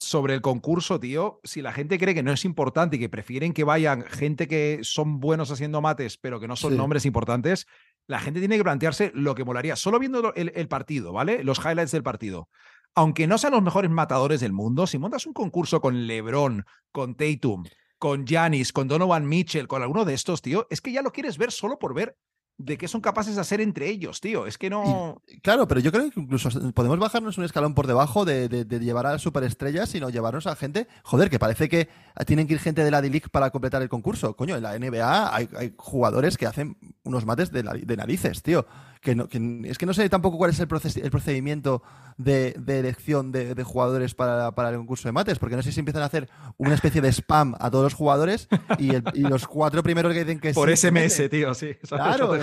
sobre 0.00 0.34
el 0.34 0.40
concurso, 0.40 0.98
tío, 0.98 1.40
si 1.44 1.62
la 1.62 1.72
gente 1.72 1.98
cree 1.98 2.14
que 2.14 2.24
no 2.24 2.32
es 2.32 2.44
importante 2.44 2.96
y 2.96 2.98
que 2.98 3.08
prefieren 3.08 3.52
que 3.52 3.62
vayan 3.62 4.02
gente 4.02 4.48
que 4.48 4.80
son 4.82 5.20
buenos 5.20 5.52
haciendo 5.52 5.80
mates, 5.80 6.18
pero 6.18 6.40
que 6.40 6.48
no 6.48 6.56
son 6.56 6.76
nombres 6.76 7.06
importantes, 7.06 7.68
la 8.06 8.20
gente 8.20 8.40
tiene 8.40 8.56
que 8.56 8.64
plantearse 8.64 9.12
lo 9.14 9.34
que 9.34 9.44
molaría. 9.44 9.76
Solo 9.76 9.98
viendo 9.98 10.34
el, 10.34 10.68
partido, 10.68 11.12
¿vale? 11.12 11.44
Los 11.44 11.58
highlights 11.58 11.92
del 11.92 12.02
partido. 12.02 12.48
Aunque 12.94 13.26
no 13.26 13.38
sean 13.38 13.54
los 13.54 13.62
mejores 13.62 13.90
matadores 13.90 14.40
del 14.40 14.52
mundo, 14.52 14.86
si 14.86 14.98
montas 14.98 15.26
un 15.26 15.32
concurso 15.32 15.80
con 15.80 16.06
LeBron, 16.06 16.64
con 16.90 17.14
Tatum, 17.14 17.64
con 17.98 18.26
Giannis, 18.26 18.72
con 18.72 18.88
Donovan 18.88 19.26
Mitchell, 19.26 19.68
con 19.68 19.82
alguno 19.82 20.04
de 20.04 20.14
estos, 20.14 20.42
tío, 20.42 20.66
es 20.70 20.80
que 20.80 20.92
ya 20.92 21.02
lo 21.02 21.12
quieres 21.12 21.38
ver 21.38 21.52
solo 21.52 21.78
por 21.78 21.94
ver 21.94 22.16
de 22.58 22.78
qué 22.78 22.86
son 22.88 23.00
capaces 23.00 23.34
de 23.34 23.40
hacer 23.40 23.60
entre 23.60 23.88
ellos, 23.88 24.20
tío. 24.20 24.46
Es 24.46 24.58
que 24.58 24.70
no. 24.70 25.22
claro, 25.42 25.66
pero 25.66 25.80
yo 25.80 25.90
creo 25.90 26.10
que 26.10 26.20
incluso 26.20 26.48
podemos 26.72 26.98
bajarnos 26.98 27.38
un 27.38 27.44
escalón 27.44 27.74
por 27.74 27.86
debajo 27.86 28.24
de, 28.24 28.66
llevar 28.80 29.06
a 29.06 29.18
superestrellas, 29.18 29.88
sino 29.88 30.10
llevarnos 30.10 30.46
a 30.46 30.56
gente. 30.56 30.86
Joder, 31.02 31.30
que 31.30 31.38
parece 31.38 31.68
que 31.68 31.88
tienen 32.26 32.46
que 32.46 32.54
ir 32.54 32.60
gente 32.60 32.84
de 32.84 32.90
la 32.90 33.02
D-League 33.02 33.28
para 33.30 33.50
completar 33.50 33.82
el 33.82 33.88
concurso. 33.88 34.36
Coño, 34.36 34.56
en 34.56 34.62
la 34.62 34.78
NBA 34.78 35.34
hay, 35.34 35.74
jugadores 35.76 36.36
que 36.36 36.46
hacen 36.46 36.76
unos 37.02 37.26
mates 37.26 37.50
de, 37.50 37.62
de 37.62 37.96
narices, 37.96 38.42
tío 38.42 38.66
que, 39.02 39.16
es 39.64 39.78
que 39.78 39.86
no 39.86 39.94
sé 39.94 40.08
tampoco 40.08 40.38
cuál 40.38 40.52
es 40.52 40.60
el, 40.60 40.68
el 41.02 41.10
procedimiento 41.10 41.82
de, 42.16 42.54
elección 42.68 43.32
de, 43.32 43.60
jugadores 43.64 44.14
para, 44.14 44.48
el 44.70 44.76
concurso 44.76 45.08
de 45.08 45.12
mates, 45.12 45.40
porque 45.40 45.56
no 45.56 45.62
sé 45.62 45.72
si 45.72 45.80
empiezan 45.80 46.02
a 46.02 46.06
hacer 46.06 46.30
una 46.56 46.74
especie 46.74 47.00
de 47.00 47.08
spam 47.10 47.56
a 47.58 47.68
todos 47.68 47.82
los 47.82 47.94
jugadores 47.94 48.46
y, 48.78 48.92
los 49.22 49.48
cuatro 49.48 49.82
primeros 49.82 50.12
que 50.12 50.20
dicen 50.20 50.38
que 50.38 50.54
Por 50.54 50.74
SMS, 50.74 51.28
tío, 51.28 51.52
sí. 51.52 51.74
Claro, 51.88 52.36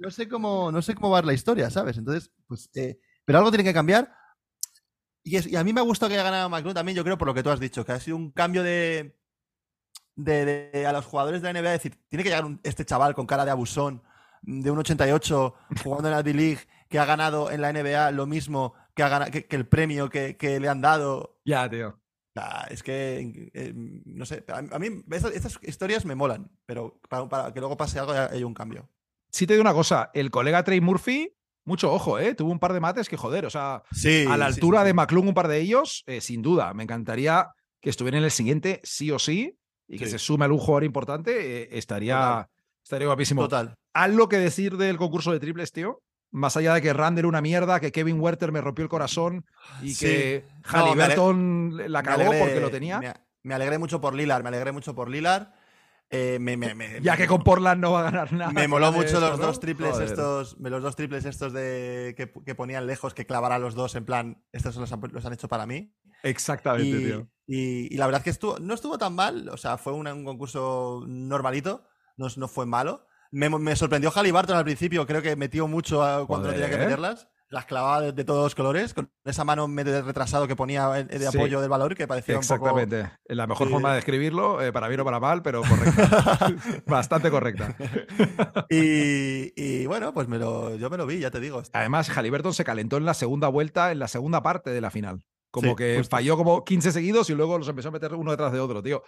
no 0.00 0.10
sé 0.10 0.28
cómo 0.28 0.72
no 0.72 0.80
sé 0.80 0.94
cómo 0.94 1.10
va 1.10 1.20
la 1.20 1.34
historia, 1.34 1.68
¿sabes? 1.68 1.98
Entonces, 1.98 2.32
pues, 2.46 2.70
eh, 2.74 2.98
pero 3.26 3.38
algo 3.38 3.50
tiene 3.50 3.64
que 3.64 3.74
cambiar. 3.74 4.10
Y, 5.22 5.56
a 5.56 5.64
mí 5.64 5.74
me 5.74 5.80
ha 5.80 5.84
gustado 5.84 6.08
que 6.08 6.14
haya 6.14 6.24
ganado 6.24 6.48
McLeod 6.48 6.74
también, 6.74 6.96
yo 6.96 7.04
creo, 7.04 7.18
por 7.18 7.28
lo 7.28 7.34
que 7.34 7.42
tú 7.42 7.50
has 7.50 7.60
dicho, 7.60 7.84
que 7.84 7.92
ha 7.92 8.00
sido 8.00 8.16
un 8.16 8.30
cambio 8.30 8.62
de, 8.62 9.18
de, 10.16 10.86
a 10.88 10.92
los 10.92 11.04
jugadores 11.04 11.42
de 11.42 11.52
la 11.52 11.60
NBA, 11.60 11.70
decir, 11.70 12.00
tiene 12.08 12.22
que 12.22 12.30
llegar 12.30 12.46
este 12.62 12.86
chaval 12.86 13.14
con 13.14 13.26
cara 13.26 13.44
de 13.44 13.50
abusón 13.50 14.02
de 14.42 14.70
un 14.70 14.78
88 14.78 15.54
jugando 15.82 16.08
en 16.08 16.14
la 16.14 16.22
D-League 16.22 16.60
que 16.88 16.98
ha 16.98 17.04
ganado 17.04 17.50
en 17.50 17.60
la 17.60 17.72
NBA 17.72 18.10
lo 18.12 18.26
mismo 18.26 18.74
que, 18.94 19.02
ha 19.02 19.08
ganado, 19.08 19.30
que, 19.30 19.46
el 19.50 19.66
premio 19.66 20.08
que, 20.08 20.58
le 20.60 20.68
han 20.68 20.80
dado. 20.80 21.38
Ya, 21.44 21.68
tío. 21.68 22.00
es 22.70 22.82
que, 22.82 23.50
eh, 23.54 23.72
no 23.74 24.26
sé, 24.26 24.44
a, 24.48 24.78
mí 24.78 24.88
estas, 25.10 25.58
historias 25.62 26.04
me 26.04 26.14
molan, 26.14 26.50
pero 26.66 27.00
para, 27.08 27.52
que 27.52 27.60
luego 27.60 27.76
pase 27.76 27.98
algo 27.98 28.12
hay 28.12 28.42
un 28.44 28.54
cambio. 28.54 28.88
Sí 29.30 29.46
te 29.46 29.52
digo 29.52 29.62
una 29.62 29.74
cosa, 29.74 30.10
el 30.14 30.30
colega 30.30 30.64
Trey 30.64 30.80
Murphy, 30.80 31.34
mucho 31.64 31.92
ojo, 31.92 32.18
¿eh? 32.18 32.34
Tuvo 32.34 32.50
un 32.50 32.58
par 32.58 32.72
de 32.72 32.80
mates 32.80 33.10
que 33.10 33.18
joder, 33.18 33.44
o 33.44 33.50
sea, 33.50 33.82
a 34.28 34.36
la 34.36 34.46
altura 34.46 34.84
de 34.84 34.94
McClung 34.94 35.28
un 35.28 35.34
par 35.34 35.48
de 35.48 35.60
ellos, 35.60 36.02
eh, 36.06 36.22
sin 36.22 36.40
duda, 36.40 36.72
me 36.72 36.84
encantaría 36.84 37.50
que 37.80 37.90
estuviera 37.90 38.16
en 38.16 38.24
el 38.24 38.30
siguiente 38.30 38.80
sí 38.82 39.10
o 39.10 39.18
sí 39.18 39.58
y 39.86 39.98
que 39.98 40.06
se 40.06 40.18
sume 40.18 40.46
a 40.46 40.48
un 40.48 40.58
jugador 40.58 40.84
importante, 40.84 41.62
eh, 41.62 41.68
estaría, 41.72 42.48
estaría 42.82 43.06
guapísimo. 43.06 43.42
Total 43.42 43.77
algo 43.92 44.28
que 44.28 44.38
decir 44.38 44.76
del 44.76 44.96
concurso 44.96 45.32
de 45.32 45.40
triples, 45.40 45.72
tío. 45.72 46.02
Más 46.30 46.56
allá 46.56 46.74
de 46.74 46.82
que 46.82 46.92
Randall 46.92 47.20
era 47.20 47.28
una 47.28 47.40
mierda, 47.40 47.80
que 47.80 47.90
Kevin 47.90 48.20
Werther 48.20 48.52
me 48.52 48.60
rompió 48.60 48.82
el 48.82 48.90
corazón 48.90 49.46
y 49.82 49.96
que 49.96 50.44
Halliburton 50.64 51.90
la 51.90 52.02
cagó 52.02 52.30
porque 52.38 52.60
lo 52.60 52.70
tenía. 52.70 53.24
Me, 53.42 53.54
alegré 53.54 53.78
mucho 53.78 54.00
por 54.00 54.14
Lilar, 54.14 54.42
me 54.42 54.48
alegré 54.48 54.72
mucho 54.72 54.94
por 54.94 55.08
Lilar. 55.08 55.54
Eh, 56.10 56.38
ya 57.02 57.18
que 57.18 57.26
con 57.26 57.42
Portland 57.42 57.82
no 57.82 57.92
va 57.92 58.00
a 58.00 58.02
ganar 58.04 58.32
nada. 58.32 58.52
Me 58.52 58.66
moló 58.66 58.92
mucho 58.92 59.20
los 59.20 59.38
dos 59.38 59.60
triples 59.60 59.98
estos, 59.98 60.56
los 60.58 60.82
dos 60.82 60.96
triples 60.96 61.24
estos 61.26 61.52
de 61.52 62.14
que, 62.16 62.54
ponían 62.54 62.86
lejos, 62.86 63.12
que 63.14 63.26
clavara 63.26 63.58
los 63.58 63.74
dos 63.74 63.94
en 63.94 64.04
plan, 64.04 64.42
estos 64.52 64.76
los 64.76 64.90
han, 64.92 65.00
los 65.12 65.24
han 65.24 65.32
hecho 65.32 65.48
para 65.48 65.66
mí. 65.66 65.94
Exactamente, 66.22 66.98
y, 66.98 67.04
tío. 67.04 67.28
Y, 67.46 67.96
la 67.96 68.06
verdad 68.06 68.20
es 68.20 68.24
que 68.24 68.30
estuvo, 68.30 68.58
no 68.58 68.74
estuvo 68.74 68.98
tan 68.98 69.14
mal, 69.14 69.48
o 69.48 69.56
sea, 69.56 69.78
fue 69.78 69.94
un, 69.94 70.24
concurso 70.24 71.04
normalito, 71.06 71.84
no, 72.16 72.26
no 72.36 72.48
fue 72.48 72.66
malo. 72.66 73.06
Me, 73.30 73.76
sorprendió 73.76 74.10
Halliburton 74.10 74.56
al 74.56 74.64
principio, 74.64 75.06
creo 75.06 75.22
que 75.22 75.36
metió 75.36 75.68
mucho 75.68 76.24
cuando 76.26 76.50
tenía 76.50 76.70
que 76.70 76.78
meterlas. 76.78 77.28
las 77.50 77.66
clavaba 77.66 78.12
de, 78.12 78.24
todos 78.24 78.44
los 78.44 78.54
colores, 78.54 78.94
con 78.94 79.10
esa 79.24 79.44
mano 79.44 79.68
medio 79.68 80.02
retrasado 80.02 80.46
que 80.46 80.56
ponía 80.56 80.88
de 80.88 81.26
apoyo 81.26 81.60
del 81.60 81.68
valor, 81.68 81.94
que 81.94 82.06
parecía 82.06 82.36
Exactamente. 82.36 83.02
Un 83.02 83.08
poco... 83.08 83.16
La 83.28 83.46
mejor 83.46 83.68
forma 83.68 83.90
de 83.90 83.96
describirlo, 83.96 84.62
eh, 84.62 84.72
para 84.72 84.88
bien 84.88 85.00
o 85.00 85.04
para 85.04 85.20
mal, 85.20 85.42
pero 85.42 85.62
correcta. 85.62 86.54
Bastante 86.86 87.30
correcta. 87.30 87.74
y, 88.70 89.86
bueno, 89.86 90.12
pues 90.12 90.28
me 90.28 90.38
lo, 90.38 90.76
yo 90.76 90.90
me 90.90 90.96
lo 90.96 91.06
vi, 91.06 91.18
ya 91.20 91.30
te 91.30 91.40
digo. 91.40 91.62
Además, 91.72 92.08
Halliburton 92.08 92.54
se 92.54 92.64
calentó 92.64 92.96
en 92.96 93.04
la 93.04 93.14
segunda 93.14 93.48
vuelta, 93.48 93.92
en 93.92 93.98
la 93.98 94.08
segunda 94.08 94.42
parte 94.42 94.70
de 94.70 94.80
la 94.80 94.90
final. 94.90 95.24
Como 95.50 95.76
que 95.76 96.04
falló 96.08 96.36
como 96.36 96.64
15 96.64 96.92
seguidos 96.92 97.30
y 97.30 97.34
luego 97.34 97.58
los 97.58 97.68
empezó 97.68 97.88
a 97.88 97.92
meter 97.92 98.14
uno 98.14 98.30
detrás 98.30 98.52
de 98.52 98.60
otro, 98.60 98.82
tío. 98.82 99.02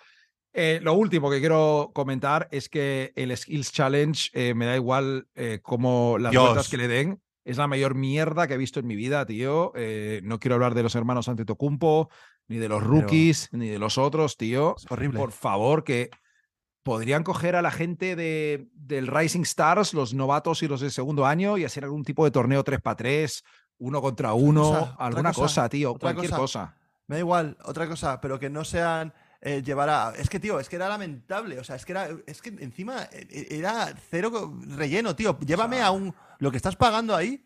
Eh, 0.52 0.80
lo 0.82 0.94
último 0.94 1.30
que 1.30 1.38
quiero 1.38 1.90
comentar 1.94 2.48
es 2.50 2.68
que 2.68 3.12
el 3.14 3.36
Skills 3.36 3.72
Challenge 3.72 4.30
eh, 4.32 4.54
me 4.54 4.66
da 4.66 4.74
igual 4.74 5.28
eh, 5.34 5.60
como 5.62 6.18
las 6.18 6.34
vueltas 6.34 6.68
que 6.68 6.76
le 6.76 6.88
den. 6.88 7.22
Es 7.44 7.56
la 7.56 7.66
mayor 7.66 7.94
mierda 7.94 8.46
que 8.46 8.54
he 8.54 8.58
visto 8.58 8.80
en 8.80 8.86
mi 8.86 8.96
vida, 8.96 9.24
tío. 9.24 9.72
no 10.22 10.38
quiero 10.38 10.54
hablar 10.54 10.74
de 10.74 10.82
los 10.82 10.94
hermanos 10.94 11.28
Antetokounmpo, 11.28 12.10
ni 12.48 12.58
de 12.58 12.68
los 12.68 12.82
rookies, 12.82 13.48
ni 13.52 13.68
de 13.68 13.78
los 13.78 13.96
otros, 13.96 14.36
tío. 14.36 14.74
Es 14.76 14.90
horrible. 14.90 15.18
Por 15.18 15.32
favor, 15.32 15.82
que 15.82 16.10
podrían 16.82 17.24
coger 17.24 17.56
a 17.56 17.62
la 17.62 17.70
gente 17.70 18.14
de, 18.14 18.68
del 18.74 19.06
Rising 19.06 19.42
Stars, 19.42 19.94
los 19.94 20.14
novatos 20.14 20.62
y 20.62 20.68
los 20.68 20.80
de 20.80 20.90
segundo 20.90 21.26
año, 21.26 21.56
y 21.56 21.64
hacer 21.64 21.84
algún 21.84 22.04
tipo 22.04 22.24
de 22.24 22.30
torneo 22.30 22.62
3 22.62 22.80
para 22.80 22.96
3, 22.96 23.42
uno 23.78 24.02
contra 24.02 24.34
uno, 24.34 24.94
alguna 24.98 25.32
cosa, 25.32 25.68
tío, 25.68 25.94
cualquier 25.94 26.30
cosa. 26.30 26.76
Me 27.06 27.16
da 27.16 27.20
igual, 27.20 27.56
otra 27.64 27.88
cosa, 27.88 28.20
pero 28.20 28.38
que 28.38 28.50
no 28.50 28.64
sean 28.64 29.12
eh, 29.42 29.62
llevara. 29.62 30.12
Es 30.16 30.28
que, 30.28 30.38
tío, 30.38 30.60
es 30.60 30.68
que 30.68 30.76
era 30.76 30.88
lamentable. 30.88 31.58
O 31.58 31.64
sea, 31.64 31.76
es 31.76 31.84
que 31.84 31.92
era. 31.92 32.08
Es 32.26 32.42
que 32.42 32.50
encima 32.50 33.08
eh, 33.12 33.46
era 33.50 33.94
cero 34.10 34.58
relleno, 34.66 35.16
tío. 35.16 35.38
Llévame 35.40 35.80
a 35.80 35.90
un. 35.90 36.14
Lo 36.38 36.50
que 36.50 36.56
estás 36.56 36.76
pagando 36.76 37.14
ahí, 37.14 37.44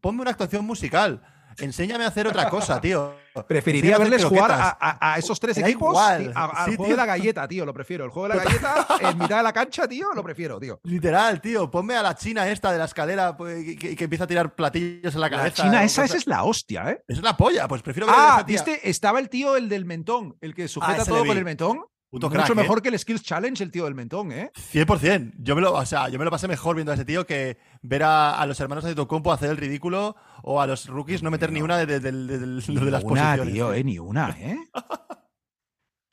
ponme 0.00 0.22
una 0.22 0.30
actuación 0.30 0.64
musical. 0.64 1.22
Enséñame 1.58 2.04
a 2.04 2.08
hacer 2.08 2.26
otra 2.26 2.48
cosa, 2.48 2.80
tío. 2.80 3.14
Preferiría 3.48 3.98
verles 3.98 4.24
jugar 4.24 4.76
a, 4.80 5.16
esos 5.18 5.38
tres 5.40 5.58
equipos 5.58 5.90
igual. 5.90 6.32
al 6.34 6.76
juego 6.76 6.86
de 6.86 6.96
la 6.96 7.06
galleta, 7.06 7.48
tío, 7.48 7.64
lo 7.64 7.74
prefiero. 7.74 8.04
El 8.04 8.10
juego 8.10 8.28
de 8.28 8.36
la 8.36 8.44
galleta 8.44 8.86
en 9.00 9.18
mitad 9.18 9.38
de 9.38 9.42
la 9.42 9.52
cancha, 9.52 9.88
tío, 9.88 10.08
lo 10.14 10.22
prefiero, 10.22 10.58
tío. 10.60 10.80
Literal, 10.84 11.40
tío. 11.40 11.70
Ponme 11.70 11.96
a 11.96 12.02
la 12.02 12.14
china 12.14 12.48
esta 12.48 12.70
de 12.72 12.78
la 12.78 12.84
escalera 12.84 13.36
pues, 13.36 13.76
que, 13.76 13.96
empieza 13.98 14.24
a 14.24 14.26
tirar 14.26 14.54
platillos 14.54 15.14
en 15.14 15.20
la 15.20 15.30
cabeza. 15.30 15.64
La 15.64 15.70
china, 15.70 15.84
esa, 15.84 16.04
esa 16.04 16.16
es 16.16 16.26
la 16.26 16.44
hostia, 16.44 16.90
¿eh? 16.90 17.04
Esa 17.08 17.20
es 17.20 17.24
la 17.24 17.36
polla, 17.36 17.66
pues 17.66 17.82
prefiero 17.82 18.06
ver 18.06 18.14
Ah, 18.16 18.44
viste, 18.46 18.88
estaba 18.88 19.18
el 19.18 19.28
tío, 19.28 19.56
el 19.56 19.68
del 19.68 19.84
mentón, 19.84 20.36
el 20.40 20.54
que 20.54 20.68
sujeta 20.68 21.02
ah, 21.02 21.04
todo 21.04 21.24
con 21.24 21.36
el 21.36 21.44
mentón. 21.44 21.84
Mucho 22.20 22.52
¿eh? 22.52 22.54
mejor 22.54 22.80
que 22.80 22.88
el 22.90 22.98
Skills 22.98 23.22
Challenge, 23.22 23.62
el 23.62 23.70
tío 23.70 23.84
del 23.84 23.94
mentón, 23.94 24.32
¿eh? 24.32 24.50
100%. 24.72 25.32
Yo 25.38 25.56
me 25.56 25.62
lo, 25.62 25.72
o 25.72 25.86
sea, 25.86 26.08
yo 26.08 26.18
me 26.18 26.24
lo 26.24 26.30
pasé 26.30 26.46
mejor 26.48 26.76
viendo 26.76 26.92
a 26.92 26.94
ese 26.94 27.04
tío 27.04 27.26
que 27.26 27.58
ver 27.82 28.02
a, 28.04 28.44
los 28.46 28.58
hermanos 28.60 28.84
de 28.84 28.94
Tocompo 28.94 29.32
hacer 29.32 29.50
el 29.50 29.56
ridículo 29.56 30.16
o 30.42 30.60
a 30.60 30.66
los 30.66 30.86
rookies 30.86 31.22
no 31.22 31.30
meter 31.30 31.50
ni 31.52 31.60
una 31.62 31.78
de, 31.78 32.00
de, 32.00 32.12
las 32.12 33.04
posiciones. 33.04 33.52
Tío, 33.52 33.72
eh, 33.72 33.84
ni 33.84 33.98
una, 33.98 34.30
¿eh? 34.38 34.58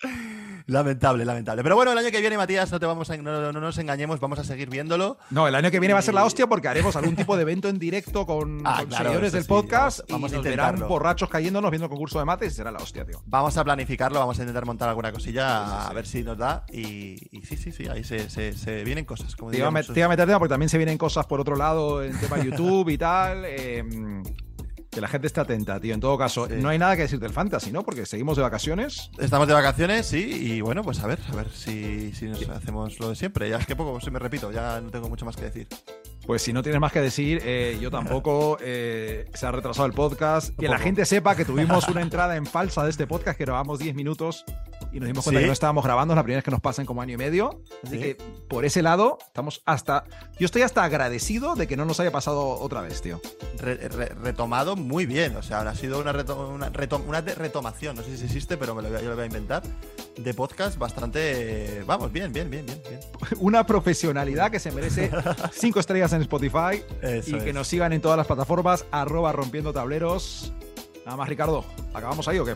Lamentable, 0.72 1.26
lamentable. 1.26 1.64
Pero 1.64 1.76
bueno, 1.76 1.92
el 1.92 1.98
año 1.98 2.10
que 2.12 2.22
viene, 2.22 2.38
Matías, 2.38 2.72
no, 2.72 2.80
te 2.80 2.86
vamos 2.86 3.10
no, 3.10 3.52
nos 3.52 3.78
engañemos, 3.78 4.22
vamos 4.22 4.40
a 4.40 4.46
seguir 4.46 4.70
viéndolo. 4.70 5.18
No, 5.30 5.46
el 5.46 5.54
año 5.54 5.70
que 5.70 5.82
viene 5.82 5.92
va 5.92 6.00
a 6.00 6.02
ser 6.02 6.14
la 6.14 6.24
hostia 6.24 6.48
porque 6.48 6.70
haremos 6.70 6.96
algún 6.96 7.14
tipo 7.14 7.36
de 7.36 7.42
evento 7.42 7.68
en 7.68 7.78
directo 7.78 8.26
con, 8.26 8.62
ah, 8.66 8.86
seguidores 8.90 9.34
del 9.34 9.44
podcast 9.44 10.00
vamos, 10.10 10.32
y 10.32 10.36
nos 10.36 10.46
verán 10.46 10.80
borrachos 10.88 11.28
cayéndonos 11.28 11.70
viendo 11.72 11.88
el 11.88 11.90
concurso 11.90 12.20
de 12.20 12.26
mates 12.26 12.54
y 12.54 12.56
será 12.56 12.72
la 12.72 12.80
hostia, 12.80 13.06
tío. 13.06 13.22
Vamos 13.26 13.58
a 13.58 13.66
planificarlo, 13.66 14.18
vamos 14.18 14.40
a 14.40 14.44
intentar 14.44 14.66
montar 14.66 14.88
alguna 14.88 15.12
cosilla 15.12 15.88
a 15.88 15.92
ver 15.92 16.08
si 16.08 16.24
nos 16.24 16.38
da 16.38 16.66
y, 16.72 17.18
sí, 17.44 17.58
sí, 17.58 17.74
sí, 17.74 17.90
ahí 17.90 18.06
se, 18.06 18.84
vienen 18.86 19.04
cosas. 19.04 19.36
Como 19.36 19.52
te, 19.52 19.58
iba 19.58 19.68
a 19.68 19.72
meter 19.72 20.38
porque 20.40 20.50
también 20.50 20.70
se 20.70 20.78
vienen 20.78 20.98
cosas 20.98 21.26
por 21.26 21.42
otro 21.42 21.58
lado 21.58 22.02
en 22.02 22.18
tema 22.18 22.40
YouTube 22.44 22.88
y 22.88 22.98
tal. 22.98 23.44
Eh, 23.46 23.84
que 24.92 25.00
la 25.00 25.08
gente 25.08 25.28
esté 25.28 25.40
atenta, 25.40 25.80
tío. 25.80 25.94
En 25.94 26.02
todo 26.02 26.18
caso, 26.18 26.48
no 26.50 26.68
hay 26.68 26.78
nada 26.78 26.96
que 26.98 27.04
decir 27.04 27.18
del 27.18 27.32
Fantasy, 27.32 27.72
¿no? 27.72 27.84
Porque 27.84 28.06
seguimos 28.06 28.36
de 28.36 28.44
vacaciones. 28.44 29.10
Estamos 29.18 29.48
de 29.48 29.54
vacaciones, 29.54 30.06
sí, 30.06 30.20
y 30.20 30.62
bueno, 30.62 30.84
pues 30.84 31.00
a 31.00 31.08
ver, 31.08 31.20
a 31.32 31.36
ver 31.36 31.50
si, 31.50 32.12
si 32.14 32.26
nos 32.26 32.48
hacemos 32.50 33.00
lo 33.00 33.10
de 33.10 33.16
siempre. 33.16 33.50
Ya 33.50 33.58
es 33.58 33.66
que 33.66 33.76
poco, 33.76 34.02
si 34.02 34.12
me 34.12 34.20
repito, 34.20 34.52
ya 34.52 34.82
no 34.82 34.92
tengo 34.92 35.08
mucho 35.08 35.26
más 35.26 35.38
que 35.38 35.46
decir. 35.46 35.68
Pues 36.28 36.42
si 36.42 36.52
no 36.52 36.62
tienes 36.62 36.82
más 36.82 36.92
que 36.92 37.00
decir, 37.02 37.42
eh, 37.44 37.78
yo 37.82 37.90
tampoco. 37.90 38.58
Eh, 38.64 39.26
se 39.34 39.46
ha 39.46 39.52
retrasado 39.52 39.86
el 39.86 39.94
podcast. 39.94 40.56
Que 40.58 40.68
la 40.68 40.78
gente 40.78 41.06
sepa 41.06 41.36
que 41.36 41.46
tuvimos 41.46 41.88
una 41.90 42.02
entrada 42.02 42.36
en 42.36 42.46
falsa 42.46 42.84
de 42.84 42.90
este 42.90 43.08
podcast 43.08 43.38
que 43.38 43.46
grabamos 43.46 43.80
10 43.80 43.96
minutos 43.96 44.46
y 44.94 45.00
nos 45.00 45.08
dimos 45.08 45.24
cuenta 45.24 45.40
que 45.40 45.48
no 45.48 45.54
estábamos 45.54 45.84
grabando. 45.84 46.14
Es 46.14 46.16
la 46.16 46.24
primera 46.24 46.38
vez 46.38 46.44
que 46.44 46.52
nos 46.52 46.60
pasa 46.60 46.82
en 46.82 46.86
como 46.86 47.02
año 47.02 47.14
y 47.14 47.18
medio. 47.18 47.62
Así 47.84 47.98
que 47.98 48.18
por 48.50 48.66
ese 48.66 48.82
lado, 48.82 49.18
estamos 49.26 49.62
hasta. 49.66 50.04
Yo 50.40 50.46
estoy 50.46 50.64
hasta 50.64 50.84
agradecido 50.84 51.56
de 51.56 51.68
que 51.68 51.78
no 51.78 51.86
nos 51.86 52.00
haya 52.00 52.12
pasado 52.12 52.60
otra 52.60 52.82
vez, 52.82 53.02
tío. 53.02 53.22
retomado 53.58 54.76
muy 54.76 55.06
bien. 55.06 55.36
O 55.36 55.44
sea, 55.44 55.62
ha 55.62 55.76
sido 55.76 56.00
una, 56.00 56.12
una, 56.12 56.70
retomación. 56.70 57.96
No 57.96 58.04
sé 58.04 58.18
si 58.18 58.26
existe, 58.26 58.58
pero 58.58 58.76
me 58.76 58.82
lo, 58.82 58.90
yo 58.90 59.10
lo 59.10 59.16
voy 59.16 59.24
a 59.24 59.28
inventar. 59.28 59.64
De 60.18 60.34
podcast 60.34 60.78
bastante. 60.78 61.84
Vamos, 61.86 62.12
bien, 62.12 62.34
bien, 62.34 62.50
bien, 62.50 62.66
bien. 62.66 62.82
bien. 62.88 63.00
una 63.40 63.66
profesionalidad 63.66 64.52
que 64.52 64.60
se 64.60 64.72
merece 64.72 65.10
5 65.54 65.80
estrellas 65.80 66.12
en 66.14 66.22
Spotify. 66.22 66.84
y 67.26 67.34
que 67.40 67.54
nos 67.54 67.68
sigan 67.68 67.94
en 67.94 68.02
todas 68.02 68.18
las 68.18 68.28
plataformas. 68.28 68.86
Arroba 68.92 69.32
rompiendo 69.32 69.72
tableros. 69.72 70.52
Nada 71.06 71.18
más, 71.18 71.30
Ricardo. 71.30 71.64
¿Acabamos 71.94 72.28
ahí 72.28 72.40
o 72.40 72.46
qué? 72.46 72.56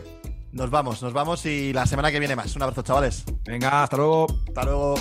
Nos 0.56 0.70
vamos, 0.70 1.02
nos 1.02 1.12
vamos 1.12 1.44
y 1.44 1.74
la 1.74 1.84
semana 1.84 2.10
que 2.10 2.18
viene 2.18 2.34
más. 2.34 2.56
Un 2.56 2.62
abrazo, 2.62 2.80
chavales. 2.80 3.24
Venga, 3.44 3.82
hasta 3.82 3.98
luego. 3.98 4.26
Hasta 4.48 4.64
luego. 4.64 4.94